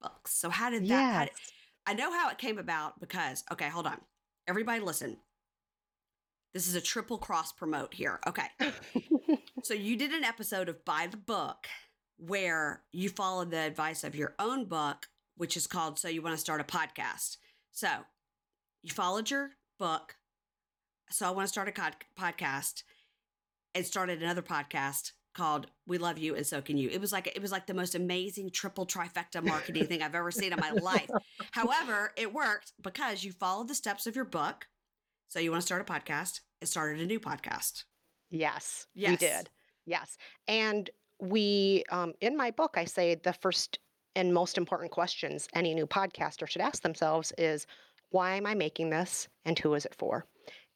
books. 0.01 0.33
So 0.35 0.49
how 0.49 0.69
did 0.69 0.87
that 0.89 1.13
how 1.13 1.19
did, 1.21 1.29
Yes. 1.29 1.51
I 1.87 1.93
know 1.93 2.11
how 2.11 2.29
it 2.29 2.37
came 2.37 2.59
about 2.59 2.99
because 2.99 3.43
okay, 3.51 3.69
hold 3.69 3.87
on. 3.87 3.99
Everybody 4.47 4.81
listen. 4.81 5.17
This 6.53 6.67
is 6.67 6.75
a 6.75 6.81
triple 6.81 7.17
cross 7.17 7.51
promote 7.51 7.93
here. 7.93 8.19
Okay. 8.27 8.47
So 9.67 9.73
you 9.73 9.97
did 9.97 10.11
an 10.11 10.23
episode 10.23 10.69
of 10.69 10.85
By 10.85 11.07
the 11.11 11.17
Book 11.17 11.67
where 12.17 12.83
you 12.93 13.09
followed 13.09 13.51
the 13.51 13.59
advice 13.59 14.05
of 14.05 14.15
your 14.15 14.33
own 14.39 14.63
book, 14.63 15.07
which 15.35 15.57
is 15.57 15.67
called 15.67 15.99
So 15.99 16.07
You 16.07 16.21
Want 16.21 16.35
to 16.35 16.39
Start 16.39 16.61
a 16.61 16.63
Podcast. 16.63 17.35
So 17.73 17.89
you 18.81 18.93
followed 18.93 19.29
your 19.29 19.49
book. 19.77 20.15
So 21.09 21.27
I 21.27 21.31
want 21.31 21.47
to 21.47 21.51
start 21.51 21.67
a 21.67 21.73
cod- 21.73 21.97
podcast 22.17 22.83
and 23.75 23.85
started 23.85 24.23
another 24.23 24.41
podcast 24.41 25.11
called 25.37 25.67
We 25.85 25.99
Love 25.99 26.17
You 26.17 26.35
and 26.35 26.45
So 26.45 26.61
Can 26.61 26.77
You. 26.77 26.89
It 26.89 26.99
was 26.99 27.11
like 27.11 27.27
it 27.27 27.41
was 27.41 27.51
like 27.51 27.67
the 27.67 27.73
most 27.73 27.93
amazing 27.93 28.49
triple 28.49 28.87
trifecta 28.87 29.43
marketing 29.43 29.85
thing 29.85 30.01
I've 30.01 30.15
ever 30.15 30.31
seen 30.31 30.51
in 30.51 30.59
my 30.59 30.71
life. 30.71 31.09
However, 31.51 32.11
it 32.17 32.33
worked 32.33 32.73
because 32.81 33.23
you 33.23 33.31
followed 33.31 33.67
the 33.67 33.75
steps 33.75 34.07
of 34.07 34.15
your 34.15 34.25
book. 34.25 34.67
So 35.27 35.39
you 35.39 35.51
want 35.51 35.61
to 35.61 35.65
start 35.65 35.87
a 35.87 35.93
podcast 35.93 36.39
It 36.61 36.67
started 36.67 37.01
a 37.01 37.05
new 37.05 37.19
podcast. 37.19 37.83
Yes, 38.31 38.87
yes. 38.95 39.11
we 39.11 39.17
did. 39.17 39.49
Yes. 39.85 40.17
And 40.47 40.89
we, 41.19 41.83
um, 41.91 42.13
in 42.19 42.35
my 42.35 42.51
book, 42.51 42.75
I 42.75 42.85
say 42.85 43.15
the 43.15 43.33
first 43.33 43.79
and 44.15 44.33
most 44.33 44.57
important 44.57 44.91
questions 44.91 45.47
any 45.53 45.75
new 45.75 45.85
podcaster 45.85 46.47
should 46.47 46.61
ask 46.61 46.81
themselves 46.81 47.31
is 47.37 47.67
why 48.09 48.35
am 48.35 48.47
I 48.47 48.55
making 48.55 48.89
this 48.89 49.27
and 49.45 49.57
who 49.59 49.73
is 49.75 49.85
it 49.85 49.93
for? 49.95 50.25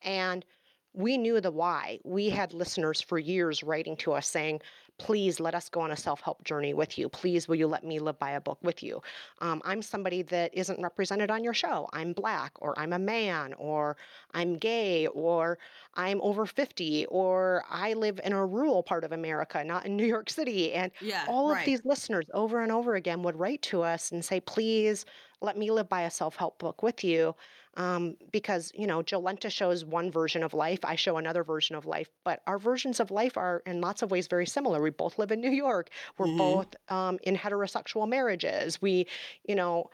And 0.04 0.46
we 0.94 1.18
knew 1.18 1.40
the 1.42 1.52
why. 1.52 2.00
We 2.04 2.30
had 2.30 2.54
listeners 2.54 3.02
for 3.02 3.18
years 3.20 3.64
writing 3.64 3.96
to 3.98 4.14
us 4.14 4.28
saying, 4.28 4.62
please 4.98 5.40
let 5.40 5.56
us 5.56 5.68
go 5.70 5.82
on 5.82 5.92
a 5.92 5.98
self 5.98 6.22
help 6.22 6.44
journey 6.44 6.74
with 6.74 6.98
you. 6.98 7.10
Please, 7.10 7.48
will 7.48 7.56
you 7.56 7.68
let 7.68 7.84
me 7.84 8.00
live 8.00 8.20
by 8.20 8.32
a 8.32 8.42
book 8.42 8.60
with 8.62 8.84
you? 8.84 9.02
Um, 9.40 9.62
I'm 9.66 9.82
somebody 9.82 10.22
that 10.24 10.54
isn't 10.54 10.82
represented 10.82 11.32
on 11.32 11.44
your 11.44 11.54
show. 11.54 11.90
I'm 11.94 12.14
black, 12.14 12.52
or 12.62 12.78
I'm 12.78 12.94
a 12.94 13.00
man, 13.00 13.54
or 13.54 13.98
I'm 14.34 14.58
gay, 14.58 15.08
or 15.08 15.58
I'm 15.96 16.22
over 16.22 16.46
50, 16.46 17.06
or 17.08 17.64
I 17.70 17.94
live 17.94 18.20
in 18.24 18.34
a 18.34 18.46
rural 18.46 18.84
part 18.84 19.04
of 19.04 19.12
America, 19.12 19.64
not 19.64 19.86
in 19.86 19.96
New 19.96 20.06
York 20.06 20.30
City. 20.30 20.74
And 20.74 20.92
Yeah. 21.00 21.24
all 21.26 21.52
of 21.52 21.56
right. 21.58 21.66
these 21.66 21.84
listeners 21.86 22.26
over 22.34 22.62
and 22.62 22.72
over 22.72 22.96
again 22.96 23.24
would 23.24 23.36
write 23.38 23.62
to 23.64 23.82
us 23.82 24.12
and 24.12 24.24
say, 24.24 24.40
please 24.40 25.06
let 25.42 25.58
me 25.58 25.72
live 25.72 25.90
by 25.90 26.02
a 26.04 26.12
self 26.12 26.36
help 26.36 26.60
book 26.60 26.84
with 26.84 27.04
you. 27.04 27.36
Um, 27.78 28.18
because, 28.34 28.72
you 28.76 28.86
know, 28.86 29.02
Jolenta 29.02 29.50
shows 29.50 29.86
one 29.86 30.12
version 30.12 30.44
of 30.44 30.54
life, 30.54 30.80
I 30.84 30.96
show 30.96 31.16
another 31.18 31.44
version 31.44 31.76
of 31.76 31.86
life, 31.86 32.10
but 32.26 32.42
our 32.46 32.60
versions 32.60 33.00
of 33.00 33.12
life 33.12 33.38
are 33.38 33.64
in 33.66 33.80
lots 33.80 34.02
of 34.02 34.12
ways 34.12 34.28
very 34.28 34.46
similar. 34.46 34.82
We 34.82 34.90
both 34.90 35.18
live 35.18 35.32
in 35.32 35.40
New 35.40 35.52
York, 35.52 35.90
we're 36.18 36.28
Mhm. 36.28 36.28
both 36.28 36.76
um, 36.90 37.18
in 37.24 37.36
heterosexual 37.38 38.10
marriages, 38.10 38.82
we, 38.82 39.08
you 39.48 39.56
know, 39.56 39.90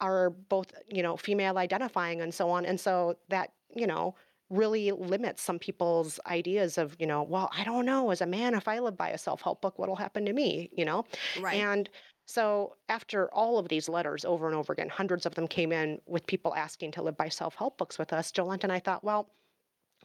are 0.00 0.30
both, 0.30 0.72
you 0.88 1.02
know, 1.02 1.16
female 1.16 1.58
identifying 1.58 2.20
and 2.20 2.34
so 2.34 2.50
on. 2.50 2.64
And 2.64 2.80
so 2.80 3.16
that, 3.28 3.52
you 3.76 3.86
know, 3.86 4.14
really 4.48 4.90
limits 4.90 5.42
some 5.42 5.58
people's 5.58 6.18
ideas 6.26 6.78
of, 6.78 6.96
you 6.98 7.06
know, 7.06 7.22
well, 7.22 7.48
I 7.52 7.62
don't 7.62 7.84
know, 7.84 8.10
as 8.10 8.20
a 8.20 8.26
man, 8.26 8.54
if 8.54 8.66
I 8.66 8.80
live 8.80 8.96
by 8.96 9.10
a 9.10 9.18
self 9.18 9.42
help 9.42 9.60
book, 9.60 9.78
what'll 9.78 9.96
happen 9.96 10.24
to 10.26 10.32
me, 10.32 10.70
you 10.72 10.84
know? 10.84 11.04
Right. 11.34 11.68
And 11.68 11.88
so 12.30 12.76
after 12.88 13.28
all 13.32 13.58
of 13.58 13.66
these 13.68 13.88
letters 13.88 14.24
over 14.24 14.46
and 14.46 14.54
over 14.54 14.72
again, 14.72 14.88
hundreds 14.88 15.26
of 15.26 15.34
them 15.34 15.48
came 15.48 15.72
in 15.72 16.00
with 16.06 16.24
people 16.26 16.54
asking 16.54 16.92
to 16.92 17.02
live 17.02 17.16
by 17.16 17.28
self 17.28 17.56
help 17.56 17.76
books 17.76 17.98
with 17.98 18.12
us. 18.12 18.30
Jolenta 18.30 18.64
and 18.64 18.72
I 18.72 18.78
thought, 18.78 19.02
well, 19.02 19.28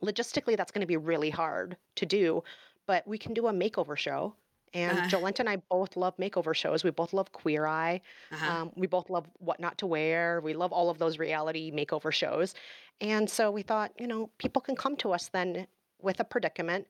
logistically, 0.02 0.58
that's 0.58 0.72
going 0.72 0.82
to 0.82 0.88
be 0.88 0.98
really 0.98 1.30
hard 1.30 1.78
to 1.98 2.06
do, 2.08 2.44
but 2.88 3.08
we 3.08 3.20
can 3.20 3.34
do 3.36 3.46
a 3.48 3.54
makeover 3.54 3.96
show. 3.96 4.36
And 4.74 4.98
Uh-huh. 4.98 5.08
Jolenta 5.08 5.40
and 5.42 5.50
I 5.50 5.58
both 5.70 5.96
love 5.96 6.18
makeover 6.18 6.56
shows. 6.56 6.84
We 6.84 6.90
both 6.90 7.14
love 7.14 7.32
Queer 7.32 7.68
Eye. 7.68 8.02
uh-huh. 8.32 8.52
Um, 8.52 8.72
we 8.76 8.88
both 8.88 9.10
love 9.12 9.28
What 9.38 9.60
Not 9.60 9.78
to 9.78 9.86
Wear. 9.86 10.42
We 10.42 10.54
love 10.54 10.74
all 10.74 10.90
of 10.90 10.98
those 10.98 11.20
reality 11.20 11.72
makeover 11.72 12.12
shows. 12.12 12.56
And 13.02 13.30
so 13.30 13.52
we 13.52 13.62
thought, 13.62 13.92
you 14.00 14.08
know, 14.08 14.32
people 14.40 14.62
can 14.62 14.76
come 14.76 14.96
to 14.98 15.12
us 15.14 15.30
then 15.30 15.68
with 16.02 16.20
a 16.20 16.24
predicament 16.24 16.88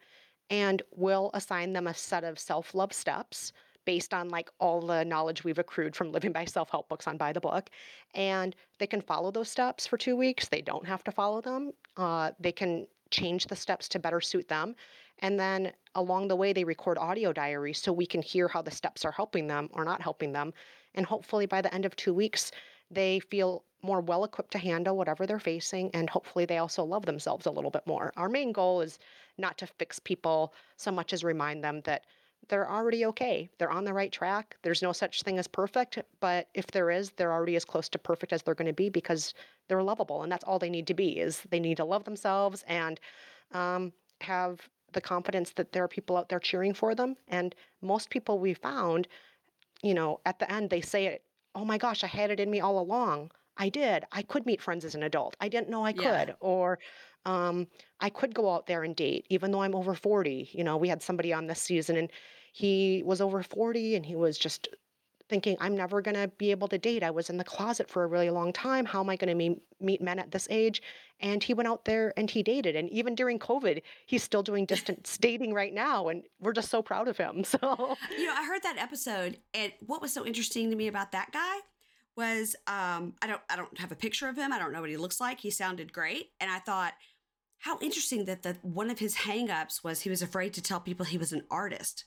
and 0.49 0.81
we'll 0.95 1.29
assign 1.33 1.73
them 1.73 1.87
a 1.87 1.93
set 1.93 2.23
of 2.23 2.39
self 2.39 2.73
love 2.73 2.93
steps 2.93 3.51
based 3.85 4.13
on 4.13 4.29
like 4.29 4.49
all 4.59 4.81
the 4.81 5.05
knowledge 5.05 5.43
we've 5.43 5.59
accrued 5.59 5.95
from 5.95 6.11
living 6.11 6.31
by 6.31 6.45
self 6.45 6.69
help 6.69 6.89
books 6.89 7.07
on 7.07 7.17
By 7.17 7.31
the 7.31 7.39
Book. 7.39 7.69
And 8.13 8.55
they 8.79 8.87
can 8.87 9.01
follow 9.01 9.31
those 9.31 9.49
steps 9.49 9.87
for 9.87 9.97
two 9.97 10.15
weeks. 10.15 10.47
They 10.47 10.61
don't 10.61 10.85
have 10.85 11.03
to 11.05 11.11
follow 11.11 11.41
them. 11.41 11.71
Uh, 11.97 12.31
they 12.39 12.51
can 12.51 12.87
change 13.11 13.45
the 13.45 13.55
steps 13.55 13.87
to 13.89 13.99
better 13.99 14.19
suit 14.21 14.47
them. 14.47 14.75
And 15.19 15.39
then 15.39 15.71
along 15.95 16.27
the 16.27 16.35
way, 16.35 16.51
they 16.51 16.63
record 16.63 16.97
audio 16.97 17.31
diaries 17.31 17.81
so 17.81 17.93
we 17.93 18.05
can 18.05 18.21
hear 18.21 18.47
how 18.47 18.61
the 18.61 18.71
steps 18.71 19.05
are 19.05 19.11
helping 19.11 19.47
them 19.47 19.69
or 19.73 19.85
not 19.85 20.01
helping 20.01 20.33
them. 20.33 20.53
And 20.95 21.05
hopefully, 21.05 21.45
by 21.45 21.61
the 21.61 21.73
end 21.73 21.85
of 21.85 21.95
two 21.95 22.13
weeks, 22.13 22.51
they 22.91 23.19
feel 23.19 23.63
more 23.81 24.01
well 24.01 24.23
equipped 24.23 24.51
to 24.51 24.57
handle 24.57 24.97
whatever 24.97 25.25
they're 25.25 25.39
facing. 25.39 25.89
And 25.93 26.09
hopefully, 26.09 26.45
they 26.45 26.57
also 26.57 26.83
love 26.83 27.05
themselves 27.05 27.45
a 27.45 27.51
little 27.51 27.71
bit 27.71 27.85
more. 27.85 28.11
Our 28.17 28.29
main 28.29 28.51
goal 28.51 28.81
is 28.81 28.99
not 29.37 29.57
to 29.59 29.67
fix 29.67 29.99
people 29.99 30.53
so 30.77 30.91
much 30.91 31.13
as 31.13 31.23
remind 31.23 31.63
them 31.63 31.81
that 31.85 32.05
they're 32.47 32.69
already 32.69 33.05
okay. 33.07 33.49
They're 33.57 33.71
on 33.71 33.85
the 33.85 33.93
right 33.93 34.11
track. 34.11 34.57
There's 34.61 34.81
no 34.81 34.91
such 34.91 35.23
thing 35.23 35.39
as 35.39 35.47
perfect, 35.47 35.99
but 36.19 36.47
if 36.53 36.67
there 36.67 36.91
is, 36.91 37.11
they're 37.11 37.33
already 37.33 37.55
as 37.55 37.65
close 37.65 37.89
to 37.89 37.99
perfect 37.99 38.33
as 38.33 38.41
they're 38.43 38.55
going 38.55 38.67
to 38.67 38.73
be 38.73 38.89
because 38.89 39.33
they're 39.67 39.83
lovable, 39.83 40.23
and 40.23 40.31
that's 40.31 40.43
all 40.43 40.59
they 40.59 40.69
need 40.69 40.87
to 40.87 40.93
be. 40.93 41.19
Is 41.19 41.41
they 41.49 41.59
need 41.59 41.77
to 41.77 41.85
love 41.85 42.03
themselves 42.03 42.63
and 42.67 42.99
um, 43.51 43.93
have 44.21 44.67
the 44.93 45.01
confidence 45.01 45.51
that 45.55 45.71
there 45.71 45.83
are 45.83 45.87
people 45.87 46.17
out 46.17 46.29
there 46.29 46.39
cheering 46.39 46.73
for 46.73 46.95
them. 46.95 47.15
And 47.27 47.53
most 47.81 48.09
people 48.09 48.39
we 48.39 48.53
found, 48.53 49.07
you 49.81 49.93
know, 49.93 50.19
at 50.25 50.39
the 50.39 50.51
end 50.51 50.69
they 50.69 50.81
say 50.81 51.05
it, 51.07 51.23
"Oh 51.53 51.65
my 51.65 51.77
gosh, 51.77 52.03
I 52.03 52.07
had 52.07 52.31
it 52.31 52.39
in 52.39 52.49
me 52.49 52.61
all 52.61 52.79
along. 52.79 53.31
I 53.57 53.69
did. 53.69 54.05
I 54.11 54.21
could 54.21 54.45
meet 54.45 54.61
friends 54.61 54.85
as 54.85 54.95
an 54.95 55.03
adult. 55.03 55.35
I 55.39 55.47
didn't 55.49 55.69
know 55.69 55.85
I 55.85 55.93
Yeah. 55.95 56.25
could." 56.25 56.35
Or 56.39 56.79
um, 57.25 57.67
I 57.99 58.09
could 58.09 58.33
go 58.35 58.53
out 58.53 58.67
there 58.67 58.83
and 58.83 58.95
date, 58.95 59.25
even 59.29 59.51
though 59.51 59.61
I'm 59.61 59.75
over 59.75 59.95
40. 59.95 60.49
You 60.53 60.63
know, 60.63 60.77
we 60.77 60.89
had 60.89 61.01
somebody 61.01 61.33
on 61.33 61.47
this 61.47 61.61
season 61.61 61.97
and 61.97 62.11
he 62.53 63.03
was 63.03 63.19
over 63.19 63.41
40 63.43 63.95
and 63.95 64.05
he 64.05 64.15
was 64.15 64.37
just 64.37 64.69
thinking, 65.27 65.57
I'm 65.59 65.75
never 65.75 66.01
going 66.01 66.15
to 66.15 66.27
be 66.27 66.51
able 66.51 66.67
to 66.67 66.77
date. 66.77 67.01
I 67.01 67.09
was 67.09 67.31
in 67.31 67.37
the 67.37 67.43
closet 67.43 67.89
for 67.89 68.03
a 68.03 68.07
really 68.07 68.29
long 68.29 68.53
time. 68.53 68.85
How 68.85 68.99
am 68.99 69.09
I 69.09 69.15
going 69.15 69.29
to 69.29 69.33
meet, 69.33 69.59
meet 69.81 69.99
men 69.99 70.19
at 70.19 70.29
this 70.29 70.47
age? 70.51 70.83
And 71.19 71.41
he 71.41 71.55
went 71.55 71.67
out 71.67 71.85
there 71.85 72.13
and 72.15 72.29
he 72.29 72.43
dated. 72.43 72.75
And 72.75 72.87
even 72.91 73.15
during 73.15 73.39
COVID, 73.39 73.81
he's 74.05 74.21
still 74.21 74.43
doing 74.43 74.65
distance 74.75 75.17
dating 75.17 75.53
right 75.53 75.73
now. 75.73 76.09
And 76.09 76.21
we're 76.39 76.53
just 76.53 76.69
so 76.69 76.83
proud 76.83 77.07
of 77.07 77.17
him. 77.17 77.43
So, 77.55 77.97
You 78.15 78.27
know, 78.27 78.35
I 78.35 78.45
heard 78.45 78.61
that 78.63 78.77
episode, 78.77 79.39
and 79.53 79.73
what 79.85 80.01
was 80.01 80.13
so 80.13 80.25
interesting 80.25 80.69
to 80.69 80.75
me 80.75 80.87
about 80.87 81.11
that 81.13 81.31
guy 81.31 81.57
was 82.15 82.55
um, 82.67 83.13
I 83.21 83.27
don't 83.27 83.41
I 83.49 83.55
don't 83.55 83.77
have 83.79 83.91
a 83.91 83.95
picture 83.95 84.27
of 84.27 84.37
him. 84.37 84.51
I 84.53 84.59
don't 84.59 84.71
know 84.71 84.81
what 84.81 84.89
he 84.89 84.97
looks 84.97 85.19
like. 85.19 85.39
He 85.39 85.49
sounded 85.49 85.93
great, 85.93 86.29
and 86.39 86.49
I 86.49 86.59
thought 86.59 86.93
how 87.59 87.79
interesting 87.81 88.25
that 88.25 88.43
the 88.43 88.57
one 88.61 88.89
of 88.89 88.99
his 88.99 89.15
hangups 89.15 89.83
was 89.83 90.01
he 90.01 90.09
was 90.09 90.21
afraid 90.21 90.53
to 90.53 90.61
tell 90.61 90.79
people 90.79 91.05
he 91.05 91.17
was 91.17 91.33
an 91.33 91.43
artist. 91.49 92.05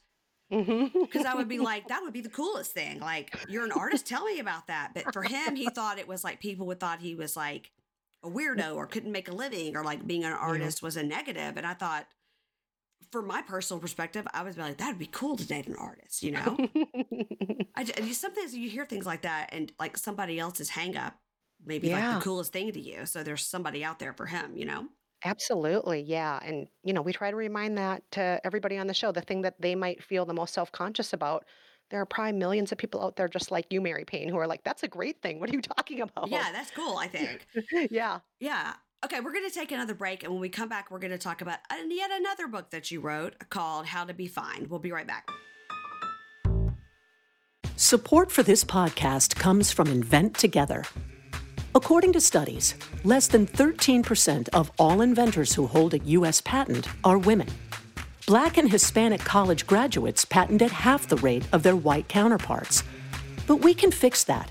Because 0.51 1.27
I 1.27 1.35
would 1.35 1.49
be 1.49 1.59
like, 1.71 1.89
that 1.89 2.03
would 2.03 2.13
be 2.13 2.21
the 2.21 2.29
coolest 2.29 2.73
thing. 2.73 3.01
Like, 3.01 3.37
you're 3.49 3.65
an 3.65 3.73
artist, 3.73 4.07
tell 4.07 4.25
me 4.25 4.39
about 4.39 4.69
that. 4.69 4.93
But 4.95 5.13
for 5.13 5.23
him, 5.23 5.57
he 5.57 5.69
thought 5.69 5.99
it 5.99 6.09
was 6.09 6.25
like 6.25 6.41
people 6.41 6.67
would 6.69 6.81
thought 6.81 7.01
he 7.01 7.15
was 7.15 7.37
like 7.37 7.71
a 8.23 8.31
weirdo 8.31 8.75
or 8.75 8.87
couldn't 8.87 9.13
make 9.13 9.29
a 9.29 9.35
living 9.35 9.77
or 9.77 9.85
like 9.85 10.07
being 10.07 10.25
an 10.25 10.33
artist 10.33 10.83
was 10.83 10.97
a 10.97 11.03
negative. 11.03 11.57
And 11.57 11.67
I 11.67 11.75
thought, 11.75 12.07
for 13.11 13.23
my 13.23 13.43
personal 13.43 13.81
perspective, 13.81 14.27
I 14.33 14.43
was 14.43 14.57
like, 14.57 14.79
that'd 14.79 14.99
be 14.99 15.07
cool 15.07 15.37
to 15.37 15.47
date 15.47 15.67
an 15.67 15.77
artist, 15.77 16.23
you 16.23 16.33
know? 16.33 16.59
I 17.75 17.85
sometimes 18.13 18.55
you 18.55 18.69
hear 18.69 18.85
things 18.85 19.07
like 19.07 19.23
that 19.23 19.51
and 19.53 19.73
like 19.79 19.97
somebody 19.97 20.39
else's 20.39 20.71
hang 20.71 20.97
up 20.97 21.19
maybe 21.65 21.91
like 21.91 22.09
the 22.09 22.17
coolest 22.17 22.53
thing 22.53 22.73
to 22.73 22.81
you. 22.81 23.07
So 23.07 23.23
there's 23.23 23.45
somebody 23.47 23.85
out 23.85 23.99
there 23.99 24.13
for 24.13 24.27
him, 24.27 24.57
you 24.57 24.65
know? 24.65 24.89
Absolutely, 25.25 26.01
yeah. 26.01 26.39
And, 26.43 26.69
you 26.85 26.93
know, 26.93 27.03
we 27.03 27.13
try 27.13 27.31
to 27.31 27.37
remind 27.37 27.77
that 27.79 28.09
to 28.13 28.41
everybody 28.45 28.79
on 28.79 28.87
the 28.87 28.95
show, 28.95 29.11
the 29.11 29.21
thing 29.21 29.43
that 29.43 29.61
they 29.61 29.75
might 29.75 30.03
feel 30.03 30.25
the 30.25 30.35
most 30.35 30.55
self 30.55 30.71
conscious 30.71 31.13
about. 31.13 31.45
There 31.91 32.01
are 32.01 32.07
probably 32.07 32.33
millions 32.33 32.71
of 32.71 32.77
people 32.79 33.03
out 33.03 33.17
there 33.17 33.29
just 33.29 33.51
like 33.51 33.73
you, 33.73 33.81
Mary 33.81 34.05
Payne, 34.05 34.29
who 34.29 34.37
are 34.37 34.47
like, 34.47 34.63
that's 34.63 34.83
a 34.83 34.89
great 34.89 35.23
thing. 35.23 35.41
What 35.41 35.51
are 35.51 35.55
you 35.55 35.63
talking 35.63 36.03
about? 36.03 36.29
Yeah, 36.29 36.53
that's 36.53 36.71
cool, 36.71 36.99
I 36.99 37.09
think. 37.09 37.47
yeah. 37.91 38.21
Yeah. 38.39 38.75
Okay, 39.05 39.21
we're 39.21 39.33
going 39.33 39.49
to 39.49 39.55
take 39.55 39.71
another 39.71 39.95
break. 39.95 40.25
And 40.25 40.33
when 40.33 40.41
we 40.41 40.49
come 40.49 40.69
back, 40.69 40.91
we're 40.91 40.99
going 40.99 41.13
to 41.13 41.19
talk 41.19 41.41
about 41.41 41.59
yet 41.89 42.11
another 42.13 42.49
book 42.49 42.71
that 42.71 42.91
you 42.91 43.01
wrote 43.01 43.37
called 43.49 43.87
How 43.87 44.05
to 44.05 44.13
Be 44.13 44.27
Fine. 44.27 44.67
We'll 44.69 44.81
be 44.81 44.91
right 44.91 45.07
back. 45.07 45.29
Support 47.77 48.33
for 48.33 48.43
this 48.43 48.65
podcast 48.65 49.37
comes 49.37 49.71
from 49.71 49.87
Invent 49.87 50.35
Together. 50.37 50.85
According 51.77 52.13
to 52.15 52.21
studies, 52.21 52.75
less 53.05 53.29
than 53.29 53.47
13% 53.47 54.49
of 54.53 54.73
all 54.81 55.01
inventors 55.01 55.55
who 55.55 55.69
hold 55.69 55.95
a 55.95 55.99
U.S. 55.99 56.41
patent 56.41 56.89
are 57.05 57.19
women. 57.19 57.47
Black 58.27 58.59
and 58.59 58.69
Hispanic 58.69 59.21
college 59.21 59.65
graduates 59.65 60.25
patent 60.25 60.61
at 60.61 60.73
half 60.73 61.07
the 61.07 61.17
rate 61.19 61.47
of 61.53 61.63
their 61.63 61.77
white 61.77 62.09
counterparts. 62.09 62.83
But 63.47 63.57
we 63.57 63.75
can 63.75 63.93
fix 63.93 64.25
that 64.25 64.51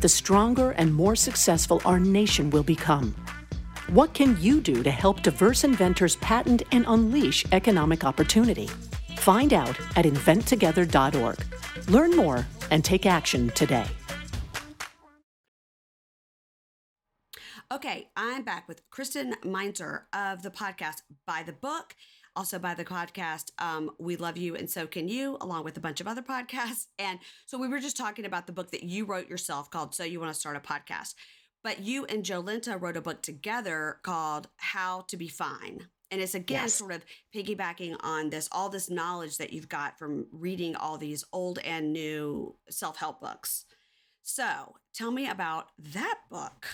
the 0.00 0.08
stronger 0.08 0.72
and 0.72 0.92
more 0.94 1.16
successful 1.16 1.80
our 1.84 2.00
nation 2.00 2.50
will 2.50 2.62
become. 2.62 3.14
What 3.88 4.14
can 4.14 4.36
you 4.40 4.60
do 4.60 4.82
to 4.82 4.90
help 4.90 5.22
diverse 5.22 5.62
inventors 5.62 6.16
patent 6.16 6.62
and 6.72 6.84
unleash 6.88 7.44
economic 7.52 8.04
opportunity? 8.04 8.68
Find 9.18 9.52
out 9.52 9.78
at 9.96 10.04
inventtogether.org. 10.04 11.38
Learn 11.88 12.16
more 12.16 12.46
and 12.70 12.84
take 12.84 13.06
action 13.06 13.50
today. 13.50 13.86
Okay, 17.72 18.10
I'm 18.16 18.44
back 18.44 18.68
with 18.68 18.88
Kristen 18.90 19.34
Meinzer 19.44 20.06
of 20.12 20.42
the 20.42 20.50
podcast 20.50 21.02
By 21.26 21.42
the 21.42 21.52
Book, 21.52 21.96
also 22.36 22.58
by 22.58 22.74
the 22.74 22.84
podcast 22.84 23.50
um, 23.58 23.90
We 23.98 24.16
Love 24.16 24.36
You 24.36 24.54
and 24.54 24.70
So 24.70 24.86
Can 24.86 25.08
You, 25.08 25.38
along 25.40 25.64
with 25.64 25.76
a 25.76 25.80
bunch 25.80 26.00
of 26.00 26.06
other 26.06 26.22
podcasts. 26.22 26.86
And 26.98 27.18
so 27.46 27.58
we 27.58 27.68
were 27.68 27.80
just 27.80 27.96
talking 27.96 28.24
about 28.26 28.46
the 28.46 28.52
book 28.52 28.70
that 28.72 28.82
you 28.84 29.04
wrote 29.06 29.28
yourself 29.28 29.70
called 29.70 29.94
So 29.94 30.04
You 30.04 30.20
Want 30.20 30.32
to 30.32 30.38
Start 30.38 30.56
a 30.56 30.60
Podcast. 30.60 31.14
But 31.64 31.80
you 31.80 32.04
and 32.04 32.22
Jolenta 32.22 32.80
wrote 32.80 32.96
a 32.96 33.00
book 33.00 33.22
together 33.22 33.98
called 34.02 34.48
How 34.56 35.00
to 35.08 35.16
Be 35.16 35.28
Fine. 35.28 35.88
And 36.12 36.20
it's 36.20 36.36
again 36.36 36.62
Yes. 36.64 36.74
sort 36.74 36.92
of 36.92 37.04
piggybacking 37.34 37.96
on 38.00 38.30
this, 38.30 38.48
all 38.52 38.68
this 38.68 38.88
knowledge 38.88 39.38
that 39.38 39.52
you've 39.52 39.68
got 39.68 39.98
from 39.98 40.26
reading 40.30 40.76
all 40.76 40.98
these 40.98 41.24
old 41.32 41.58
and 41.60 41.92
new 41.92 42.54
self 42.70 42.98
help 42.98 43.20
books. 43.20 43.64
So 44.22 44.76
tell 44.94 45.10
me 45.10 45.28
about 45.28 45.68
that 45.78 46.18
book. 46.30 46.66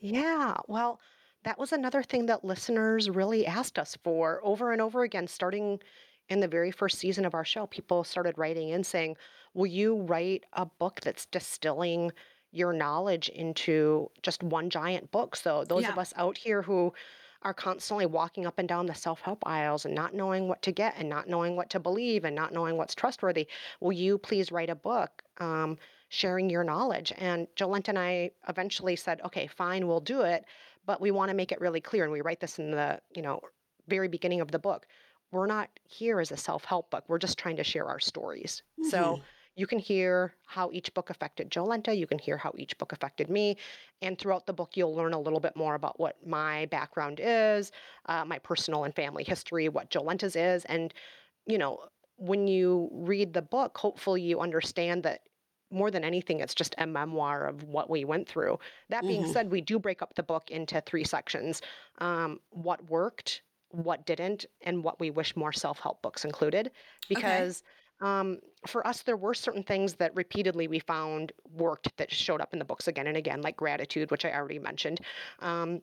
Yeah, 0.00 0.58
well, 0.68 1.00
that 1.46 1.60
was 1.60 1.72
another 1.72 2.02
thing 2.02 2.26
that 2.26 2.44
listeners 2.44 3.08
really 3.08 3.46
asked 3.46 3.78
us 3.78 3.96
for 4.02 4.40
over 4.42 4.72
and 4.72 4.82
over 4.82 5.04
again, 5.04 5.28
starting 5.28 5.78
in 6.28 6.40
the 6.40 6.48
very 6.48 6.72
first 6.72 6.98
season 6.98 7.24
of 7.24 7.34
our 7.34 7.44
show. 7.44 7.68
People 7.68 8.02
started 8.02 8.36
writing 8.36 8.70
in 8.70 8.82
saying, 8.82 9.16
Will 9.54 9.66
you 9.66 10.02
write 10.02 10.42
a 10.54 10.66
book 10.66 11.00
that's 11.04 11.26
distilling 11.26 12.10
your 12.50 12.72
knowledge 12.72 13.28
into 13.28 14.10
just 14.22 14.42
one 14.42 14.68
giant 14.68 15.12
book? 15.12 15.36
So, 15.36 15.62
those 15.62 15.84
of 15.88 15.98
us 15.98 16.12
out 16.16 16.36
here 16.36 16.62
who 16.62 16.92
are 17.42 17.54
constantly 17.54 18.06
walking 18.06 18.44
up 18.44 18.58
and 18.58 18.68
down 18.68 18.86
the 18.86 18.94
self 18.94 19.20
help 19.20 19.46
aisles 19.46 19.84
and 19.84 19.94
not 19.94 20.14
knowing 20.14 20.48
what 20.48 20.62
to 20.62 20.72
get 20.72 20.94
and 20.98 21.08
not 21.08 21.28
knowing 21.28 21.54
what 21.54 21.70
to 21.70 21.78
believe 21.78 22.24
and 22.24 22.34
not 22.34 22.52
knowing 22.52 22.76
what's 22.76 22.96
trustworthy, 22.96 23.46
will 23.80 23.92
you 23.92 24.18
please 24.18 24.50
write 24.50 24.68
a 24.68 24.74
book? 24.74 25.22
Um, 25.38 25.78
sharing 26.08 26.50
your 26.50 26.64
knowledge. 26.64 27.12
And 27.18 27.46
Jolenta 27.56 27.88
and 27.88 27.98
I 27.98 28.30
eventually 28.48 28.96
said, 28.96 29.20
okay, 29.24 29.46
fine, 29.46 29.86
we'll 29.86 30.00
do 30.00 30.22
it, 30.22 30.44
but 30.86 31.00
we 31.00 31.10
want 31.10 31.28
to 31.30 31.34
make 31.34 31.52
it 31.52 31.60
really 31.60 31.80
clear. 31.80 32.04
And 32.04 32.12
we 32.12 32.20
write 32.22 32.40
this 32.40 32.58
in 32.58 32.70
the, 32.70 33.00
you 33.14 33.22
know, 33.22 33.40
very 33.88 34.08
beginning 34.08 34.40
of 34.40 34.50
the 34.50 34.58
book. 34.58 34.86
We're 35.32 35.46
not 35.46 35.68
here 35.84 36.20
as 36.20 36.30
a 36.30 36.36
self-help 36.36 36.90
book. 36.90 37.04
We're 37.08 37.18
just 37.18 37.38
trying 37.38 37.56
to 37.56 37.64
share 37.64 37.86
our 37.86 38.00
stories. 38.00 38.62
So 38.80 39.16
Mhm. 39.16 39.22
you 39.56 39.66
can 39.66 39.78
hear 39.78 40.34
how 40.46 40.70
each 40.72 40.92
book 40.94 41.10
affected 41.10 41.50
Jolenta. 41.50 41.96
You 41.96 42.06
can 42.06 42.18
hear 42.18 42.36
how 42.36 42.52
each 42.56 42.78
book 42.78 42.92
affected 42.92 43.28
me. 43.28 43.56
And 44.02 44.18
throughout 44.18 44.46
the 44.46 44.52
book, 44.52 44.76
you'll 44.76 44.94
learn 44.94 45.14
a 45.14 45.20
little 45.20 45.40
bit 45.40 45.56
more 45.56 45.74
about 45.74 45.98
what 45.98 46.24
my 46.26 46.66
background 46.66 47.20
is, 47.22 47.72
uh, 48.06 48.24
my 48.24 48.38
personal 48.38 48.84
and 48.84 48.94
family 48.94 49.24
history, 49.24 49.68
what 49.68 49.90
Jolenta's 49.90 50.36
is. 50.36 50.64
And, 50.66 50.94
you 51.46 51.58
know, 51.58 51.88
when 52.16 52.46
you 52.46 52.88
read 52.92 53.32
the 53.32 53.42
book, 53.42 53.76
hopefully 53.76 54.22
you 54.22 54.40
understand 54.40 55.02
that 55.02 55.22
more 55.70 55.90
than 55.90 56.04
anything, 56.04 56.40
it's 56.40 56.54
just 56.54 56.74
a 56.78 56.86
memoir 56.86 57.46
of 57.46 57.64
what 57.64 57.90
we 57.90 58.04
went 58.04 58.28
through. 58.28 58.58
That 58.88 59.06
being 59.06 59.24
Mhm. 59.24 59.32
said, 59.32 59.50
we 59.50 59.60
do 59.60 59.78
break 59.78 60.02
up 60.02 60.14
the 60.14 60.22
book 60.22 60.50
into 60.50 60.80
three 60.80 61.04
sections 61.04 61.62
um, 61.98 62.40
what 62.50 62.88
worked, 62.90 63.42
what 63.70 64.06
didn't, 64.06 64.46
and 64.62 64.82
what 64.84 65.00
we 65.00 65.10
wish 65.10 65.34
more 65.36 65.52
self 65.52 65.78
help 65.80 66.02
books 66.02 66.24
included. 66.24 66.70
Because 67.08 67.62
um, 68.00 68.40
for 68.66 68.86
us, 68.86 69.02
there 69.02 69.16
were 69.16 69.34
certain 69.34 69.62
things 69.62 69.94
that 69.94 70.14
repeatedly 70.14 70.68
we 70.68 70.78
found 70.78 71.32
worked 71.52 71.96
that 71.96 72.12
showed 72.12 72.40
up 72.40 72.52
in 72.52 72.58
the 72.58 72.64
books 72.64 72.88
again 72.88 73.06
and 73.06 73.16
again, 73.16 73.40
like 73.42 73.56
gratitude, 73.56 74.10
which 74.10 74.24
I 74.24 74.32
already 74.32 74.58
mentioned. 74.58 75.00
Um, 75.40 75.82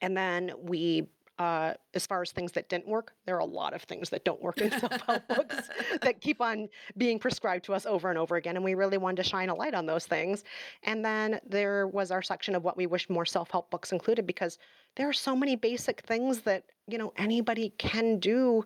and 0.00 0.16
then 0.16 0.52
we, 0.58 1.08
uh, 1.40 1.72
as 1.94 2.06
far 2.06 2.20
as 2.20 2.32
things 2.32 2.52
that 2.52 2.68
didn't 2.68 2.86
work, 2.86 3.14
there 3.24 3.34
are 3.34 3.40
a 3.40 3.46
lot 3.46 3.72
of 3.72 3.80
things 3.84 4.10
that 4.10 4.26
don't 4.26 4.42
work 4.42 4.58
in 4.58 4.70
self 4.78 5.00
help 5.06 5.26
books 5.36 5.70
that 6.02 6.20
keep 6.20 6.38
on 6.38 6.68
being 6.98 7.18
prescribed 7.18 7.64
to 7.64 7.72
us 7.72 7.86
over 7.86 8.10
and 8.10 8.18
over 8.18 8.36
again. 8.36 8.56
And 8.56 8.64
we 8.64 8.74
really 8.74 8.98
wanted 8.98 9.22
to 9.22 9.28
shine 9.28 9.48
a 9.48 9.54
light 9.54 9.72
on 9.72 9.86
those 9.86 10.04
things. 10.04 10.44
And 10.82 11.02
then 11.02 11.40
there 11.48 11.86
was 11.86 12.10
our 12.10 12.20
section 12.20 12.54
of 12.54 12.62
what 12.62 12.76
we 12.76 12.86
wish 12.86 13.08
more 13.08 13.24
self 13.24 13.50
help 13.50 13.70
books 13.70 13.90
included 13.90 14.26
because 14.26 14.58
there 14.96 15.08
are 15.08 15.14
so 15.14 15.34
many 15.34 15.56
basic 15.56 16.02
things 16.02 16.42
that, 16.42 16.64
you 16.86 16.98
know, 16.98 17.10
anybody 17.16 17.72
can 17.78 18.18
do 18.18 18.62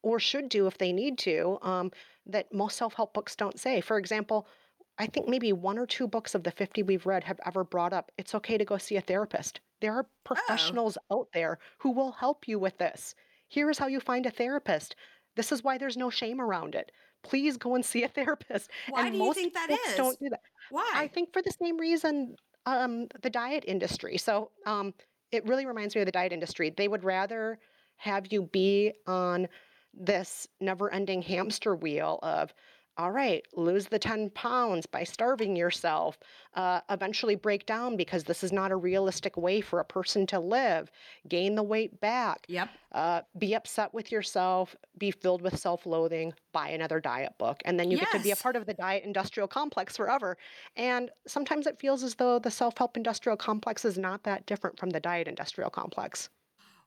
or 0.00 0.18
should 0.18 0.48
do 0.48 0.66
if 0.66 0.78
they 0.78 0.92
need 0.92 1.18
to 1.18 1.58
um, 1.60 1.92
that 2.24 2.50
most 2.54 2.78
self 2.78 2.94
help 2.94 3.12
books 3.12 3.36
don't 3.36 3.60
say. 3.60 3.82
For 3.82 3.98
example, 3.98 4.48
I 4.96 5.04
think 5.04 5.28
maybe 5.28 5.52
one 5.52 5.76
or 5.76 5.84
two 5.84 6.08
books 6.08 6.34
of 6.34 6.42
the 6.42 6.52
50 6.52 6.84
we've 6.84 7.04
read 7.04 7.24
have 7.24 7.40
ever 7.44 7.64
brought 7.64 7.92
up 7.92 8.10
it's 8.16 8.34
okay 8.34 8.56
to 8.56 8.64
go 8.64 8.78
see 8.78 8.96
a 8.96 9.02
therapist. 9.02 9.60
There 9.84 9.92
are 9.92 10.06
professionals 10.24 10.96
out 11.12 11.28
there 11.34 11.58
who 11.76 11.90
will 11.90 12.12
help 12.12 12.48
you 12.48 12.58
with 12.58 12.78
this. 12.78 13.14
Here 13.48 13.68
is 13.68 13.76
how 13.76 13.86
you 13.86 14.00
find 14.00 14.24
a 14.24 14.30
therapist. 14.30 14.96
This 15.36 15.52
is 15.52 15.62
why 15.62 15.76
there's 15.76 15.98
no 15.98 16.08
shame 16.08 16.40
around 16.40 16.74
it. 16.74 16.90
Please 17.22 17.58
go 17.58 17.74
and 17.74 17.84
see 17.84 18.02
a 18.02 18.08
therapist. 18.18 18.70
Why 18.88 19.08
and 19.08 19.12
do 19.12 19.22
you 19.22 19.34
think 19.34 19.52
that 19.52 19.68
books 19.68 19.94
don't 19.94 20.18
do 20.18 20.30
that. 20.30 20.40
Why? 20.70 20.90
I 20.94 21.06
think 21.06 21.34
for 21.34 21.42
the 21.42 21.50
same 21.50 21.76
reason, 21.76 22.34
um, 22.64 23.08
the 23.20 23.28
diet 23.28 23.64
industry. 23.66 24.16
So 24.16 24.52
um, 24.64 24.94
it 25.32 25.46
really 25.46 25.66
reminds 25.66 25.94
me 25.94 26.00
of 26.00 26.06
the 26.06 26.12
diet 26.12 26.32
industry. 26.32 26.72
They 26.74 26.88
would 26.88 27.04
rather 27.04 27.58
have 27.98 28.32
you 28.32 28.44
be 28.44 28.94
on 29.06 29.48
this 29.92 30.48
never 30.62 30.90
ending 30.94 31.20
hamster 31.20 31.76
wheel 31.76 32.20
of, 32.22 32.54
all 32.96 33.10
right, 33.10 33.44
lose 33.54 33.86
the 33.88 33.98
10 33.98 34.30
pounds 34.30 34.86
by 34.86 35.04
starving 35.04 35.56
yourself, 35.56 36.18
uh, 36.54 36.80
eventually 36.88 37.34
break 37.34 37.66
down 37.66 37.96
because 37.96 38.24
this 38.24 38.44
is 38.44 38.52
not 38.52 38.70
a 38.70 38.76
realistic 38.76 39.36
way 39.36 39.60
for 39.60 39.80
a 39.80 39.84
person 39.84 40.26
to 40.28 40.38
live, 40.38 40.90
gain 41.28 41.56
the 41.56 41.62
weight 41.62 42.00
back, 42.00 42.46
Yep. 42.48 42.70
uh, 42.92 43.22
be 43.36 43.54
upset 43.54 43.92
with 43.92 44.12
yourself, 44.12 44.76
be 44.96 45.10
filled 45.10 45.42
with 45.42 45.58
self 45.58 45.86
loathing, 45.86 46.34
buy 46.52 46.68
another 46.68 47.00
diet 47.00 47.36
book. 47.38 47.60
And 47.64 47.78
then 47.80 47.90
you 47.90 47.98
get 47.98 48.10
to 48.12 48.20
be 48.20 48.30
a 48.30 48.36
part 48.36 48.54
of 48.56 48.66
the 48.66 48.74
diet 48.74 49.02
industrial 49.04 49.48
complex 49.48 49.96
forever. 49.96 50.36
And 50.76 51.10
sometimes 51.26 51.66
it 51.66 51.80
feels 51.80 52.02
as 52.04 52.14
though 52.14 52.38
the 52.38 52.50
self 52.50 52.78
help 52.78 52.96
industrial 52.96 53.36
complex 53.36 53.84
is 53.84 53.98
not 53.98 54.22
that 54.24 54.46
different 54.46 54.78
from 54.78 54.90
the 54.90 55.00
diet 55.00 55.26
industrial 55.26 55.70
complex. 55.70 56.28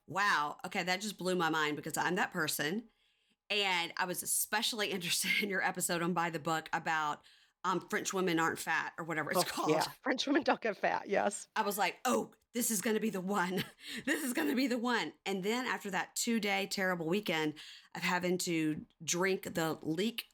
Wow. 0.08 0.58
Okay, 0.66 0.84
that 0.84 1.02
just 1.02 1.18
blew 1.18 1.36
my 1.36 1.50
mind 1.50 1.76
because 1.76 1.98
I'm 1.98 2.16
that 2.16 2.32
person. 2.32 2.84
And 3.50 3.94
I 3.98 4.06
was 4.06 4.24
especially 4.24 4.88
interested 4.92 5.32
in 5.42 5.50
your 5.50 5.64
episode 5.64 6.02
on 6.02 6.14
By 6.14 6.30
the 6.30 6.40
Book 6.40 6.70
about 6.74 7.20
um, 7.64 7.82
French 7.90 8.14
women 8.14 8.40
aren't 8.40 8.60
fat 8.60 8.94
or 8.98 9.06
whatever 9.06 9.32
it's 9.32 9.42
Oh, 9.42 9.44
called. 9.44 9.72
Yeah, 9.72 9.84
French 10.02 10.26
women 10.28 10.44
don't 10.44 10.62
get 10.62 10.78
fat. 10.78 11.04
Yes. 11.08 11.48
I 11.56 11.64
was 11.64 11.78
like, 11.78 11.96
oh, 12.06 12.32
this 12.54 12.72
is 12.72 12.82
going 12.82 12.96
to 12.96 13.02
be 13.02 13.10
the 13.10 13.22
one. 13.22 13.64
this 14.06 14.24
is 14.24 14.34
going 14.34 14.48
to 14.50 14.56
be 14.56 14.68
the 14.68 14.78
one. 14.78 15.12
And 15.26 15.44
then 15.44 15.66
after 15.66 15.92
that 15.92 16.16
two 16.16 16.40
day 16.40 16.68
terrible 16.72 17.08
weekend 17.08 17.54
of 17.96 18.04
having 18.04 18.38
to 18.40 18.78
drink 19.04 19.54
the 19.54 19.78
leek 19.82 20.26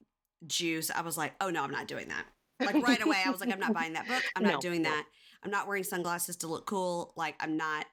juice, 0.46 0.92
I 0.92 1.02
was 1.02 1.18
like, 1.18 1.34
oh, 1.42 1.50
no, 1.50 1.64
I'm 1.64 1.72
not 1.72 1.88
doing 1.88 2.10
that. 2.10 2.26
Like 2.60 2.86
right 2.86 3.02
away, 3.04 3.18
I 3.26 3.30
was 3.30 3.42
like, 3.42 3.52
I'm 3.52 3.60
not 3.60 3.74
buying 3.80 3.94
that 3.94 4.08
book. 4.08 4.24
I'm 4.36 4.44
not 4.44 4.62
doing 4.62 4.84
no. 4.84 4.90
that. 4.90 5.06
I'm 5.44 5.52
not 5.52 5.68
wearing 5.68 5.84
sunglasses 5.84 6.38
to 6.38 6.48
look 6.48 6.66
cool. 6.66 7.14
Like, 7.18 7.36
I'm 7.40 7.58
not, 7.58 7.86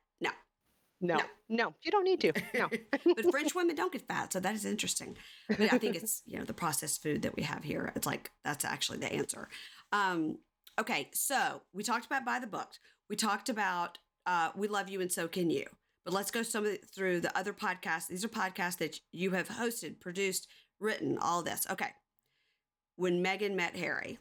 no. 1.00 1.16
No, 1.16 1.22
no, 1.48 1.74
you 1.82 1.90
don't 1.90 2.04
need 2.04 2.20
to. 2.20 2.32
No. 2.54 2.68
but 3.04 3.30
French 3.30 3.54
women 3.54 3.74
don't 3.74 3.92
get 3.92 4.06
fat, 4.06 4.32
so 4.32 4.40
that 4.40 4.54
is 4.54 4.64
interesting. 4.64 5.16
But 5.48 5.72
I 5.72 5.78
think 5.78 5.96
it's 5.96 6.22
you 6.26 6.38
know 6.38 6.44
the 6.44 6.54
processed 6.54 7.02
food 7.02 7.22
that 7.22 7.36
we 7.36 7.42
have 7.42 7.64
here. 7.64 7.92
It's 7.96 8.06
like 8.06 8.30
that's 8.44 8.64
actually 8.64 8.98
the 8.98 9.12
answer. 9.12 9.48
Um, 9.92 10.38
okay, 10.78 11.08
so 11.12 11.62
we 11.72 11.82
talked 11.82 12.06
about 12.06 12.24
by 12.24 12.38
the 12.38 12.46
book. 12.46 12.68
We 13.08 13.16
talked 13.16 13.48
about 13.48 13.98
uh, 14.26 14.50
we 14.54 14.68
love 14.68 14.88
you 14.88 15.00
and 15.00 15.10
so 15.10 15.28
can 15.28 15.50
you. 15.50 15.66
But 16.04 16.14
let's 16.14 16.30
go 16.30 16.42
some 16.42 16.64
of 16.64 16.72
the, 16.72 16.78
through 16.78 17.20
the 17.20 17.36
other 17.36 17.52
podcasts. 17.52 18.08
These 18.08 18.24
are 18.24 18.28
podcasts 18.28 18.78
that 18.78 18.98
you 19.12 19.32
have 19.32 19.48
hosted, 19.48 20.00
produced, 20.00 20.48
written, 20.78 21.18
all 21.18 21.42
this. 21.42 21.66
Okay. 21.70 21.90
When 22.96 23.22
Meghan 23.22 23.54
met 23.54 23.76
Harry. 23.76 24.18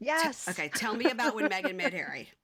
T- 0.00 0.06
yes. 0.06 0.48
okay, 0.48 0.68
tell 0.68 0.94
me 0.94 1.10
about 1.10 1.34
when 1.34 1.48
Meghan 1.48 1.76
met 1.76 1.92
Harry. 1.92 2.28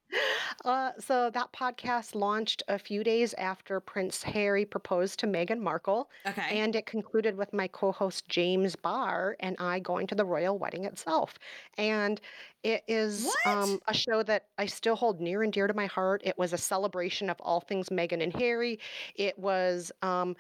Uh, 0.65 0.93
so 0.99 1.29
that 1.31 1.53
podcast 1.53 2.15
launched 2.15 2.63
a 2.69 2.79
few 2.79 3.05
days 3.05 3.35
after 3.35 3.81
Prince 3.81 4.23
Harry 4.23 4.65
proposed 4.65 5.19
to 5.21 5.27
Meghan 5.27 5.61
Markle, 5.61 6.09
Okay. 6.27 6.59
and 6.61 6.75
it 6.75 6.87
concluded 6.87 7.37
with 7.37 7.53
my 7.53 7.69
co-host 7.69 8.29
James 8.29 8.75
Barr 8.77 9.37
and 9.41 9.57
I 9.59 9.79
going 9.81 10.07
to 10.07 10.15
the 10.15 10.25
royal 10.25 10.59
wedding 10.59 10.85
itself. 10.85 11.35
And 11.77 12.21
it 12.63 12.83
is 12.89 13.35
um, 13.45 13.79
a 13.89 13.95
show 13.95 14.23
that 14.23 14.47
I 14.57 14.67
still 14.67 14.97
hold 14.97 15.21
near 15.21 15.43
and 15.43 15.53
dear 15.53 15.67
to 15.67 15.75
my 15.75 15.87
heart. 15.87 16.23
It 16.25 16.39
was 16.39 16.53
a 16.53 16.59
celebration 16.59 17.29
of 17.29 17.37
all 17.41 17.61
things 17.61 17.89
Meghan 17.91 18.23
and 18.23 18.33
Harry. 18.35 18.79
It 19.17 19.39
was 19.39 19.93
um, 20.03 20.35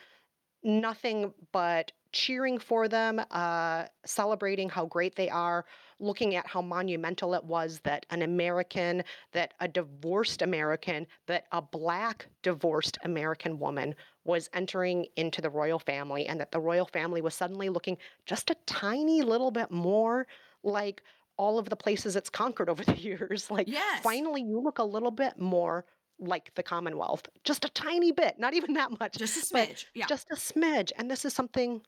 nothing 0.63 1.35
but 1.53 1.93
cheering 2.15 2.59
for 2.59 2.89
them, 2.89 3.21
uh, 3.31 3.85
celebrating 4.07 4.69
how 4.71 4.87
great 4.87 5.17
they 5.17 5.29
are, 5.29 5.67
looking 5.99 6.35
at 6.35 6.47
how 6.47 6.63
monumental 6.63 7.35
it 7.35 7.45
was 7.45 7.81
that 7.81 8.07
an 8.11 8.23
American, 8.23 9.03
that 9.33 9.53
a 9.61 9.69
divorced 9.69 10.41
American, 10.41 11.07
that 11.27 11.47
a 11.53 11.61
black 11.61 12.29
divorced 12.43 12.97
American 13.05 13.59
woman 13.59 13.95
was 14.25 14.49
entering 14.55 15.07
into 15.17 15.43
the 15.43 15.51
royal 15.51 15.79
family, 15.79 16.27
and 16.27 16.41
that 16.41 16.53
the 16.53 16.61
royal 16.61 16.87
family 16.87 17.21
was 17.21 17.35
suddenly 17.35 17.69
looking 17.69 17.99
just 18.25 18.49
a 18.51 18.55
tiny 18.67 19.21
little 19.23 19.51
bit 19.51 19.71
more 19.71 20.27
like 20.63 21.03
all 21.37 21.59
of 21.59 21.69
the 21.69 21.77
places 21.77 22.17
it's 22.17 22.31
conquered 22.31 22.71
over 22.71 22.85
the 22.91 22.97
years. 22.99 23.51
Like, 23.51 23.69
Yes. 23.69 24.03
finally, 24.03 24.43
you 24.43 24.61
look 24.61 24.79
a 24.79 24.85
little 24.85 25.11
bit 25.11 25.39
more 25.39 25.85
like 26.21 26.55
the 26.55 26.63
Commonwealth, 26.63 27.23
just 27.43 27.65
a 27.65 27.69
tiny 27.71 28.13
bit, 28.13 28.39
not 28.39 28.55
even 28.55 28.75
that 28.75 28.99
much 29.01 29.19
Just 29.19 29.37
a 29.37 29.55
smidge. 29.55 29.87
Yeah. 29.95 30.07
just 30.07 30.31
a 30.31 30.37
smidge. 30.37 30.93
And 30.97 31.11
this 31.11 31.25
is 31.25 31.35
something. 31.35 31.83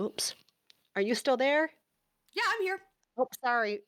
Oops. 0.00 0.34
Are 0.96 1.02
you 1.02 1.14
still 1.14 1.36
there? 1.36 1.70
yeah, 2.34 2.42
I'm 2.48 2.62
here. 2.62 2.80
Oh, 3.16 3.28
sorry. 3.44 3.80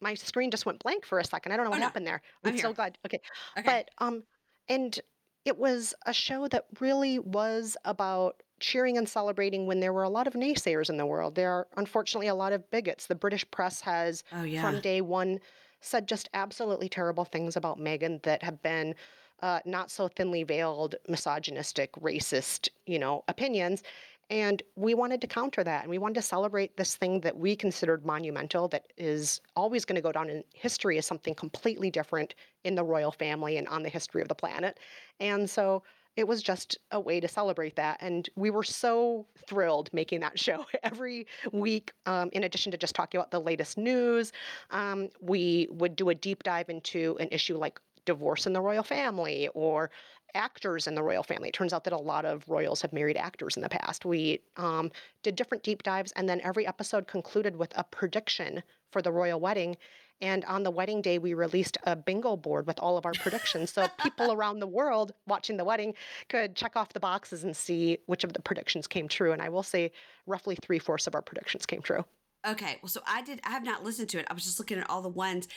My 0.00 0.14
screen 0.14 0.50
just 0.50 0.66
went 0.66 0.80
blank 0.82 1.06
for 1.06 1.18
a 1.18 1.24
second. 1.24 1.52
I 1.52 1.56
don't 1.56 1.64
know 1.64 1.70
Oh, 1.70 1.70
what 1.72 1.78
no. 1.78 1.84
happened 1.86 2.06
there. 2.06 2.20
I'm 2.44 2.52
I'm 2.52 2.58
so 2.58 2.72
glad. 2.72 2.98
Okay. 3.06 3.20
Okay. 3.58 3.64
But 3.66 3.90
um 3.98 4.24
and 4.68 4.98
it 5.44 5.58
was 5.58 5.94
a 6.06 6.12
show 6.12 6.48
that 6.48 6.66
really 6.80 7.18
was 7.18 7.76
about 7.84 8.42
cheering 8.60 8.96
and 8.98 9.08
celebrating 9.08 9.66
when 9.66 9.80
there 9.80 9.92
were 9.92 10.02
a 10.02 10.08
lot 10.08 10.26
of 10.26 10.34
naysayers 10.34 10.88
in 10.90 10.96
the 10.96 11.06
world. 11.06 11.34
There 11.34 11.50
are 11.52 11.68
unfortunately 11.76 12.28
a 12.28 12.34
lot 12.34 12.52
of 12.52 12.70
bigots. 12.70 13.06
The 13.06 13.14
British 13.14 13.48
press 13.50 13.80
has 13.82 14.22
oh 14.32 14.42
yeah. 14.42 14.62
from 14.62 14.80
day 14.80 15.00
one 15.00 15.40
said 15.80 16.08
just 16.08 16.28
absolutely 16.34 16.88
terrible 16.88 17.24
things 17.24 17.56
about 17.56 17.78
Meghan 17.78 18.22
that 18.22 18.42
have 18.42 18.62
been 18.62 18.94
uh, 19.42 19.60
not 19.66 19.90
so 19.90 20.08
thinly 20.08 20.42
veiled, 20.44 20.94
misogynistic, 21.08 21.92
racist, 21.94 22.68
you 22.86 22.98
know, 22.98 23.22
opinions. 23.28 23.82
And 24.30 24.62
we 24.76 24.94
wanted 24.94 25.20
to 25.20 25.26
counter 25.26 25.62
that. 25.64 25.82
And 25.82 25.90
we 25.90 25.98
wanted 25.98 26.14
to 26.16 26.22
celebrate 26.22 26.76
this 26.76 26.96
thing 26.96 27.20
that 27.20 27.36
we 27.36 27.54
considered 27.54 28.04
monumental, 28.04 28.68
that 28.68 28.92
is 28.96 29.40
always 29.56 29.84
going 29.84 29.96
to 29.96 30.02
go 30.02 30.12
down 30.12 30.30
in 30.30 30.42
history 30.54 30.98
as 30.98 31.06
something 31.06 31.34
completely 31.34 31.90
different 31.90 32.34
in 32.64 32.74
the 32.74 32.84
royal 32.84 33.12
family 33.12 33.56
and 33.56 33.68
on 33.68 33.82
the 33.82 33.88
history 33.88 34.22
of 34.22 34.28
the 34.28 34.34
planet. 34.34 34.80
And 35.20 35.48
so 35.48 35.82
it 36.16 36.26
was 36.28 36.42
just 36.42 36.78
a 36.92 37.00
way 37.00 37.20
to 37.20 37.28
celebrate 37.28 37.76
that. 37.76 37.98
And 38.00 38.28
we 38.36 38.50
were 38.50 38.62
so 38.62 39.26
thrilled 39.46 39.90
making 39.92 40.20
that 40.20 40.38
show 40.38 40.64
every 40.82 41.26
week. 41.52 41.92
Um, 42.06 42.30
in 42.32 42.44
addition 42.44 42.72
to 42.72 42.78
just 42.78 42.94
talking 42.94 43.18
about 43.18 43.30
the 43.30 43.40
latest 43.40 43.76
news, 43.78 44.32
um, 44.70 45.08
we 45.20 45.68
would 45.70 45.96
do 45.96 46.10
a 46.10 46.14
deep 46.14 46.42
dive 46.42 46.68
into 46.68 47.16
an 47.20 47.28
issue 47.30 47.56
like 47.56 47.80
divorce 48.04 48.46
in 48.46 48.52
the 48.52 48.60
royal 48.60 48.82
family 48.82 49.48
or 49.54 49.90
actors 50.34 50.86
in 50.86 50.94
the 50.94 51.02
royal 51.02 51.22
family. 51.22 51.48
It 51.48 51.54
turns 51.54 51.72
out 51.72 51.84
that 51.84 51.92
a 51.92 51.98
lot 51.98 52.24
of 52.24 52.44
royals 52.48 52.82
have 52.82 52.92
married 52.92 53.16
actors 53.16 53.56
in 53.56 53.62
the 53.62 53.68
past. 53.68 54.04
We 54.04 54.40
um, 54.56 54.90
did 55.22 55.36
different 55.36 55.64
deep 55.64 55.82
dives, 55.82 56.12
and 56.12 56.28
then 56.28 56.40
every 56.42 56.66
episode 56.66 57.06
concluded 57.06 57.56
with 57.56 57.72
a 57.76 57.84
prediction 57.84 58.62
for 58.90 59.02
the 59.02 59.12
royal 59.12 59.40
wedding. 59.40 59.76
And 60.20 60.44
on 60.44 60.62
the 60.62 60.70
wedding 60.70 61.02
day, 61.02 61.18
we 61.18 61.34
released 61.34 61.76
a 61.84 61.96
bingo 61.96 62.36
board 62.36 62.66
with 62.66 62.78
all 62.78 62.96
of 62.96 63.04
our 63.04 63.12
predictions. 63.12 63.72
So 63.72 63.88
people 64.02 64.32
around 64.36 64.60
the 64.60 64.66
world 64.66 65.12
watching 65.26 65.56
the 65.56 65.64
wedding 65.64 65.94
could 66.28 66.54
check 66.54 66.76
off 66.76 66.92
the 66.92 67.00
boxes 67.00 67.44
and 67.44 67.56
see 67.56 67.98
which 68.06 68.24
of 68.24 68.32
the 68.32 68.40
predictions 68.40 68.86
came 68.86 69.08
true. 69.08 69.32
And 69.32 69.42
I 69.42 69.48
will 69.48 69.62
say, 69.62 69.90
roughly 70.26 70.56
three 70.56 70.78
fourths 70.78 71.06
of 71.06 71.14
our 71.14 71.22
predictions 71.22 71.66
came 71.66 71.82
true. 71.82 72.04
Okay. 72.46 72.78
Well, 72.82 72.90
so 72.90 73.00
I 73.06 73.22
did. 73.22 73.40
I 73.44 73.50
have 73.50 73.64
not 73.64 73.84
listened 73.84 74.08
to 74.10 74.18
it. 74.18 74.26
I 74.30 74.34
was 74.34 74.44
just 74.44 74.58
looking 74.58 74.78
at 74.78 74.88
all 74.88 75.02
the 75.02 75.08
ones. 75.08 75.48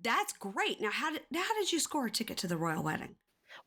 That's 0.00 0.32
great. 0.32 0.80
Now, 0.80 0.90
how 0.90 1.10
did 1.10 1.22
now 1.30 1.42
how 1.42 1.54
did 1.58 1.72
you 1.72 1.80
score 1.80 2.06
a 2.06 2.10
ticket 2.10 2.36
to 2.38 2.46
the 2.46 2.56
royal 2.56 2.82
wedding? 2.82 3.16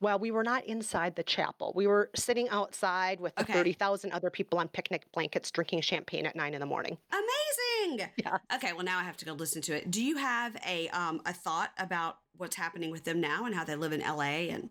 Well, 0.02 0.20
we 0.20 0.32
were 0.32 0.44
not 0.44 0.66
inside 0.66 1.16
the 1.16 1.24
chapel. 1.24 1.72
We 1.76 1.88
were 1.88 2.10
sitting 2.16 2.50
outside 2.50 3.20
with 3.20 3.34
Okay. 3.40 3.54
30,000 3.54 4.12
other 4.12 4.30
people 4.30 4.60
on 4.60 4.68
picnic 4.68 5.04
blankets 5.12 5.52
drinking 5.52 5.82
champagne 5.82 6.26
at 6.26 6.36
nine 6.36 6.54
in 6.54 6.60
the 6.60 6.66
morning. 6.66 6.98
Amazing. 7.12 8.10
Yeah. 8.18 8.38
Okay. 8.56 8.74
Well, 8.74 8.84
now 8.84 9.00
I 9.00 9.04
have 9.04 9.18
to 9.18 9.26
go 9.26 9.34
listen 9.34 9.62
to 9.64 9.76
it. 9.76 9.90
Do 9.92 10.04
you 10.04 10.18
have 10.18 10.56
a 10.66 10.90
um 10.90 11.22
a 11.26 11.34
thought 11.34 11.72
about 11.78 12.18
what's 12.38 12.56
happening 12.56 12.92
with 12.92 13.04
them 13.04 13.20
now 13.20 13.46
and 13.46 13.56
how 13.56 13.64
they 13.64 13.76
live 13.76 13.92
in 13.94 14.02
L.A. 14.02 14.50
and 14.50 14.70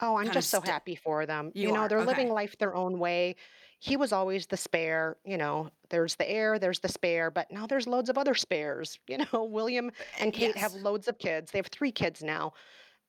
Oh, 0.00 0.16
I'm 0.16 0.30
just 0.30 0.50
so 0.50 0.58
st- 0.58 0.68
happy 0.68 0.94
for 0.94 1.26
them. 1.26 1.50
You 1.54 1.68
You, 1.68 1.72
know, 1.74 1.80
are, 1.80 1.88
they're 1.88 2.04
living 2.04 2.30
life 2.30 2.56
their 2.58 2.74
own 2.74 2.98
way. 3.00 3.34
He 3.80 3.96
was 3.96 4.12
always 4.12 4.46
the 4.46 4.56
spare, 4.56 5.16
you 5.24 5.36
know, 5.36 5.70
there's 5.90 6.14
the 6.16 6.28
heir, 6.28 6.58
there's 6.58 6.78
the 6.80 6.88
spare, 6.88 7.30
but 7.30 7.50
now 7.50 7.66
there's 7.66 7.86
loads 7.86 8.08
of 8.08 8.16
other 8.18 8.34
spares. 8.34 8.98
You 9.08 9.18
know, 9.32 9.44
William 9.50 9.90
and 10.20 10.32
Kate 10.32 10.56
have 10.56 10.72
loads 10.74 11.08
of 11.08 11.18
kids. 11.18 11.50
They 11.50 11.58
have 11.58 11.66
three 11.66 11.90
kids 11.92 12.22
now. 12.22 12.52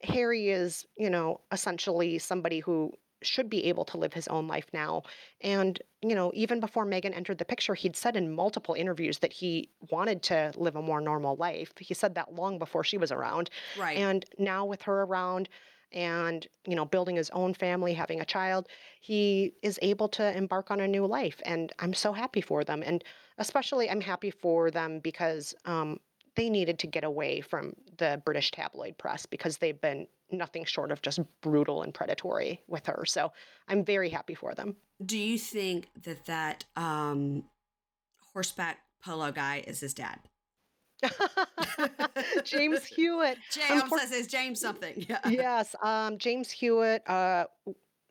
Harry 0.04 0.50
is, 0.50 0.86
you 0.97 1.10
know, 1.10 1.41
essentially 1.52 2.20
somebody 2.20 2.60
who 2.60 2.93
should 3.22 3.50
be 3.50 3.66
able 3.66 3.86
to 3.86 3.97
live 3.97 4.14
his 4.14 4.28
own 4.30 4.47
life 4.47 4.68
now. 4.74 5.04
And, 5.41 5.80
you 6.02 6.16
know, 6.16 6.32
even 6.34 6.60
before 6.60 6.86
Meghan 6.86 7.16
entered 7.16 7.38
the 7.38 7.45
picture, 7.45 7.76
he'd 7.76 7.95
said 7.95 8.16
in 8.16 8.34
multiple 8.34 8.76
interviews 8.76 9.20
that 9.20 9.34
he 9.34 9.70
wanted 9.91 10.24
to 10.24 10.54
live 10.56 10.76
a 10.76 10.82
more 10.82 11.02
normal 11.02 11.36
life. 11.36 11.74
He 11.80 11.93
said 11.93 12.16
that 12.16 12.34
long 12.34 12.58
before 12.58 12.84
she 12.84 12.97
was 12.97 13.12
around. 13.12 13.50
right? 13.78 13.97
And 13.97 14.26
now 14.38 14.66
with 14.66 14.82
her 14.84 15.04
around 15.04 15.50
and, 15.91 16.47
you 16.66 16.76
know, 16.76 16.86
building 16.86 17.16
his 17.16 17.30
own 17.32 17.54
family, 17.54 17.93
having 17.93 18.22
a 18.22 18.26
child, 18.26 18.68
he 19.02 19.54
is 19.64 19.80
able 19.82 20.08
to 20.10 20.38
embark 20.38 20.72
on 20.72 20.80
a 20.80 20.88
new 20.88 21.06
life. 21.06 21.41
And 21.45 21.74
I'm 21.80 21.93
so 21.93 22.14
happy 22.14 22.41
for 22.41 22.64
them. 22.64 22.84
And 22.86 23.04
especially 23.38 23.89
I'm 23.89 24.02
happy 24.02 24.32
for 24.32 24.72
them 24.72 25.00
because 25.00 25.54
um, 25.66 26.00
they 26.39 26.49
needed 26.49 26.79
to 26.79 26.87
get 26.87 27.03
away 27.03 27.41
from 27.41 27.73
the 27.97 28.21
British 28.23 28.51
tabloid 28.51 28.97
press 28.97 29.25
because 29.25 29.57
they've 29.57 29.81
been 29.81 30.07
nothing 30.31 30.63
short 30.63 30.89
of 30.89 31.01
just 31.01 31.19
brutal 31.41 31.83
and 31.83 31.93
predatory 31.93 32.61
with 32.67 32.85
her. 32.85 33.03
So 33.05 33.33
I'm 33.67 33.83
very 33.83 34.09
happy 34.09 34.35
for 34.35 34.55
them. 34.55 34.77
Do 35.05 35.17
you 35.17 35.37
think 35.37 35.89
that 36.03 36.25
that 36.27 36.63
um 36.77 37.43
horseback 38.33 38.77
polo 39.03 39.33
guy 39.33 39.65
is 39.67 39.81
his 39.81 39.93
dad? 39.93 40.19
James 42.45 42.85
Hewitt. 42.85 43.37
James 43.51 43.83
Unfor- 43.83 43.99
says 44.07 44.27
James 44.27 44.61
something. 44.61 44.93
Yeah. 45.09 45.19
yes, 45.27 45.75
um, 45.83 46.17
James 46.17 46.49
Hewitt. 46.49 47.03
Uh, 47.09 47.45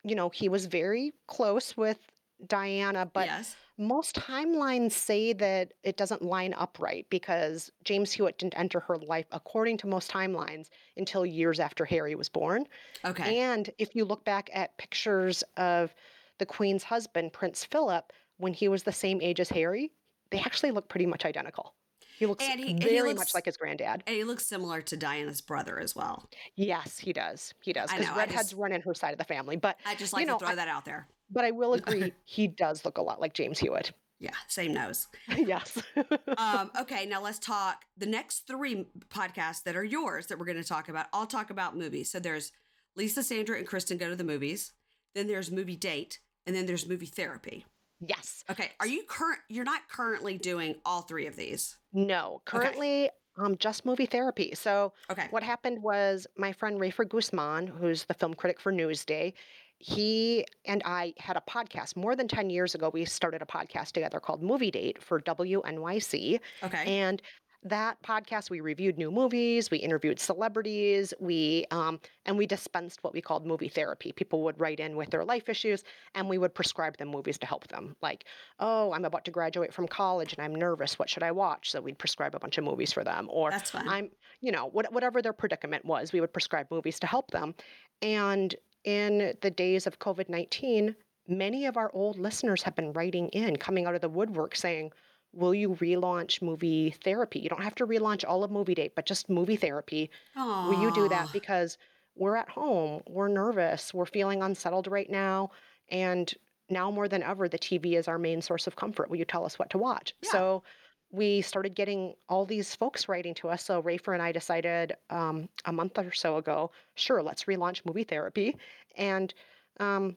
you 0.04 0.14
know, 0.14 0.28
he 0.28 0.50
was 0.50 0.66
very 0.66 1.14
close 1.26 1.76
with 1.76 1.98
Diana, 2.46 3.06
but 3.06 3.26
yes. 3.26 3.56
Most 3.78 4.16
timelines 4.16 4.92
say 4.92 5.32
that 5.34 5.72
it 5.84 5.96
doesn't 5.96 6.20
line 6.22 6.52
up 6.54 6.78
right 6.80 7.06
because 7.10 7.70
James 7.84 8.10
Hewitt 8.12 8.38
didn't 8.38 8.58
enter 8.58 8.80
her 8.80 8.96
life, 8.98 9.26
according 9.32 9.76
to 9.78 9.86
most 9.86 10.10
timelines, 10.10 10.68
until 10.96 11.24
years 11.24 11.60
after 11.60 11.84
Harry 11.84 12.14
was 12.16 12.28
born. 12.28 12.66
Okay. 13.04 13.38
And 13.38 13.70
if 13.78 13.94
you 13.94 14.04
look 14.04 14.24
back 14.24 14.50
at 14.52 14.76
pictures 14.78 15.44
of 15.56 15.94
the 16.38 16.46
Queen's 16.46 16.82
husband, 16.82 17.32
Prince 17.32 17.64
Philip, 17.64 18.12
when 18.38 18.52
he 18.52 18.68
was 18.68 18.82
the 18.82 18.92
same 18.92 19.20
age 19.22 19.40
as 19.40 19.48
Harry, 19.50 19.92
they 20.30 20.38
actually 20.40 20.72
look 20.72 20.88
pretty 20.88 21.06
much 21.06 21.24
identical. 21.24 21.74
He 22.18 22.26
looks 22.26 22.44
And 22.44 22.58
he- 22.58 22.74
very 22.74 23.10
he 23.10 23.14
much 23.14 23.32
like 23.32 23.44
his 23.44 23.56
granddad. 23.56 24.02
and 24.06 24.16
he 24.16 24.24
looks 24.24 24.44
similar 24.44 24.82
to 24.82 24.96
Diana's 24.96 25.40
brother 25.40 25.78
as 25.78 25.94
well. 25.94 26.28
Yes, 26.56 26.98
he 26.98 27.12
does. 27.12 27.54
He 27.62 27.72
does. 27.72 27.90
Because 27.92 28.08
redheads 28.16 28.50
just- 28.50 28.54
run 28.54 28.72
in 28.72 28.80
her 28.82 28.92
side 28.94 29.12
of 29.12 29.18
the 29.18 29.24
family. 29.24 29.54
But 29.56 29.78
I 29.86 29.94
just 29.94 30.12
You 30.12 30.18
like 30.18 30.26
know, 30.26 30.34
to 30.38 30.44
throw 30.44 30.52
I- 30.52 30.56
that 30.56 30.66
out 30.68 30.84
there. 30.84 31.06
But 31.30 31.44
I 31.44 31.50
will 31.50 31.74
agree, 31.74 32.12
he 32.24 32.46
does 32.46 32.84
look 32.84 32.98
a 32.98 33.02
lot 33.02 33.20
like 33.20 33.34
James 33.34 33.58
Hewitt. 33.58 33.92
Yeah, 34.20 34.34
same 34.48 34.74
nose. 34.74 35.06
yes. 35.36 35.80
um, 36.38 36.70
okay, 36.80 37.06
now 37.06 37.22
let's 37.22 37.38
talk 37.38 37.84
the 37.96 38.06
next 38.06 38.46
three 38.48 38.86
podcasts 39.10 39.62
that 39.64 39.76
are 39.76 39.84
yours 39.84 40.26
that 40.26 40.38
we're 40.38 40.46
going 40.46 40.58
to 40.60 40.64
talk 40.68 40.88
about. 40.88 41.06
I'll 41.12 41.26
talk 41.26 41.50
about 41.50 41.76
movies. 41.76 42.10
So 42.10 42.18
there's 42.18 42.50
Lisa, 42.96 43.22
Sandra, 43.22 43.58
and 43.58 43.66
Kristen 43.66 43.96
go 43.96 44.08
to 44.08 44.16
the 44.16 44.24
movies. 44.24 44.72
Then 45.14 45.28
there's 45.28 45.52
movie 45.52 45.76
date, 45.76 46.18
and 46.46 46.56
then 46.56 46.66
there's 46.66 46.88
movie 46.88 47.06
therapy. 47.06 47.64
yes. 48.04 48.42
Okay, 48.50 48.70
are 48.80 48.86
you 48.88 49.04
current? 49.04 49.40
You're 49.48 49.64
not 49.64 49.88
currently 49.88 50.36
doing 50.38 50.74
all 50.84 51.02
three 51.02 51.26
of 51.26 51.36
these. 51.36 51.76
No. 51.92 52.42
Currently, 52.44 53.10
um, 53.36 53.56
just 53.58 53.86
movie 53.86 54.06
therapy. 54.06 54.52
So 54.54 54.92
Okay. 55.10 55.26
what 55.30 55.42
happened 55.44 55.80
was 55.80 56.26
my 56.36 56.52
friend 56.52 56.80
Rafer 56.80 57.08
Guzman, 57.08 57.68
who's 57.68 58.04
the 58.04 58.14
film 58.14 58.34
critic 58.34 58.58
for 58.60 58.72
Newsday, 58.72 59.32
he 59.78 60.44
and 60.64 60.82
I 60.84 61.14
had 61.18 61.36
a 61.36 61.42
podcast 61.48 61.96
more 61.96 62.16
than 62.16 62.28
10 62.28 62.50
years 62.50 62.74
ago. 62.74 62.90
We 62.92 63.04
started 63.04 63.42
a 63.42 63.46
podcast 63.46 63.92
together 63.92 64.20
called 64.20 64.42
Movie 64.42 64.70
Date 64.70 65.02
for 65.02 65.20
WNYC. 65.20 66.40
Okay. 66.64 67.00
And 67.00 67.22
that 67.64 68.00
podcast 68.02 68.50
we 68.50 68.60
reviewed 68.60 68.96
new 68.96 69.10
movies 69.10 69.68
we 69.68 69.78
interviewed 69.78 70.20
celebrities 70.20 71.12
we 71.18 71.66
um, 71.72 71.98
and 72.24 72.38
we 72.38 72.46
dispensed 72.46 73.02
what 73.02 73.12
we 73.12 73.20
called 73.20 73.44
movie 73.44 73.68
therapy 73.68 74.12
people 74.12 74.42
would 74.42 74.58
write 74.60 74.78
in 74.78 74.96
with 74.96 75.10
their 75.10 75.24
life 75.24 75.48
issues 75.48 75.82
and 76.14 76.28
we 76.28 76.38
would 76.38 76.54
prescribe 76.54 76.96
them 76.98 77.08
movies 77.08 77.36
to 77.36 77.46
help 77.46 77.66
them 77.66 77.96
like 78.00 78.24
oh 78.60 78.92
i'm 78.92 79.04
about 79.04 79.24
to 79.24 79.32
graduate 79.32 79.74
from 79.74 79.88
college 79.88 80.32
and 80.32 80.44
i'm 80.44 80.54
nervous 80.54 80.98
what 81.00 81.10
should 81.10 81.24
i 81.24 81.32
watch 81.32 81.72
so 81.72 81.80
we'd 81.80 81.98
prescribe 81.98 82.34
a 82.34 82.38
bunch 82.38 82.58
of 82.58 82.64
movies 82.64 82.92
for 82.92 83.02
them 83.02 83.26
or 83.28 83.50
i'm 83.88 84.08
you 84.40 84.52
know 84.52 84.66
what, 84.66 84.92
whatever 84.92 85.20
their 85.20 85.32
predicament 85.32 85.84
was 85.84 86.12
we 86.12 86.20
would 86.20 86.32
prescribe 86.32 86.66
movies 86.70 87.00
to 87.00 87.08
help 87.08 87.28
them 87.32 87.54
and 88.02 88.54
in 88.84 89.34
the 89.40 89.50
days 89.50 89.86
of 89.86 89.98
covid-19 89.98 90.94
many 91.26 91.66
of 91.66 91.76
our 91.76 91.90
old 91.92 92.18
listeners 92.18 92.62
have 92.62 92.74
been 92.74 92.92
writing 92.92 93.28
in 93.28 93.56
coming 93.56 93.86
out 93.86 93.94
of 93.94 94.00
the 94.00 94.08
woodwork 94.08 94.56
saying 94.56 94.90
will 95.32 95.54
you 95.54 95.74
relaunch 95.76 96.40
movie 96.42 96.94
therapy? 97.04 97.38
You 97.38 97.48
don't 97.48 97.62
have 97.62 97.74
to 97.76 97.86
relaunch 97.86 98.24
all 98.26 98.44
of 98.44 98.50
movie 98.50 98.74
date, 98.74 98.94
but 98.94 99.06
just 99.06 99.28
movie 99.28 99.56
therapy. 99.56 100.10
Will 100.36 100.80
you 100.80 100.92
do 100.94 101.08
that? 101.08 101.32
Because 101.32 101.78
we're 102.16 102.36
at 102.36 102.48
home, 102.48 103.02
we're 103.08 103.28
nervous, 103.28 103.92
we're 103.92 104.06
feeling 104.06 104.42
unsettled 104.42 104.86
right 104.86 105.10
now. 105.10 105.50
And 105.90 106.32
now 106.70 106.90
more 106.90 107.08
than 107.08 107.22
ever, 107.22 107.48
the 107.48 107.58
TV 107.58 107.96
is 107.96 108.08
our 108.08 108.18
main 108.18 108.42
source 108.42 108.66
of 108.66 108.76
comfort. 108.76 109.10
Will 109.10 109.18
you 109.18 109.24
tell 109.24 109.44
us 109.44 109.58
what 109.58 109.70
to 109.70 109.78
watch? 109.78 110.14
Yeah. 110.22 110.30
So 110.30 110.62
we 111.10 111.40
started 111.40 111.74
getting 111.74 112.14
all 112.28 112.44
these 112.44 112.74
folks 112.74 113.08
writing 113.08 113.34
to 113.34 113.48
us. 113.48 113.64
So 113.64 113.82
Rafer 113.82 114.12
and 114.12 114.22
I 114.22 114.32
decided 114.32 114.94
um, 115.10 115.48
a 115.64 115.72
month 115.72 115.98
or 115.98 116.12
so 116.12 116.36
ago, 116.36 116.70
sure, 116.94 117.22
let's 117.22 117.44
relaunch 117.44 117.84
movie 117.86 118.04
therapy. 118.04 118.56
And 118.96 119.32
um, 119.80 120.16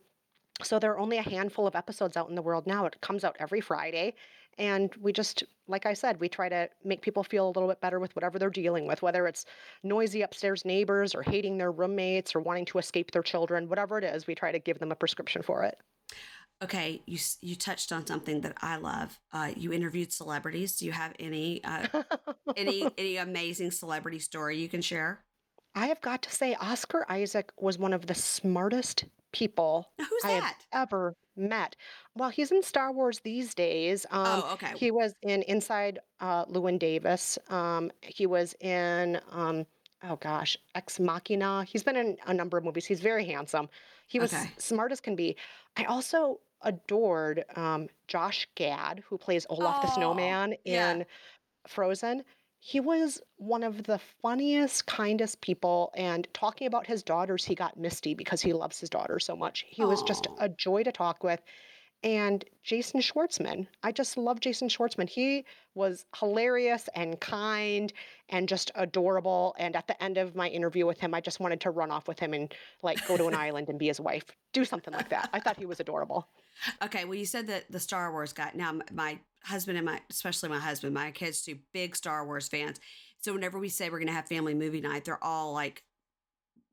so 0.63 0.79
there 0.79 0.91
are 0.91 0.99
only 0.99 1.17
a 1.17 1.23
handful 1.23 1.65
of 1.65 1.75
episodes 1.75 2.17
out 2.17 2.29
in 2.29 2.35
the 2.35 2.41
world 2.41 2.67
now. 2.67 2.85
It 2.85 2.99
comes 3.01 3.23
out 3.23 3.37
every 3.39 3.61
Friday. 3.61 4.15
And 4.57 4.93
we 4.99 5.13
just, 5.13 5.43
like 5.67 5.85
I 5.85 5.93
said, 5.93 6.19
we 6.19 6.27
try 6.27 6.49
to 6.49 6.69
make 6.83 7.01
people 7.01 7.23
feel 7.23 7.47
a 7.47 7.51
little 7.51 7.69
bit 7.69 7.79
better 7.79 7.99
with 7.99 8.13
whatever 8.15 8.37
they're 8.37 8.49
dealing 8.49 8.85
with, 8.85 9.01
whether 9.01 9.25
it's 9.27 9.45
noisy 9.83 10.23
upstairs 10.23 10.65
neighbors 10.65 11.15
or 11.15 11.23
hating 11.23 11.57
their 11.57 11.71
roommates 11.71 12.35
or 12.35 12.41
wanting 12.41 12.65
to 12.65 12.77
escape 12.77 13.11
their 13.11 13.23
children, 13.23 13.69
whatever 13.69 13.97
it 13.97 14.03
is, 14.03 14.27
we 14.27 14.35
try 14.35 14.51
to 14.51 14.59
give 14.59 14.77
them 14.79 14.91
a 14.91 14.95
prescription 14.95 15.41
for 15.41 15.63
it. 15.63 15.79
Okay, 16.63 17.01
you 17.07 17.17
you 17.41 17.55
touched 17.55 17.91
on 17.91 18.05
something 18.05 18.41
that 18.41 18.53
I 18.61 18.75
love. 18.77 19.19
Uh, 19.33 19.51
you 19.57 19.73
interviewed 19.73 20.11
celebrities. 20.13 20.77
Do 20.77 20.85
you 20.85 20.91
have 20.91 21.13
any 21.19 21.63
uh, 21.63 21.87
any 22.55 22.87
any 22.97 23.17
amazing 23.17 23.71
celebrity 23.71 24.19
story 24.19 24.57
you 24.57 24.69
can 24.69 24.81
share? 24.81 25.23
I 25.73 25.87
have 25.87 26.01
got 26.01 26.21
to 26.23 26.31
say, 26.31 26.55
Oscar 26.55 27.05
Isaac 27.09 27.51
was 27.57 27.79
one 27.79 27.93
of 27.93 28.05
the 28.05 28.13
smartest 28.13 29.05
people 29.31 29.87
Now, 29.97 30.05
who's 30.09 30.23
I 30.25 30.31
have 30.31 30.55
ever 30.73 31.15
met. 31.37 31.77
Well, 32.15 32.29
he's 32.29 32.51
in 32.51 32.61
Star 32.61 32.91
Wars 32.91 33.21
these 33.23 33.55
days. 33.55 34.05
Um, 34.11 34.43
oh, 34.43 34.49
okay. 34.53 34.73
He 34.75 34.91
was 34.91 35.13
in 35.21 35.43
Inside 35.43 35.99
uh, 36.19 36.43
Llewyn 36.45 36.77
Davis. 36.77 37.39
Um, 37.49 37.89
he 38.01 38.25
was 38.25 38.53
in, 38.59 39.21
um, 39.31 39.65
oh 40.03 40.17
gosh, 40.17 40.57
Ex 40.75 40.99
Machina. 40.99 41.63
He's 41.63 41.83
been 41.83 41.95
in 41.95 42.17
a 42.27 42.33
number 42.33 42.57
of 42.57 42.65
movies. 42.65 42.85
He's 42.85 42.99
very 42.99 43.25
handsome. 43.25 43.69
He 44.07 44.19
was 44.19 44.33
Okay. 44.33 44.51
smart 44.57 44.91
as 44.91 44.99
can 44.99 45.15
be. 45.15 45.37
I 45.77 45.85
also 45.85 46.41
adored 46.63 47.45
um, 47.55 47.87
Josh 48.07 48.47
Gad, 48.55 49.03
who 49.07 49.17
plays 49.17 49.45
Olaf 49.49 49.81
the 49.81 49.87
Oh, 49.89 49.95
Snowman 49.95 50.55
yeah. 50.65 50.91
in 50.91 51.05
Frozen. 51.67 52.23
He 52.59 52.79
was 52.79 53.19
one 53.37 53.63
of 53.63 53.83
the 53.83 53.99
funniest, 54.21 54.85
kindest 54.85 55.41
people. 55.41 55.91
And 55.95 56.27
talking 56.33 56.67
about 56.67 56.85
his 56.85 57.01
daughters, 57.01 57.43
he 57.43 57.55
got 57.55 57.77
misty 57.77 58.13
because 58.13 58.41
he 58.41 58.53
loves 58.53 58.79
his 58.79 58.89
daughters 58.89 59.25
so 59.25 59.35
much. 59.35 59.65
He 59.67 59.83
was 59.83 60.03
just 60.03 60.27
a 60.39 60.47
joy 60.47 60.83
to 60.83 60.91
talk 60.91 61.23
with. 61.23 61.41
And 62.03 62.43
Jason 62.63 62.99
Schwartzman, 62.99 63.67
I 63.83 63.91
just 63.91 64.17
love 64.17 64.39
Jason 64.39 64.69
Schwartzman. 64.69 65.07
He 65.07 65.45
was 65.75 66.05
hilarious 66.17 66.89
and 66.95 67.19
kind 67.19 67.93
and 68.29 68.49
just 68.49 68.71
adorable. 68.73 69.55
And 69.59 69.75
at 69.75 69.87
the 69.87 70.01
end 70.01 70.17
of 70.17 70.35
my 70.35 70.47
interview 70.47 70.87
with 70.87 70.99
him, 70.99 71.13
I 71.13 71.21
just 71.21 71.39
wanted 71.39 71.61
to 71.61 71.69
run 71.69 71.91
off 71.91 72.07
with 72.07 72.17
him 72.19 72.33
and 72.33 72.51
like 72.81 73.07
go 73.07 73.17
to 73.17 73.27
an 73.27 73.35
island 73.47 73.69
and 73.69 73.77
be 73.77 73.87
his 73.87 73.99
wife, 73.99 74.25
do 74.51 74.65
something 74.65 74.93
like 74.93 75.09
that. 75.09 75.29
I 75.31 75.39
thought 75.39 75.57
he 75.57 75.67
was 75.67 75.79
adorable. 75.79 76.27
Okay, 76.83 77.05
well, 77.05 77.15
you 77.15 77.25
said 77.25 77.47
that 77.47 77.71
the 77.71 77.79
Star 77.79 78.11
Wars 78.11 78.33
guy. 78.33 78.51
Now, 78.53 78.79
my 78.91 79.19
husband 79.43 79.77
and 79.77 79.85
my, 79.85 79.99
especially 80.09 80.49
my 80.49 80.59
husband, 80.59 80.93
my 80.93 81.11
kids 81.11 81.41
too, 81.41 81.57
big 81.73 81.95
Star 81.95 82.25
Wars 82.25 82.47
fans. 82.47 82.79
So 83.19 83.33
whenever 83.33 83.59
we 83.59 83.69
say 83.69 83.89
we're 83.89 83.99
going 83.99 84.07
to 84.07 84.13
have 84.13 84.27
family 84.27 84.53
movie 84.53 84.81
night, 84.81 85.05
they're 85.05 85.23
all 85.23 85.53
like, 85.53 85.83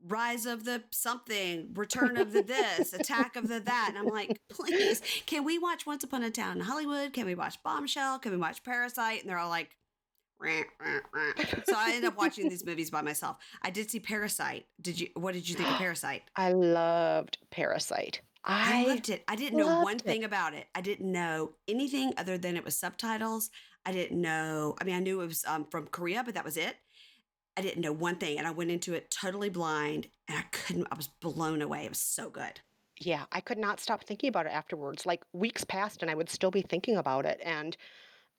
Rise 0.07 0.47
of 0.47 0.65
the 0.65 0.85
something, 0.91 1.71
Return 1.75 2.19
of 2.19 2.33
the 2.33 2.43
this, 2.43 2.93
Attack 2.93 3.35
of 3.35 3.49
the 3.49 3.59
that. 3.59 3.87
And 3.89 3.99
I'm 3.99 4.07
like, 4.07 4.41
please, 4.49 5.03
can 5.27 5.45
we 5.45 5.59
watch 5.59 5.87
Once 5.87 6.05
Upon 6.05 6.23
a 6.23 6.31
Town 6.31 6.59
in 6.59 6.63
Hollywood? 6.63 7.13
Can 7.13 7.27
we 7.27 7.35
watch 7.35 7.61
Bombshell? 7.65 8.21
Can 8.21 8.31
we 8.31 8.39
watch 8.39 8.63
Parasite? 8.63 9.23
And 9.23 9.29
they're 9.29 9.39
all 9.39 9.51
like, 9.51 9.77
"Rah, 10.39 10.63
rah, 10.81 11.01
rah." 11.13 11.33
so 11.67 11.75
I 11.77 11.95
end 11.95 12.05
up 12.05 12.17
watching 12.17 12.49
these 12.49 12.65
movies 12.65 12.91
by 12.91 13.03
myself. 13.03 13.39
I 13.61 13.71
did 13.71 13.91
see 13.91 13.99
Parasite. 13.99 14.67
Did 14.81 15.01
you? 15.01 15.09
What 15.15 15.35
did 15.35 15.49
you 15.49 15.57
think 15.57 15.69
of 15.69 15.75
Parasite? 15.79 16.23
I 16.37 16.53
loved 16.53 17.39
Parasite. 17.51 18.21
I 18.49 18.65
I 18.65 18.73
loved 18.73 19.09
it. 19.11 19.25
I 19.29 19.37
didn't 19.37 19.59
know 19.59 19.69
one 19.69 19.99
it. 20.05 20.19
thing 20.19 20.25
about 20.25 20.55
it. 20.55 20.69
I 20.75 20.81
didn't 20.81 21.11
know 21.13 21.57
anything 21.69 22.15
other 22.17 22.39
than 22.39 22.57
it 22.57 22.65
was 22.65 22.79
subtitles. 22.79 23.51
I 23.85 23.93
didn't 23.93 24.21
know. 24.21 24.75
I 24.81 24.85
mean, 24.85 24.95
I 24.97 25.01
knew 25.01 25.21
it 25.21 25.27
was 25.27 25.45
um, 25.45 25.67
from 25.71 25.87
Korea, 25.89 26.25
but 26.25 26.35
that 26.35 26.45
was 26.45 26.57
it. 26.57 26.77
I 27.57 27.63
didn't 27.63 27.83
know 27.83 27.93
one 27.93 28.19
thing, 28.19 28.39
and 28.39 28.47
I 28.47 28.53
went 28.53 28.71
into 28.73 28.95
it 28.95 29.11
totally 29.11 29.51
blind, 29.51 30.11
and 30.29 30.39
I 30.39 30.43
couldn't. 30.53 30.89
I 30.93 30.97
was 30.97 31.09
blown 31.09 31.63
away. 31.63 31.85
It 31.87 31.91
was 31.91 32.01
so 32.03 32.31
good. 32.31 32.61
Yeah, 33.01 33.27
I 33.31 33.41
could 33.41 33.59
not 33.59 33.79
stop 33.81 34.03
thinking 34.05 34.29
about 34.29 34.47
it 34.47 34.53
afterwards. 34.53 35.07
Like 35.07 35.23
weeks 35.33 35.65
passed 35.65 36.03
and 36.03 36.11
I 36.11 36.15
would 36.15 36.29
still 36.29 36.51
be 36.51 36.63
thinking 36.63 36.97
about 36.97 37.27
it. 37.27 37.41
And 37.43 37.77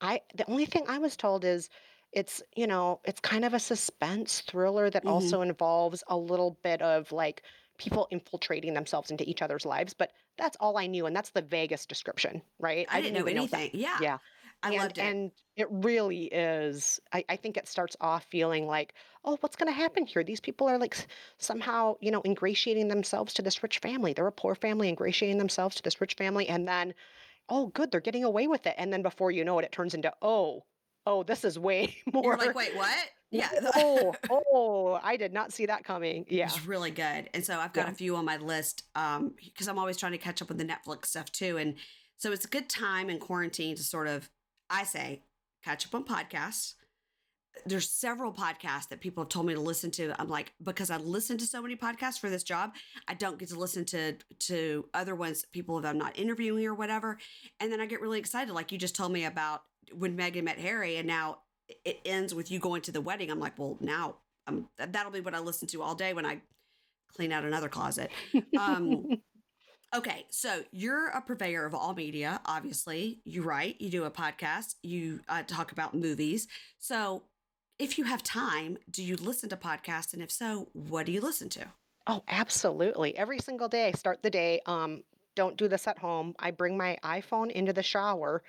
I 0.02 0.22
the 0.34 0.50
only 0.50 0.66
thing 0.66 0.84
I 0.88 0.98
was 0.98 1.16
told 1.16 1.44
is 1.44 1.70
it's, 2.12 2.42
you 2.56 2.66
know, 2.66 3.00
it's 3.04 3.20
kind 3.20 3.44
of 3.44 3.54
a 3.54 3.60
suspense 3.60 4.42
thriller 4.42 4.90
that 4.90 5.04
Mhm. 5.04 5.06
also 5.06 5.42
involves 5.42 6.04
a 6.08 6.16
little 6.18 6.58
bit 6.64 6.82
of 6.82 7.12
like 7.12 7.44
people 7.80 8.06
infiltrating 8.10 8.74
themselves 8.74 9.10
into 9.10 9.28
each 9.28 9.42
other's 9.42 9.66
lives, 9.66 9.94
but 9.94 10.12
that's 10.38 10.56
all 10.60 10.76
I 10.76 10.86
knew 10.86 11.06
and 11.06 11.16
that's 11.16 11.30
the 11.30 11.42
vaguest 11.42 11.88
description, 11.88 12.42
right? 12.58 12.86
I, 12.90 13.00
didn't 13.00 13.14
know 13.14 13.28
even 13.28 13.48
that- 13.48 13.54
anything. 13.54 13.70
yeah, 13.80 13.96
Yeah. 14.00 14.18
I 14.62 14.72
and, 14.72 14.76
loved 14.76 14.98
it. 14.98 15.00
And 15.00 15.30
it 15.56 15.68
really 15.70 16.24
is. 16.24 17.00
I, 17.12 17.24
I 17.30 17.36
think 17.36 17.56
it 17.56 17.66
starts 17.66 17.96
off 17.98 18.26
feeling 18.30 18.66
like, 18.66 18.92
oh, 19.24 19.38
what's 19.40 19.56
going 19.56 19.72
to 19.72 19.76
happen 19.76 20.04
here? 20.04 20.22
These 20.22 20.40
people 20.40 20.68
are 20.68 20.78
like 20.78 21.06
somehow, 21.38 21.94
you 22.00 22.10
know, 22.10 22.20
ingratiating 22.24 22.88
themselves 22.88 23.32
to 23.34 23.42
this 23.42 23.62
rich 23.62 23.78
family. 23.78 24.12
They're 24.12 24.26
a 24.26 24.32
poor 24.32 24.54
family 24.54 24.90
ingratiating 24.90 25.38
themselves 25.38 25.76
to 25.76 25.82
this 25.82 25.98
rich 26.00 26.14
family. 26.14 26.46
And 26.46 26.68
then, 26.68 26.92
oh, 27.48 27.68
good, 27.68 27.90
they're 27.90 28.00
getting 28.00 28.24
away 28.24 28.48
with 28.48 28.66
it. 28.66 28.74
And 28.76 28.92
then 28.92 29.00
before 29.02 29.30
you 29.30 29.44
know 29.44 29.58
it, 29.58 29.64
it 29.64 29.72
turns 29.72 29.94
into, 29.94 30.12
oh, 30.20 30.64
oh, 31.06 31.22
this 31.22 31.44
is 31.44 31.58
way 31.58 31.96
more. 32.12 32.24
You're 32.24 32.36
like, 32.36 32.54
wait, 32.54 32.76
what? 32.76 33.08
Yeah. 33.30 33.48
oh, 33.76 34.14
oh, 34.30 35.00
I 35.02 35.16
did 35.16 35.32
not 35.32 35.52
see 35.52 35.66
that 35.66 35.84
coming. 35.84 36.26
Yeah. 36.28 36.46
It's 36.46 36.66
really 36.66 36.90
good. 36.90 37.30
And 37.34 37.44
so 37.44 37.58
I've 37.58 37.72
got 37.72 37.86
Yeah. 37.86 37.92
a 37.92 37.94
few 37.94 38.16
on 38.16 38.24
my 38.24 38.36
list 38.36 38.84
um 38.94 39.34
because 39.44 39.68
I'm 39.68 39.78
always 39.78 39.96
trying 39.96 40.12
to 40.12 40.18
catch 40.18 40.42
up 40.42 40.48
with 40.48 40.58
the 40.58 40.64
Netflix 40.64 41.06
stuff 41.06 41.30
too. 41.32 41.56
And 41.56 41.76
so 42.16 42.32
it's 42.32 42.44
a 42.44 42.48
good 42.48 42.68
time 42.68 43.08
in 43.08 43.18
quarantine 43.18 43.76
to 43.76 43.82
sort 43.82 44.08
of 44.08 44.28
I 44.68 44.84
say 44.84 45.22
catch 45.64 45.86
up 45.86 45.94
on 45.94 46.04
podcasts. 46.04 46.74
There's 47.66 47.90
several 47.90 48.32
podcasts 48.32 48.88
that 48.88 49.00
people 49.00 49.24
have 49.24 49.28
told 49.28 49.44
me 49.44 49.54
to 49.54 49.60
listen 49.60 49.90
to. 49.92 50.14
I'm 50.20 50.28
like, 50.28 50.52
because 50.62 50.88
I 50.88 50.96
listen 50.98 51.36
to 51.38 51.46
so 51.46 51.60
many 51.60 51.74
podcasts 51.76 52.18
for 52.18 52.30
this 52.30 52.44
job, 52.44 52.72
I 53.08 53.14
don't 53.14 53.38
get 53.38 53.48
to 53.48 53.58
listen 53.58 53.84
to 53.86 54.14
to 54.48 54.86
other 54.94 55.14
ones, 55.16 55.44
people 55.52 55.80
that 55.80 55.88
I'm 55.88 55.98
not 55.98 56.16
interviewing 56.18 56.64
or 56.64 56.74
whatever. 56.74 57.18
And 57.58 57.70
then 57.72 57.80
I 57.80 57.86
get 57.86 58.00
really 58.00 58.20
excited, 58.20 58.54
like 58.54 58.70
you 58.72 58.78
just 58.78 58.94
told 58.94 59.12
me 59.12 59.24
about 59.24 59.62
when 59.92 60.16
Meghan 60.16 60.44
met 60.44 60.58
Harry, 60.58 60.96
and 60.96 61.08
now 61.08 61.38
it 61.84 62.00
ends 62.04 62.34
with 62.34 62.50
you 62.50 62.58
going 62.58 62.82
to 62.82 62.92
the 62.92 63.00
wedding. 63.00 63.30
I'm 63.30 63.40
like, 63.40 63.58
well, 63.58 63.76
now 63.80 64.16
um, 64.46 64.68
that'll 64.76 65.12
be 65.12 65.20
what 65.20 65.34
I 65.34 65.38
listen 65.38 65.68
to 65.68 65.82
all 65.82 65.94
day 65.94 66.12
when 66.12 66.26
I 66.26 66.40
clean 67.14 67.32
out 67.32 67.44
another 67.44 67.68
closet. 67.68 68.10
Um, 68.58 69.20
okay, 69.94 70.26
so 70.30 70.62
you're 70.70 71.08
a 71.08 71.20
purveyor 71.20 71.66
of 71.66 71.74
all 71.74 71.94
media. 71.94 72.40
Obviously, 72.46 73.20
you 73.24 73.42
write, 73.42 73.80
you 73.80 73.90
do 73.90 74.04
a 74.04 74.10
podcast, 74.10 74.76
you 74.82 75.20
uh, 75.28 75.42
talk 75.42 75.72
about 75.72 75.94
movies. 75.94 76.48
So, 76.78 77.24
if 77.78 77.96
you 77.96 78.04
have 78.04 78.22
time, 78.22 78.76
do 78.90 79.02
you 79.02 79.16
listen 79.16 79.48
to 79.48 79.56
podcasts? 79.56 80.12
And 80.12 80.22
if 80.22 80.30
so, 80.30 80.68
what 80.74 81.06
do 81.06 81.12
you 81.12 81.22
listen 81.22 81.48
to? 81.50 81.66
Oh, 82.06 82.22
absolutely. 82.28 83.16
Every 83.16 83.38
single 83.38 83.68
day 83.68 83.88
I 83.88 83.92
start 83.92 84.22
the 84.22 84.28
day. 84.28 84.60
Um, 84.66 85.02
don't 85.34 85.56
do 85.56 85.66
this 85.66 85.86
at 85.86 85.98
home. 85.98 86.34
I 86.38 86.50
bring 86.50 86.76
my 86.76 86.98
iPhone 87.02 87.50
into 87.50 87.72
the 87.72 87.82
shower 87.82 88.42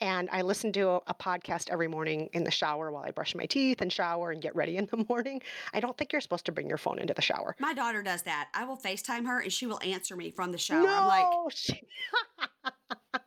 and 0.00 0.28
I 0.30 0.42
listen 0.42 0.72
to 0.72 0.88
a, 0.88 0.96
a 1.08 1.14
podcast 1.14 1.70
every 1.70 1.88
morning 1.88 2.28
in 2.32 2.44
the 2.44 2.50
shower 2.50 2.90
while 2.92 3.04
I 3.06 3.10
brush 3.10 3.34
my 3.34 3.46
teeth 3.46 3.80
and 3.80 3.92
shower 3.92 4.30
and 4.30 4.40
get 4.40 4.54
ready 4.54 4.76
in 4.76 4.86
the 4.90 5.04
morning. 5.08 5.40
I 5.72 5.80
don't 5.80 5.96
think 5.96 6.12
you're 6.12 6.20
supposed 6.20 6.46
to 6.46 6.52
bring 6.52 6.68
your 6.68 6.78
phone 6.78 6.98
into 6.98 7.14
the 7.14 7.22
shower. 7.22 7.56
My 7.58 7.74
daughter 7.74 8.02
does 8.02 8.22
that. 8.22 8.48
I 8.54 8.64
will 8.64 8.76
FaceTime 8.76 9.26
her 9.26 9.40
and 9.40 9.52
she 9.52 9.66
will 9.66 9.80
answer 9.82 10.16
me 10.16 10.30
from 10.30 10.52
the 10.52 10.58
shower. 10.58 10.86
I'm 10.88 11.06
like, 11.08 11.24
No, 11.24 11.48
she- 11.54 11.82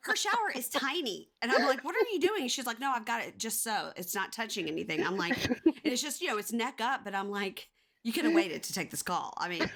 her 0.04 0.16
shower 0.16 0.52
is 0.56 0.70
tiny. 0.70 1.30
And 1.42 1.52
I'm 1.52 1.66
like, 1.66 1.84
what 1.84 1.96
are 1.96 2.06
you 2.12 2.20
doing? 2.20 2.48
She's 2.48 2.66
like, 2.66 2.80
no, 2.80 2.92
I've 2.92 3.06
got 3.06 3.22
it 3.24 3.38
just 3.38 3.64
so 3.64 3.92
it's 3.96 4.16
not 4.16 4.32
touching 4.32 4.68
anything. 4.68 5.06
I'm 5.06 5.18
like, 5.18 5.38
and 5.66 5.74
it's 5.84 6.02
just, 6.02 6.22
you 6.22 6.28
know, 6.28 6.38
it's 6.38 6.52
neck 6.52 6.80
up, 6.82 7.04
but 7.04 7.14
I'm 7.14 7.30
like, 7.30 7.68
You 8.04 8.12
could 8.14 8.26
have 8.26 8.34
waited 8.34 8.64
to 8.64 8.74
take 8.74 8.90
this 8.90 9.04
call. 9.04 9.34
I 9.38 9.48
mean, 9.48 9.70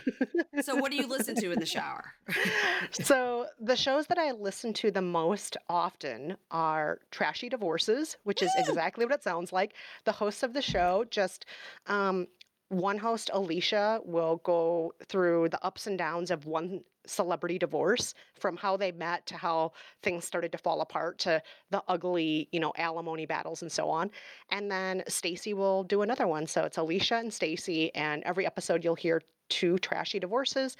so 0.61 0.75
what 0.75 0.89
do 0.89 0.97
you 0.97 1.07
listen 1.07 1.35
to 1.35 1.51
in 1.51 1.59
the 1.59 1.65
shower? 1.65 2.13
so 2.91 3.45
the 3.59 3.75
shows 3.75 4.07
that 4.07 4.17
I 4.17 4.31
listen 4.31 4.73
to 4.73 4.89
the 4.89 5.01
most 5.01 5.57
often 5.69 6.35
are 6.49 6.99
Trashy 7.11 7.49
Divorces, 7.49 8.17
which 8.23 8.41
is 8.41 8.51
exactly 8.57 9.05
what 9.05 9.13
it 9.13 9.23
sounds 9.23 9.53
like. 9.53 9.75
The 10.05 10.11
hosts 10.11 10.41
of 10.41 10.53
the 10.53 10.61
show 10.61 11.05
just 11.11 11.45
um, 11.85 12.27
one 12.69 12.97
host, 12.97 13.29
Alicia, 13.33 14.01
will 14.03 14.37
go 14.37 14.93
through 15.07 15.49
the 15.49 15.63
ups 15.63 15.87
and 15.87 15.97
downs 15.97 16.31
of 16.31 16.45
one 16.45 16.81
celebrity 17.05 17.59
divorce 17.59 18.15
from 18.33 18.57
how 18.57 18.75
they 18.75 18.91
met 18.91 19.25
to 19.27 19.37
how 19.37 19.71
things 20.01 20.25
started 20.25 20.51
to 20.51 20.57
fall 20.57 20.81
apart 20.81 21.19
to 21.19 21.41
the 21.69 21.83
ugly, 21.87 22.49
you 22.51 22.59
know, 22.59 22.73
alimony 22.77 23.25
battles 23.25 23.61
and 23.61 23.71
so 23.71 23.89
on. 23.89 24.09
And 24.49 24.71
then 24.71 25.03
Stacy 25.07 25.53
will 25.53 25.83
do 25.83 26.01
another 26.01 26.27
one. 26.27 26.47
So 26.47 26.63
it's 26.63 26.77
Alicia 26.77 27.15
and 27.15 27.33
Stacy 27.33 27.93
and 27.93 28.23
every 28.23 28.45
episode 28.45 28.83
you'll 28.83 28.95
hear 28.95 29.21
two 29.49 29.77
trashy 29.77 30.19
divorces 30.19 30.75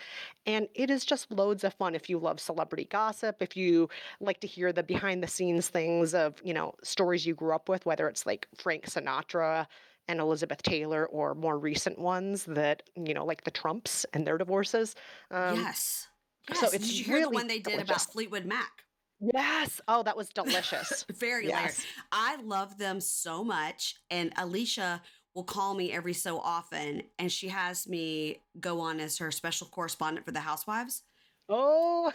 and 0.48 0.68
it 0.74 0.90
is 0.90 1.06
just 1.06 1.32
loads 1.32 1.64
of 1.64 1.72
fun 1.76 1.94
if 1.94 2.10
you 2.10 2.18
love 2.18 2.40
celebrity 2.40 2.86
gossip 2.86 3.36
if 3.40 3.56
you 3.56 3.88
like 4.20 4.40
to 4.40 4.48
hear 4.48 4.74
the 4.74 4.82
behind 4.82 5.22
the 5.22 5.28
scenes 5.28 5.70
things 5.70 6.16
of 6.16 6.34
you 6.44 6.52
know 6.52 6.74
stories 6.82 7.28
you 7.28 7.36
grew 7.36 7.54
up 7.54 7.70
with 7.70 7.86
whether 7.86 8.08
it's 8.08 8.26
like 8.26 8.48
frank 8.58 8.86
sinatra 8.86 9.68
and 10.08 10.20
Elizabeth 10.20 10.62
Taylor 10.62 11.06
or 11.08 11.36
more 11.36 11.58
recent 11.58 12.00
ones 12.00 12.46
that, 12.46 12.84
you 12.96 13.14
know, 13.14 13.26
like 13.26 13.44
the 13.44 13.52
Trumps 13.52 14.06
and 14.14 14.26
their 14.26 14.38
divorces. 14.38 14.96
Um, 15.32 15.56
yes. 15.56 16.08
yes. 16.50 16.60
So 16.60 16.68
it's 16.68 16.88
did 16.88 16.98
you 16.98 17.06
hear 17.06 17.16
really 17.16 17.24
the 17.26 17.30
one 17.30 17.48
they 17.48 17.60
did 17.60 17.72
delicious. 17.72 17.90
about 17.90 18.02
Fleetwood 18.14 18.46
Mac? 18.46 18.72
Yes. 19.20 19.82
Oh, 19.88 20.04
that 20.04 20.18
was 20.18 20.30
delicious. 20.30 21.06
Very 21.12 21.48
yes. 21.48 21.58
hilarious. 21.58 21.86
I 22.12 22.36
love 22.44 22.78
them 22.78 23.00
so 23.00 23.44
much. 23.44 23.96
And 24.10 24.34
Alicia 24.38 25.02
will 25.34 25.44
call 25.44 25.74
me 25.74 25.92
every 25.92 26.14
so 26.14 26.40
often 26.40 27.04
and 27.20 27.32
she 27.32 27.50
has 27.50 27.88
me 27.88 28.42
go 28.60 28.80
on 28.80 29.00
as 29.00 29.18
her 29.18 29.32
special 29.32 29.68
correspondent 29.68 30.26
for 30.26 30.32
the 30.32 30.40
Housewives. 30.40 31.04
Oh. 31.48 32.12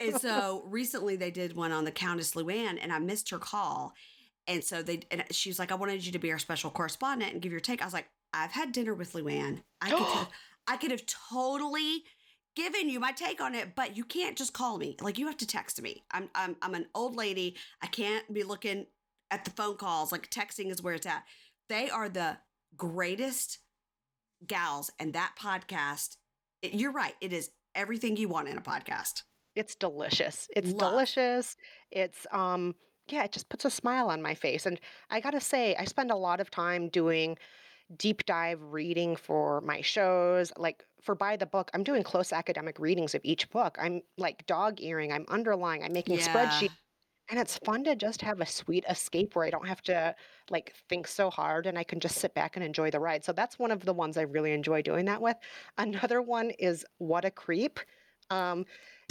and 0.00 0.20
so 0.20 0.64
recently 0.66 1.16
they 1.16 1.30
did 1.30 1.54
one 1.54 1.70
on 1.70 1.84
the 1.84 1.92
Countess 1.92 2.34
Luann 2.34 2.78
and 2.80 2.92
I 2.92 2.98
missed 2.98 3.30
her 3.30 3.38
call. 3.38 3.94
And 4.46 4.62
so 4.62 4.82
they, 4.82 5.00
and 5.10 5.24
she 5.30 5.50
was 5.50 5.58
like, 5.58 5.72
I 5.72 5.74
wanted 5.74 6.04
you 6.04 6.12
to 6.12 6.18
be 6.18 6.32
our 6.32 6.38
special 6.38 6.70
correspondent 6.70 7.32
and 7.32 7.42
give 7.42 7.52
your 7.52 7.60
take. 7.60 7.82
I 7.82 7.84
was 7.84 7.94
like, 7.94 8.08
I've 8.32 8.52
had 8.52 8.72
dinner 8.72 8.94
with 8.94 9.12
Luann. 9.12 9.62
I 9.80 9.90
could, 9.90 9.98
have, 10.06 10.28
I 10.66 10.76
could 10.76 10.90
have 10.90 11.04
totally 11.06 12.04
given 12.54 12.88
you 12.88 13.00
my 13.00 13.12
take 13.12 13.40
on 13.40 13.54
it, 13.54 13.74
but 13.74 13.96
you 13.96 14.04
can't 14.04 14.36
just 14.36 14.52
call 14.52 14.78
me. 14.78 14.96
Like 15.00 15.18
you 15.18 15.26
have 15.26 15.36
to 15.38 15.46
text 15.46 15.82
me. 15.82 16.04
I'm, 16.10 16.30
I'm, 16.34 16.56
I'm 16.62 16.74
an 16.74 16.86
old 16.94 17.16
lady. 17.16 17.56
I 17.82 17.86
can't 17.86 18.32
be 18.32 18.44
looking 18.44 18.86
at 19.30 19.44
the 19.44 19.50
phone 19.50 19.76
calls. 19.76 20.12
Like 20.12 20.30
texting 20.30 20.70
is 20.70 20.82
where 20.82 20.94
it's 20.94 21.06
at. 21.06 21.24
They 21.68 21.90
are 21.90 22.08
the 22.08 22.38
greatest 22.76 23.58
gals, 24.46 24.90
and 24.98 25.12
that 25.14 25.34
podcast. 25.40 26.16
It, 26.62 26.74
you're 26.74 26.92
right. 26.92 27.14
It 27.20 27.32
is 27.32 27.50
everything 27.74 28.16
you 28.16 28.28
want 28.28 28.48
in 28.48 28.56
a 28.56 28.62
podcast. 28.62 29.22
It's 29.54 29.74
delicious. 29.74 30.48
It's 30.54 30.70
Love. 30.72 30.92
delicious. 30.92 31.56
It's 31.90 32.26
um 32.32 32.74
yeah, 33.08 33.24
it 33.24 33.32
just 33.32 33.48
puts 33.48 33.64
a 33.64 33.70
smile 33.70 34.08
on 34.08 34.22
my 34.22 34.34
face. 34.34 34.66
And 34.66 34.80
I 35.10 35.20
got 35.20 35.32
to 35.32 35.40
say, 35.40 35.74
I 35.76 35.84
spend 35.84 36.10
a 36.10 36.16
lot 36.16 36.40
of 36.40 36.50
time 36.50 36.88
doing 36.88 37.38
deep 37.96 38.24
dive 38.26 38.60
reading 38.62 39.16
for 39.16 39.60
my 39.60 39.80
shows. 39.80 40.52
Like 40.56 40.84
for 41.02 41.14
By 41.14 41.36
the 41.36 41.46
Book, 41.46 41.70
I'm 41.74 41.84
doing 41.84 42.02
close 42.02 42.32
academic 42.32 42.78
readings 42.78 43.14
of 43.14 43.20
each 43.24 43.48
book. 43.50 43.78
I'm 43.80 44.02
like 44.18 44.46
dog 44.46 44.80
earing, 44.80 45.12
I'm 45.12 45.26
underlying, 45.28 45.82
I'm 45.84 45.92
making 45.92 46.18
Yeah. 46.18 46.26
spreadsheets. 46.28 46.70
And 47.28 47.40
it's 47.40 47.58
fun 47.58 47.82
to 47.84 47.96
just 47.96 48.22
have 48.22 48.40
a 48.40 48.46
sweet 48.46 48.84
escape 48.88 49.34
where 49.34 49.44
I 49.44 49.50
don't 49.50 49.66
have 49.66 49.82
to 49.82 50.14
like 50.50 50.74
think 50.88 51.08
so 51.08 51.28
hard 51.30 51.66
and 51.66 51.76
I 51.78 51.82
can 51.82 51.98
just 51.98 52.18
sit 52.18 52.34
back 52.34 52.56
and 52.56 52.64
enjoy 52.64 52.90
the 52.90 53.00
ride. 53.00 53.24
So 53.24 53.32
that's 53.32 53.58
one 53.58 53.72
of 53.72 53.84
the 53.84 53.92
ones 53.92 54.16
I 54.16 54.22
really 54.22 54.52
enjoy 54.52 54.82
doing 54.82 55.06
that 55.06 55.20
with. 55.20 55.36
Another 55.76 56.22
one 56.22 56.50
is 56.50 56.84
What 56.98 57.24
a 57.24 57.30
Creep, 57.30 57.80
um, 58.30 58.64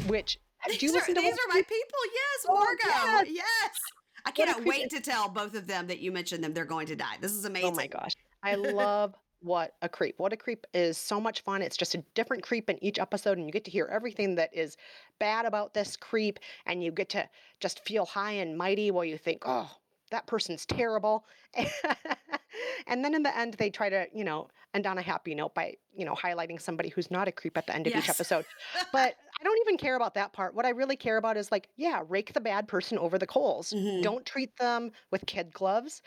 which 0.07 0.39
do 0.67 0.73
you 0.73 0.79
These, 0.79 0.91
are, 0.91 0.93
listen 0.95 1.15
to 1.15 1.21
these 1.21 1.33
are 1.33 1.47
my 1.53 1.61
people. 1.61 1.99
Yes, 2.13 2.45
Oh, 2.47 2.53
Margo. 2.55 2.77
yes. 2.85 3.25
Yes. 3.29 3.79
I 4.25 4.31
cannot 4.31 4.55
creep. 4.57 4.67
wait 4.67 4.89
to 4.89 5.01
tell 5.01 5.29
both 5.29 5.55
of 5.55 5.67
them 5.67 5.87
that 5.87 5.99
you 5.99 6.11
mentioned 6.11 6.43
them. 6.43 6.53
They're 6.53 6.65
going 6.65 6.87
to 6.87 6.95
die. 6.95 7.17
This 7.21 7.31
is 7.31 7.45
amazing. 7.45 7.69
Oh 7.71 7.75
my 7.75 7.87
gosh. 7.87 8.13
I 8.43 8.55
love 8.55 9.13
What 9.41 9.75
a 9.83 9.89
Creep. 9.89 10.15
What 10.17 10.33
a 10.33 10.37
Creep 10.37 10.65
is 10.73 10.97
so 10.97 11.19
much 11.21 11.41
fun. 11.41 11.61
It's 11.61 11.77
just 11.77 11.93
a 11.93 12.03
different 12.15 12.41
creep 12.41 12.69
in 12.69 12.83
each 12.83 12.97
episode, 12.97 13.37
and 13.37 13.45
you 13.45 13.51
get 13.51 13.65
to 13.65 13.71
hear 13.71 13.87
everything 13.91 14.33
that 14.35 14.49
is 14.53 14.77
bad 15.19 15.45
about 15.45 15.73
this 15.75 15.95
creep, 15.95 16.39
and 16.65 16.83
you 16.83 16.91
get 16.91 17.09
to 17.09 17.29
just 17.59 17.85
feel 17.85 18.05
high 18.05 18.31
and 18.33 18.57
mighty 18.57 18.89
while 18.89 19.05
you 19.05 19.17
think, 19.17 19.43
oh, 19.45 19.69
that 20.11 20.25
person's 20.27 20.65
terrible. 20.65 21.25
and 22.87 23.03
then 23.03 23.13
in 23.13 23.23
the 23.23 23.37
end, 23.37 23.55
they 23.55 23.69
try 23.69 23.89
to, 23.89 24.07
you 24.13 24.23
know, 24.23 24.47
end 24.75 24.85
on 24.85 24.97
a 24.97 25.01
happy 25.01 25.33
note 25.33 25.55
by, 25.55 25.75
you 25.95 26.05
know, 26.05 26.13
highlighting 26.13 26.61
somebody 26.61 26.89
who's 26.89 27.09
not 27.09 27.27
a 27.27 27.31
creep 27.31 27.57
at 27.57 27.65
the 27.65 27.73
end 27.73 27.87
of 27.87 27.95
each 27.95 28.09
episode. 28.09 28.45
But 28.91 29.15
I 29.39 29.43
don't 29.43 29.57
even 29.61 29.77
care 29.77 29.95
about 29.95 30.13
that 30.15 30.33
part. 30.33 30.53
What 30.53 30.65
I 30.65 30.69
really 30.69 30.95
care 30.95 31.17
about 31.17 31.37
is 31.37 31.51
like, 31.51 31.69
yeah, 31.77 32.03
rake 32.07 32.33
the 32.33 32.41
bad 32.41 32.67
person 32.67 32.97
over 32.97 33.17
the 33.17 33.25
coals. 33.25 33.71
Mhm. 33.71 34.03
Don't 34.03 34.25
treat 34.25 34.55
them 34.57 34.91
with 35.11 35.25
kid 35.25 35.53
gloves. 35.53 36.01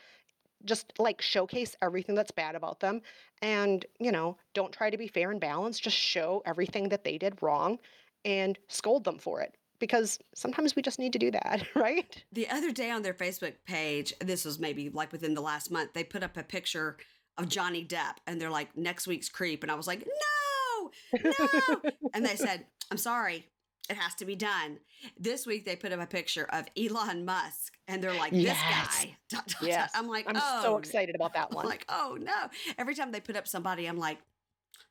Just 0.64 0.92
like 0.98 1.22
showcase 1.22 1.76
everything 1.82 2.14
that's 2.14 2.30
bad 2.30 2.54
about 2.54 2.80
them. 2.80 3.00
And, 3.42 3.86
you 3.98 4.12
know, 4.12 4.36
don't 4.54 4.72
try 4.72 4.90
to 4.90 4.98
be 4.98 5.08
fair 5.08 5.30
and 5.30 5.40
balanced. 5.40 5.82
Just 5.82 5.96
show 5.96 6.42
everything 6.44 6.88
that 6.90 7.04
they 7.04 7.16
did 7.18 7.42
wrong 7.42 7.78
and 8.24 8.58
scold 8.68 9.04
them 9.04 9.18
for 9.18 9.40
it. 9.40 9.54
Because 9.78 10.18
sometimes 10.34 10.74
we 10.74 10.82
just 10.82 10.98
need 10.98 11.12
to 11.12 11.20
do 11.20 11.30
that, 11.30 11.64
right? 11.76 12.24
The 12.32 12.48
other 12.48 12.72
day 12.72 12.90
on 12.90 13.02
their 13.02 13.14
Facebook 13.14 13.54
page, 13.66 14.12
this 14.20 14.44
was 14.44 14.58
maybe 14.58 14.90
like 14.90 15.12
within 15.12 15.34
the 15.34 15.40
last 15.40 15.70
month, 15.70 15.92
they 15.92 16.02
put 16.02 16.24
up 16.24 16.36
a 16.36 16.42
picture 16.42 16.96
of 17.38 17.48
Johnny 17.48 17.84
Depp 17.84 18.16
and 18.26 18.40
they're 18.40 18.50
like, 18.50 18.76
next 18.76 19.06
week's 19.06 19.28
creep. 19.28 19.62
And 19.62 19.72
I 19.72 19.74
was 19.74 19.86
like, 19.86 20.06
no, 20.06 20.90
no. 21.22 21.80
and 22.14 22.26
they 22.26 22.36
said, 22.36 22.66
I'm 22.90 22.98
sorry, 22.98 23.46
it 23.88 23.96
has 23.96 24.14
to 24.16 24.24
be 24.24 24.36
done. 24.36 24.78
This 25.18 25.46
week 25.46 25.64
they 25.64 25.76
put 25.76 25.92
up 25.92 26.00
a 26.00 26.06
picture 26.06 26.46
of 26.52 26.66
Elon 26.76 27.24
Musk 27.24 27.74
and 27.86 28.02
they're 28.02 28.14
like, 28.14 28.32
this 28.32 28.42
Yes. 28.42 28.56
guy. 29.04 29.16
dot, 29.30 29.46
dot, 29.46 29.60
dot. 29.60 29.68
Yes. 29.68 29.90
I'm 29.94 30.08
like, 30.08 30.26
I'm 30.28 30.36
oh, 30.36 30.62
so 30.62 30.76
excited 30.78 31.14
about 31.14 31.34
that 31.34 31.50
one. 31.54 31.64
I'm 31.64 31.70
like, 31.70 31.84
oh 31.88 32.18
no. 32.20 32.48
Every 32.76 32.94
time 32.94 33.12
they 33.12 33.20
put 33.20 33.36
up 33.36 33.46
somebody, 33.48 33.86
I'm 33.86 33.98
like, 33.98 34.18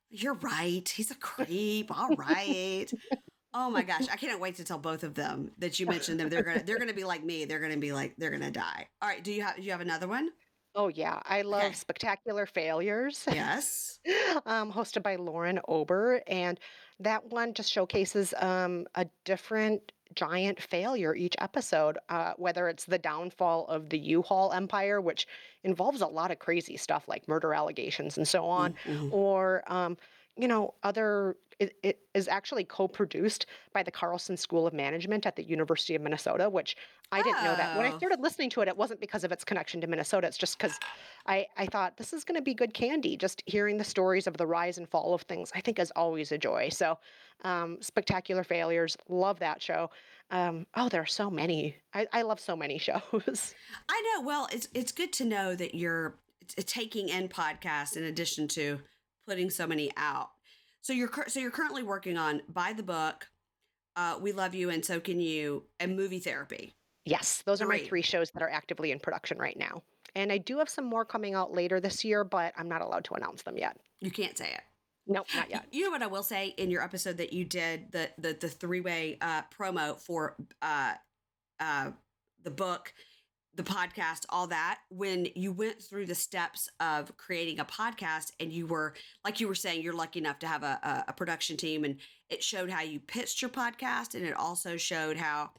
you're 0.09 0.35
right. 0.35 0.87
He's 0.87 1.11
a 1.11 1.15
creep. 1.15 1.95
All 1.95 2.15
right. 2.15 2.87
Oh 3.53 3.69
my 3.69 3.83
gosh. 3.83 4.07
I 4.11 4.15
can't 4.15 4.39
wait 4.39 4.55
to 4.55 4.63
tell 4.63 4.77
both 4.77 5.03
of 5.03 5.15
them 5.15 5.51
that 5.57 5.79
you 5.79 5.85
mentioned 5.85 6.19
them. 6.19 6.29
They're 6.29 6.43
gonna 6.43 6.63
they're 6.63 6.79
gonna 6.79 6.93
be 6.93 7.03
like 7.03 7.23
me. 7.25 7.43
They're 7.45 7.59
gonna 7.59 7.75
be 7.77 7.91
like, 7.91 8.15
they're 8.17 8.31
gonna 8.31 8.51
die. 8.51 8.87
All 9.01 9.09
right. 9.09 9.21
Do 9.23 9.33
you 9.33 9.41
have 9.43 9.57
do 9.57 9.63
you 9.63 9.71
have 9.71 9.81
another 9.81 10.07
one? 10.07 10.29
Oh, 10.77 10.87
yeah. 10.89 11.21
I 11.25 11.41
love 11.43 11.75
Okay. 11.75 11.77
Spectacular 11.77 12.45
Failures. 12.47 13.27
Yes. 13.27 13.99
um, 14.45 14.71
hosted 14.71 15.03
by 15.03 15.17
Lauren 15.17 15.59
Ober. 15.67 16.21
And 16.27 16.59
that 16.99 17.25
one 17.25 17.53
just 17.53 17.71
showcases 17.71 18.33
um, 18.37 18.87
a 18.95 19.07
different 19.25 19.91
giant 20.15 20.61
failure 20.61 21.15
each 21.15 21.35
episode, 21.39 21.97
uh, 22.09 22.33
whether 22.37 22.69
it's 22.69 22.85
the 22.85 22.99
downfall 22.99 23.67
of 23.67 23.89
the 23.89 23.99
U 23.99 24.21
Haul 24.23 24.53
empire, 24.53 25.01
which 25.01 25.27
involves 25.63 26.01
a 26.01 26.07
lot 26.07 26.31
of 26.31 26.39
crazy 26.39 26.77
stuff 26.77 27.07
like 27.09 27.27
murder 27.27 27.53
allegations 27.53 28.17
and 28.17 28.27
so 28.27 28.45
on, 28.45 28.73
Mhm. 28.85 29.11
or, 29.11 29.63
um, 29.71 29.97
you 30.37 30.47
know, 30.47 30.73
other. 30.83 31.35
It, 31.59 31.75
it 31.81 31.99
is 32.13 32.27
actually 32.27 32.65
co 32.65 32.87
produced 32.87 33.47
by 33.73 33.81
the 33.81 33.89
Carlson 33.89 34.37
School 34.37 34.67
of 34.67 34.73
Management 34.75 35.25
at 35.25 35.35
the 35.35 35.41
University 35.43 35.95
of 35.95 36.03
Minnesota, 36.03 36.47
which 36.47 36.77
I 37.11 37.23
didn't 37.23 37.43
know 37.43 37.55
that. 37.55 37.75
When 37.75 37.83
I 37.87 37.91
Oh. 37.93 37.97
started 37.97 38.19
listening 38.19 38.51
to 38.51 38.61
it, 38.61 38.67
it 38.67 38.77
wasn't 38.77 38.99
because 39.01 39.23
of 39.23 39.31
its 39.31 39.43
connection 39.43 39.81
to 39.81 39.87
Minnesota. 39.87 40.27
It's 40.27 40.37
just 40.37 40.59
because 40.59 40.77
I, 41.25 41.47
I 41.57 41.65
thought 41.65 41.97
this 41.97 42.13
is 42.13 42.23
going 42.23 42.35
to 42.35 42.43
be 42.43 42.53
good 42.53 42.75
candy. 42.75 43.17
Just 43.17 43.41
hearing 43.47 43.77
the 43.79 43.83
stories 43.83 44.27
of 44.27 44.37
the 44.37 44.45
rise 44.45 44.77
and 44.77 44.87
fall 44.87 45.15
of 45.15 45.23
things, 45.23 45.51
I 45.55 45.61
think, 45.61 45.79
is 45.79 45.91
always 45.95 46.31
a 46.31 46.37
joy. 46.37 46.69
So, 46.69 46.99
um, 47.43 47.79
Spectacular 47.81 48.43
Failures, 48.43 48.95
love 49.09 49.39
that 49.39 49.59
show. 49.59 49.89
Um, 50.29 50.67
oh, 50.75 50.89
there 50.89 51.01
are 51.01 51.07
so 51.07 51.31
many. 51.31 51.75
I, 51.91 52.05
I 52.13 52.21
love 52.21 52.39
so 52.39 52.55
many 52.55 52.77
shows. 52.87 53.55
I 53.89 54.01
know. 54.15 54.27
Well, 54.27 54.47
it's 54.51 54.67
it's 54.75 54.91
good 54.91 55.11
to 55.13 55.25
know 55.25 55.55
that 55.55 55.73
you're 55.73 56.19
taking 56.67 57.09
in 57.09 57.29
podcasts 57.29 57.97
in 57.97 58.03
addition 58.03 58.47
to 58.49 58.79
putting 59.27 59.49
so 59.49 59.67
many 59.67 59.91
out. 59.97 60.29
So 60.81 60.93
you're 60.93 61.09
cur- 61.09 61.27
so 61.27 61.39
you're 61.39 61.51
currently 61.51 61.83
working 61.83 62.17
on 62.17 62.41
By 62.47 62.73
the 62.73 62.83
book, 62.83 63.27
uh, 63.95 64.17
we 64.21 64.31
love 64.31 64.55
you 64.55 64.69
and 64.69 64.83
so 64.83 64.99
can 64.99 65.19
you, 65.19 65.63
and 65.79 65.95
movie 65.97 66.19
therapy. 66.19 66.75
yes, 67.05 67.41
those 67.45 67.61
are 67.61 67.67
my 67.67 67.77
Three. 67.79 67.87
three 67.87 68.01
shows 68.01 68.31
that 68.31 68.41
are 68.43 68.49
actively 68.49 68.91
in 68.91 68.99
production 68.99 69.37
right 69.37 69.57
now. 69.57 69.83
And 70.15 70.31
I 70.31 70.37
do 70.37 70.57
have 70.59 70.69
some 70.69 70.85
more 70.85 71.05
coming 71.05 71.35
out 71.35 71.51
later 71.53 71.79
this 71.79 72.03
year, 72.05 72.23
but 72.23 72.53
I'm 72.57 72.69
not 72.69 72.81
allowed 72.81 73.03
to 73.05 73.13
announce 73.15 73.43
them 73.43 73.57
yet. 73.57 73.77
You 74.01 74.09
can't 74.11 74.37
say 74.37 74.51
it. 74.53 74.61
Nope, 75.09 75.27
not 75.35 75.49
yet. 75.49 75.65
You 75.71 75.85
know 75.85 75.91
what 75.91 76.01
I 76.01 76.07
will 76.07 76.23
say 76.23 76.49
in 76.57 76.69
your 76.69 76.83
episode 76.83 77.17
that 77.17 77.31
you 77.33 77.45
did 77.45 77.91
the 77.91 78.09
the 78.17 78.33
the 78.39 78.49
three 78.49 78.81
way 78.81 79.17
uh, 79.21 79.41
promo 79.57 79.97
for 79.99 80.35
uh, 80.61 80.93
uh, 81.59 81.91
the 82.43 82.51
book, 82.51 82.93
the 83.57 83.63
podcast, 83.63 84.25
all 84.29 84.47
that. 84.47 84.79
When 84.89 85.27
you 85.35 85.51
went 85.51 85.81
through 85.81 86.05
the 86.05 86.15
steps 86.15 86.69
of 86.79 87.15
creating 87.17 87.59
a 87.59 87.65
podcast, 87.65 88.31
and 88.39 88.53
you 88.53 88.67
were 88.67 88.93
like 89.25 89.39
you 89.39 89.47
were 89.47 89.55
saying, 89.55 89.81
you're 89.81 89.93
lucky 89.93 90.19
enough 90.19 90.39
to 90.39 90.47
have 90.47 90.63
a, 90.63 90.79
a, 90.83 91.05
a 91.09 91.13
production 91.13 91.57
team, 91.57 91.83
and 91.83 91.97
it 92.29 92.43
showed 92.43 92.69
how 92.69 92.81
you 92.83 92.99
pitched 92.99 93.41
your 93.41 93.49
podcast, 93.49 94.15
and 94.15 94.23
it 94.25 94.35
also 94.35 94.77
showed 94.77 95.17
how 95.17 95.49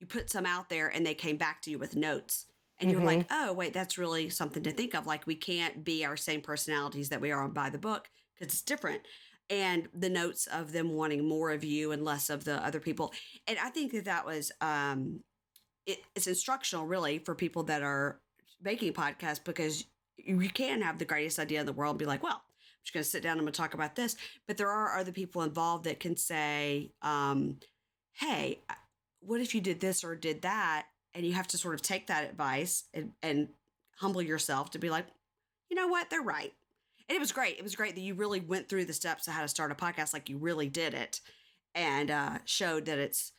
you 0.00 0.06
put 0.06 0.30
some 0.30 0.46
out 0.46 0.68
there, 0.68 0.88
and 0.88 1.04
they 1.04 1.14
came 1.14 1.36
back 1.36 1.60
to 1.62 1.70
you 1.70 1.78
with 1.78 1.96
notes. 1.96 2.46
And 2.80 2.92
you're 2.92 3.00
Mhm. 3.00 3.06
like, 3.06 3.26
oh, 3.32 3.52
wait, 3.52 3.72
that's 3.72 3.98
really 3.98 4.30
something 4.30 4.62
to 4.62 4.70
think 4.70 4.94
of. 4.94 5.04
Like, 5.04 5.26
we 5.26 5.34
can't 5.34 5.82
be 5.82 6.04
our 6.04 6.16
same 6.16 6.40
personalities 6.40 7.08
that 7.08 7.20
we 7.20 7.32
are 7.32 7.42
on 7.42 7.50
by 7.52 7.70
the 7.70 7.78
book 7.78 8.08
because 8.38 8.54
it's 8.54 8.62
different 8.62 9.02
and 9.50 9.88
the 9.94 10.10
notes 10.10 10.46
of 10.46 10.70
them 10.72 10.90
wanting 10.90 11.26
more 11.26 11.50
of 11.50 11.64
you 11.64 11.90
and 11.90 12.04
less 12.04 12.28
of 12.28 12.44
the 12.44 12.62
other 12.64 12.80
people 12.80 13.12
and 13.46 13.58
i 13.64 13.70
think 13.70 13.92
that 13.92 14.04
that 14.04 14.26
was 14.26 14.52
um 14.60 15.20
it, 15.88 16.04
it's 16.14 16.26
instructional 16.26 16.86
really 16.86 17.18
for 17.18 17.34
people 17.34 17.64
that 17.64 17.82
are 17.82 18.20
making 18.62 18.92
podcasts 18.92 19.42
because 19.42 19.84
you 20.16 20.48
can 20.50 20.82
have 20.82 20.98
the 20.98 21.04
greatest 21.04 21.38
idea 21.38 21.58
in 21.58 21.66
the 21.66 21.72
world 21.72 21.92
and 21.92 21.98
be 21.98 22.04
like 22.04 22.22
well 22.22 22.34
i'm 22.34 22.84
just 22.84 22.92
going 22.92 23.02
to 23.02 23.10
sit 23.10 23.22
down 23.22 23.32
and 23.32 23.40
i'm 23.40 23.44
going 23.44 23.52
to 23.52 23.60
talk 23.60 23.74
about 23.74 23.96
this. 23.96 24.16
But 24.46 24.56
there 24.56 24.70
are 24.70 24.98
other 24.98 25.12
people 25.12 25.42
involved 25.42 25.84
that 25.84 25.98
can 25.98 26.16
say 26.16 26.92
um 27.02 27.56
hey 28.12 28.60
what 29.20 29.40
if 29.40 29.54
you 29.54 29.60
did 29.60 29.80
this 29.80 30.04
or 30.04 30.14
did 30.14 30.42
that? 30.42 30.86
And 31.14 31.26
you 31.26 31.32
have 31.32 31.48
to 31.48 31.58
sort 31.58 31.74
of 31.74 31.82
take 31.82 32.06
that 32.06 32.30
advice 32.30 32.84
and, 32.94 33.10
and 33.22 33.48
humble 33.96 34.22
yourself 34.22 34.70
to 34.72 34.78
be 34.78 34.90
like 34.90 35.06
you 35.70 35.76
know 35.76 35.88
what? 35.88 36.08
They're 36.08 36.22
right. 36.22 36.52
And 37.08 37.16
it 37.16 37.20
was 37.20 37.32
great. 37.32 37.56
It 37.58 37.62
was 37.62 37.76
great 37.76 37.94
that 37.94 38.00
you 38.00 38.14
really 38.14 38.40
went 38.40 38.68
through 38.68 38.86
the 38.86 38.92
steps 38.92 39.26
of 39.26 39.34
how 39.34 39.42
to 39.42 39.48
start 39.48 39.72
a 39.72 39.74
podcast, 39.74 40.14
like 40.14 40.28
you 40.28 40.38
really 40.38 40.68
did 40.68 40.94
it, 40.94 41.20
and 41.74 42.10
uh, 42.10 42.38
showed 42.46 42.86
that 42.86 42.98
it's 42.98 43.32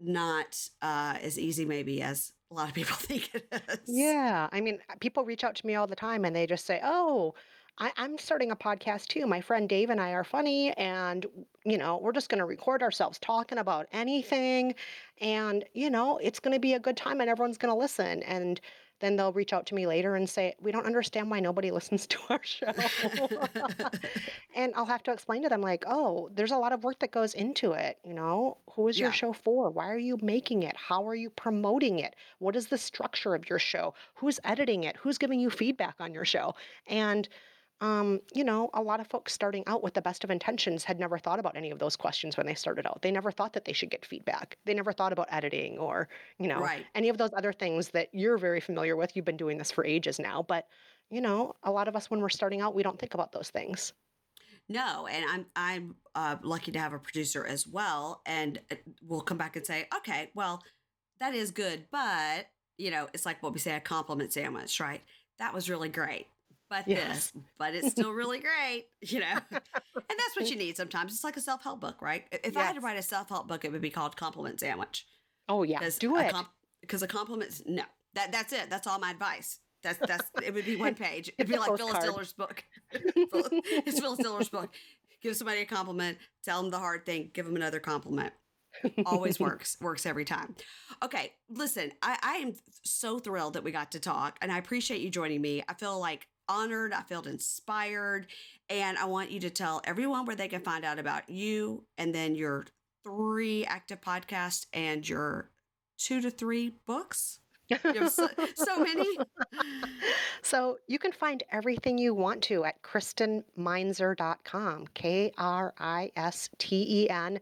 not 0.00 0.68
uh, 0.82 1.16
as 1.22 1.38
easy, 1.38 1.64
maybe 1.64 2.02
as 2.02 2.32
a 2.50 2.54
lot 2.54 2.68
of 2.68 2.74
people 2.74 2.96
think 2.98 3.34
it 3.34 3.46
is. 3.68 3.80
Yeah. 3.86 4.48
I 4.52 4.60
mean, 4.60 4.78
people 5.00 5.24
reach 5.24 5.44
out 5.44 5.56
to 5.56 5.66
me 5.66 5.74
all 5.74 5.86
the 5.86 5.96
time 5.96 6.24
and 6.24 6.34
they 6.34 6.46
just 6.46 6.66
say, 6.66 6.80
oh, 6.82 7.34
I, 7.78 7.92
I'm 7.96 8.16
starting 8.16 8.50
a 8.50 8.56
podcast 8.56 9.08
too. 9.08 9.26
My 9.26 9.40
friend 9.40 9.68
Dave 9.68 9.90
and 9.90 10.00
I 10.00 10.12
are 10.12 10.24
funny, 10.24 10.72
and 10.78 11.26
you 11.64 11.76
know, 11.76 11.98
we're 11.98 12.12
just 12.12 12.30
going 12.30 12.38
to 12.38 12.46
record 12.46 12.82
ourselves 12.82 13.18
talking 13.18 13.58
about 13.58 13.86
anything, 13.92 14.74
and 15.20 15.64
you 15.74 15.90
know, 15.90 16.18
it's 16.18 16.40
going 16.40 16.54
to 16.54 16.60
be 16.60 16.72
a 16.72 16.78
good 16.78 16.96
time, 16.96 17.20
and 17.20 17.28
everyone's 17.28 17.58
going 17.58 17.72
to 17.74 17.78
listen. 17.78 18.22
And 18.22 18.60
then 19.00 19.16
they'll 19.16 19.32
reach 19.32 19.52
out 19.52 19.66
to 19.66 19.74
me 19.74 19.86
later 19.86 20.16
and 20.16 20.28
say, 20.28 20.54
We 20.60 20.72
don't 20.72 20.86
understand 20.86 21.30
why 21.30 21.40
nobody 21.40 21.70
listens 21.76 22.06
to 22.08 22.18
our 22.30 22.40
show. 22.42 22.72
and 24.54 24.72
I'll 24.74 24.86
have 24.86 25.02
to 25.04 25.12
explain 25.12 25.42
to 25.42 25.48
them, 25.48 25.60
like, 25.60 25.84
Oh, 25.86 26.30
there's 26.34 26.52
a 26.52 26.58
lot 26.58 26.72
of 26.72 26.84
work 26.84 26.98
that 27.00 27.10
goes 27.10 27.34
into 27.34 27.72
it. 27.72 27.98
You 28.04 28.14
know, 28.14 28.58
who 28.72 28.88
is 28.88 28.98
your 28.98 29.12
show 29.12 29.32
for? 29.32 29.70
Why 29.70 29.90
are 29.90 29.98
you 29.98 30.18
making 30.22 30.62
it? 30.62 30.76
How 30.76 31.06
are 31.06 31.14
you 31.14 31.30
promoting 31.30 31.98
it? 31.98 32.14
What 32.38 32.56
is 32.56 32.68
the 32.68 32.78
structure 32.78 33.34
of 33.34 33.48
your 33.48 33.58
show? 33.58 33.94
Who's 34.14 34.40
editing 34.44 34.84
it? 34.84 34.96
Who's 34.96 35.18
giving 35.18 35.40
you 35.40 35.50
feedback 35.50 35.96
on 36.00 36.12
your 36.12 36.24
show? 36.24 36.54
And 36.86 37.28
um, 37.80 38.20
you 38.34 38.42
know, 38.44 38.70
a 38.74 38.82
lot 38.82 39.00
of 39.00 39.06
folks 39.08 39.32
starting 39.32 39.62
out 39.66 39.82
with 39.82 39.94
the 39.94 40.02
best 40.02 40.24
of 40.24 40.30
intentions 40.30 40.84
had 40.84 40.98
never 40.98 41.18
thought 41.18 41.38
about 41.38 41.56
any 41.56 41.70
of 41.70 41.78
those 41.78 41.96
questions 41.96 42.36
when 42.36 42.46
they 42.46 42.54
started 42.54 42.86
out. 42.86 43.02
They 43.02 43.10
never 43.10 43.30
thought 43.30 43.52
that 43.52 43.64
they 43.66 43.72
should 43.74 43.90
get 43.90 44.06
feedback. 44.06 44.58
They 44.64 44.74
never 44.74 44.92
thought 44.92 45.12
about 45.12 45.28
editing 45.30 45.78
or, 45.78 46.08
you 46.38 46.48
know, 46.48 46.70
Right. 46.70 46.88
any 46.94 47.08
of 47.10 47.18
those 47.18 47.30
other 47.36 47.52
things 47.52 47.90
that 47.90 48.08
you're 48.12 48.38
very 48.38 48.60
familiar 48.60 48.96
with. 48.96 49.14
You've 49.14 49.24
been 49.26 49.36
doing 49.36 49.58
this 49.58 49.70
for 49.70 49.84
ages 49.84 50.18
now, 50.18 50.42
but 50.42 50.68
you 51.10 51.20
know, 51.20 51.54
a 51.62 51.70
lot 51.70 51.86
of 51.88 51.94
us 51.96 52.10
when 52.10 52.20
we're 52.20 52.28
starting 52.28 52.60
out, 52.60 52.74
we 52.74 52.82
don't 52.82 52.98
think 52.98 53.14
about 53.14 53.32
those 53.32 53.50
things. 53.50 53.92
No, 54.68 55.06
and 55.06 55.24
I'm 55.24 55.46
I'm 55.54 55.96
uh, 56.14 56.36
lucky 56.42 56.72
to 56.72 56.78
have 56.78 56.92
a 56.92 56.98
producer 56.98 57.44
as 57.46 57.66
well, 57.66 58.22
and 58.26 58.60
uh, 58.70 58.76
we'll 59.02 59.20
come 59.20 59.38
back 59.38 59.56
and 59.56 59.64
say, 59.66 59.86
okay, 59.94 60.30
well, 60.34 60.62
that 61.20 61.34
is 61.34 61.50
good, 61.52 61.88
but 61.90 62.48
you 62.78 62.90
know, 62.90 63.08
it's 63.14 63.26
like 63.26 63.42
what 63.42 63.52
we 63.52 63.58
say 63.60 63.76
a 63.76 63.80
compliment 63.80 64.32
sandwich, 64.32 64.80
right? 64.80 65.02
That 65.38 65.54
was 65.54 65.70
really 65.70 65.88
great, 65.88 66.28
but 66.68 66.86
Yes. 66.88 67.30
this, 67.30 67.42
but 67.58 67.74
it's 67.74 67.90
still 67.90 68.12
really 68.12 68.38
great, 68.40 68.86
you 69.02 69.20
know, 69.20 69.26
and 69.52 69.60
that's 70.18 70.36
what 70.36 70.50
you 70.50 70.56
need 70.56 70.76
sometimes. 70.76 71.12
It's 71.14 71.24
like 71.24 71.36
a 71.36 71.40
self 71.40 71.62
help 71.62 71.80
book, 71.80 72.00
right? 72.02 72.24
If 72.32 72.56
I 72.56 72.62
had 72.62 72.74
to 72.74 72.80
write 72.80 72.98
a 72.98 73.02
self 73.02 73.28
help 73.28 73.48
book, 73.48 73.64
it 73.64 73.72
would 73.72 73.80
be 73.82 73.90
called 73.90 74.16
Compliment 74.16 74.60
Sandwich. 74.60 75.06
Oh 75.48 75.62
yeah, 75.62 75.78
Because 75.78 75.98
do 75.98 76.16
a 76.16 76.24
it. 76.26 76.34
because 76.80 77.02
a 77.02 77.06
compliment, 77.08 77.62
no, 77.66 77.84
that 78.14 78.32
that's 78.32 78.52
it. 78.52 78.68
That's 78.70 78.86
all 78.86 78.98
my 78.98 79.10
advice. 79.10 79.58
That's 79.82 79.98
that's 80.04 80.28
it 80.44 80.52
would 80.54 80.64
be 80.66 80.76
one 80.76 80.94
page. 81.06 81.30
It'd 81.38 81.50
be 81.50 81.58
like 81.58 81.76
Phyllis. 81.76 82.02
Diller's 82.04 82.32
book. 82.32 82.64
It's 82.92 84.00
Phyllis 84.00 84.18
Diller's 84.18 84.48
book. 84.48 84.74
Give 85.22 85.34
somebody 85.36 85.60
a 85.60 85.64
compliment, 85.66 86.18
tell 86.44 86.60
them 86.62 86.70
the 86.70 86.78
hard 86.78 87.06
thing, 87.06 87.30
give 87.32 87.46
them 87.46 87.56
another 87.56 87.80
compliment. 87.80 88.32
Always 89.06 89.40
works. 89.40 89.78
Works 89.80 90.04
every 90.04 90.24
time. 90.26 90.54
Okay, 91.02 91.32
listen, 91.48 91.92
I, 92.02 92.18
I 92.22 92.34
am 92.36 92.52
so 92.84 93.18
thrilled 93.18 93.54
that 93.54 93.64
we 93.64 93.72
got 93.72 93.92
to 93.92 94.00
talk, 94.00 94.36
and 94.42 94.52
I 94.52 94.58
appreciate 94.58 95.00
you 95.00 95.08
joining 95.08 95.40
me. 95.40 95.62
I 95.68 95.72
feel 95.74 95.98
like 95.98 96.26
honored. 96.48 96.92
I 96.92 97.02
felt 97.02 97.26
inspired, 97.26 98.26
and 98.68 98.98
I 98.98 99.06
want 99.06 99.30
you 99.30 99.40
to 99.40 99.50
tell 99.50 99.80
everyone 99.84 100.26
where 100.26 100.36
they 100.36 100.48
can 100.48 100.60
find 100.60 100.84
out 100.84 100.98
about 100.98 101.28
you, 101.28 101.84
and 101.98 102.14
then 102.14 102.34
your 102.34 102.66
three 103.04 103.64
active 103.64 104.00
podcasts 104.00 104.66
and 104.72 105.08
your 105.08 105.50
two 105.98 106.20
to 106.20 106.30
three 106.30 106.74
books. 106.86 107.40
So, 108.08 108.28
so 108.54 108.78
many. 108.78 109.18
So 110.42 110.78
you 110.86 110.98
can 110.98 111.12
find 111.12 111.42
everything 111.50 111.98
you 111.98 112.14
want 112.14 112.42
to 112.44 112.64
at 112.64 112.80
kristenmeinzer.com. 112.82 114.86
K 114.94 115.32
R 115.36 115.74
I 115.78 116.10
S 116.16 116.48
T 116.58 117.02
E 117.02 117.10
N 117.10 117.40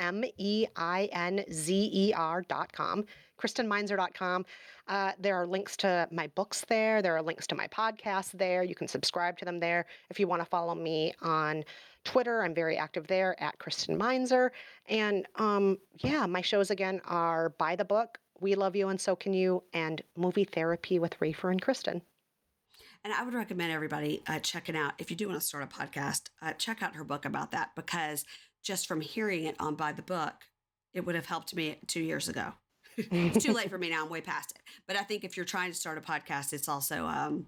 M 0.00 0.24
E 0.38 0.66
I 0.74 1.08
N 1.12 1.44
Z 1.52 1.90
E 1.92 2.12
R.com. 2.14 3.04
kristenmeinzer.com. 3.40 4.44
Uh, 4.88 5.12
there 5.20 5.36
are 5.36 5.46
links 5.46 5.76
to 5.76 6.08
my 6.10 6.26
books 6.28 6.64
there. 6.68 7.00
There 7.00 7.14
are 7.16 7.22
links 7.22 7.46
to 7.48 7.54
my 7.54 7.68
podcasts 7.68 8.32
there. 8.32 8.64
You 8.64 8.74
can 8.74 8.88
subscribe 8.88 9.38
to 9.38 9.44
them 9.44 9.60
there. 9.60 9.86
If 10.10 10.18
you 10.18 10.26
want 10.26 10.42
to 10.42 10.46
follow 10.46 10.74
me 10.74 11.14
on 11.22 11.64
Twitter, 12.04 12.42
I'm 12.42 12.54
very 12.54 12.76
active 12.76 13.06
there 13.06 13.40
at 13.40 13.58
Kristen 13.58 13.96
Meinzer. 13.96 14.50
And 14.88 15.26
um, 15.36 15.78
yeah, 16.02 16.26
my 16.26 16.40
shows 16.40 16.70
again 16.70 17.00
are 17.04 17.50
By 17.50 17.76
the 17.76 17.84
Book, 17.84 18.18
We 18.40 18.54
Love 18.56 18.74
You 18.74 18.88
and 18.88 19.00
So 19.00 19.14
Can 19.14 19.32
You, 19.32 19.62
and 19.72 20.02
Movie 20.16 20.44
Therapy 20.44 20.98
with 20.98 21.18
Rafer 21.20 21.50
and 21.50 21.62
Kristen. 21.62 22.02
And 23.04 23.14
I 23.14 23.22
would 23.22 23.32
recommend 23.32 23.72
everybody 23.72 24.22
uh, 24.26 24.40
checking 24.40 24.76
out, 24.76 24.92
if 24.98 25.10
you 25.10 25.16
do 25.16 25.28
want 25.28 25.40
to 25.40 25.46
start 25.46 25.64
a 25.64 25.66
podcast, 25.66 26.30
uh, 26.42 26.52
check 26.52 26.82
out 26.82 26.96
her 26.96 27.04
book 27.04 27.24
about 27.24 27.52
that 27.52 27.70
because 27.74 28.24
just 28.62 28.86
from 28.86 29.00
hearing 29.00 29.44
it 29.44 29.56
on 29.58 29.74
By 29.74 29.92
the 29.92 30.02
Book, 30.02 30.34
it 30.94 31.04
would 31.06 31.14
have 31.14 31.26
helped 31.26 31.54
me 31.54 31.78
two 31.86 32.02
years 32.02 32.28
ago. 32.28 32.52
it's 32.96 33.44
too 33.44 33.52
late 33.52 33.70
for 33.70 33.78
me 33.78 33.90
now. 33.90 34.04
I'm 34.04 34.10
way 34.10 34.20
past 34.20 34.52
it. 34.52 34.58
But 34.86 34.96
I 34.96 35.02
think 35.02 35.24
if 35.24 35.36
you're 35.36 35.46
trying 35.46 35.70
to 35.70 35.76
start 35.76 35.96
a 35.98 36.00
podcast, 36.00 36.52
it's 36.52 36.68
also 36.68 37.06
um, 37.06 37.46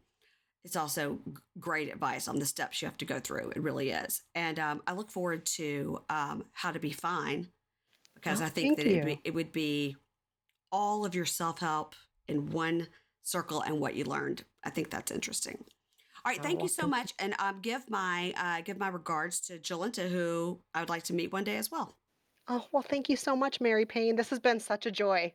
it's 0.65 0.77
also 0.77 1.19
great 1.59 1.93
advice 1.93 2.29
on 2.29 2.39
the 2.39 2.47
steps 2.47 2.81
you 2.81 2.87
have 2.87 2.97
to 2.99 3.05
go 3.05 3.19
through. 3.19 3.51
It 3.51 3.63
really 3.63 3.91
is. 3.91 4.23
And 4.35 4.59
um, 4.59 4.83
I 4.87 4.93
look 4.93 5.11
forward 5.11 5.45
to 5.57 6.01
um, 6.09 6.45
how 6.53 6.71
to 6.71 6.79
be 6.79 6.93
fine 6.93 7.49
because 8.15 8.41
Oh, 8.41 8.45
I 8.45 8.49
think 8.49 8.77
that 8.79 8.87
it 8.87 8.91
would, 8.91 8.97
you. 8.97 9.17
be, 9.17 9.21
it 9.25 9.35
would 9.35 9.53
be 9.53 9.97
all 10.71 11.05
of 11.05 11.15
your 11.15 11.25
self 11.27 11.59
help 11.59 11.95
in 12.29 12.51
one 12.51 12.87
circle 13.25 13.61
and 13.63 13.81
what 13.81 13.95
you 13.97 14.05
learned. 14.05 14.45
I 14.65 14.71
think 14.71 14.91
that's 14.91 15.11
interesting. 15.11 15.65
All 16.25 16.31
right, 16.31 16.39
Oh, 16.41 16.43
thank 16.43 16.63
you 16.63 16.69
so 16.69 16.87
much, 16.87 17.15
and 17.19 17.35
um, 17.39 17.59
give 17.63 17.89
my 17.91 18.33
uh, 18.37 18.61
give 18.63 18.79
my 18.79 18.89
regards 18.89 19.41
to 19.41 19.59
Jolenta, 19.59 20.09
who 20.09 20.61
I 20.75 20.81
would 20.81 20.89
like 20.89 21.03
to 21.05 21.13
meet 21.13 21.33
one 21.33 21.45
day 21.45 21.57
as 21.57 21.71
well. 21.71 21.97
Oh, 22.49 22.67
well, 22.73 22.83
thank 22.83 23.09
you 23.09 23.17
so 23.17 23.35
much, 23.35 23.61
Mary 23.61 23.87
Payne. 23.87 24.17
This 24.17 24.31
has 24.31 24.39
been 24.39 24.61
such 24.61 24.87
a 24.87 24.91
joy. 24.91 25.33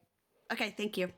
Okay, 0.52 0.74
thank 0.78 0.98
you. 0.98 1.12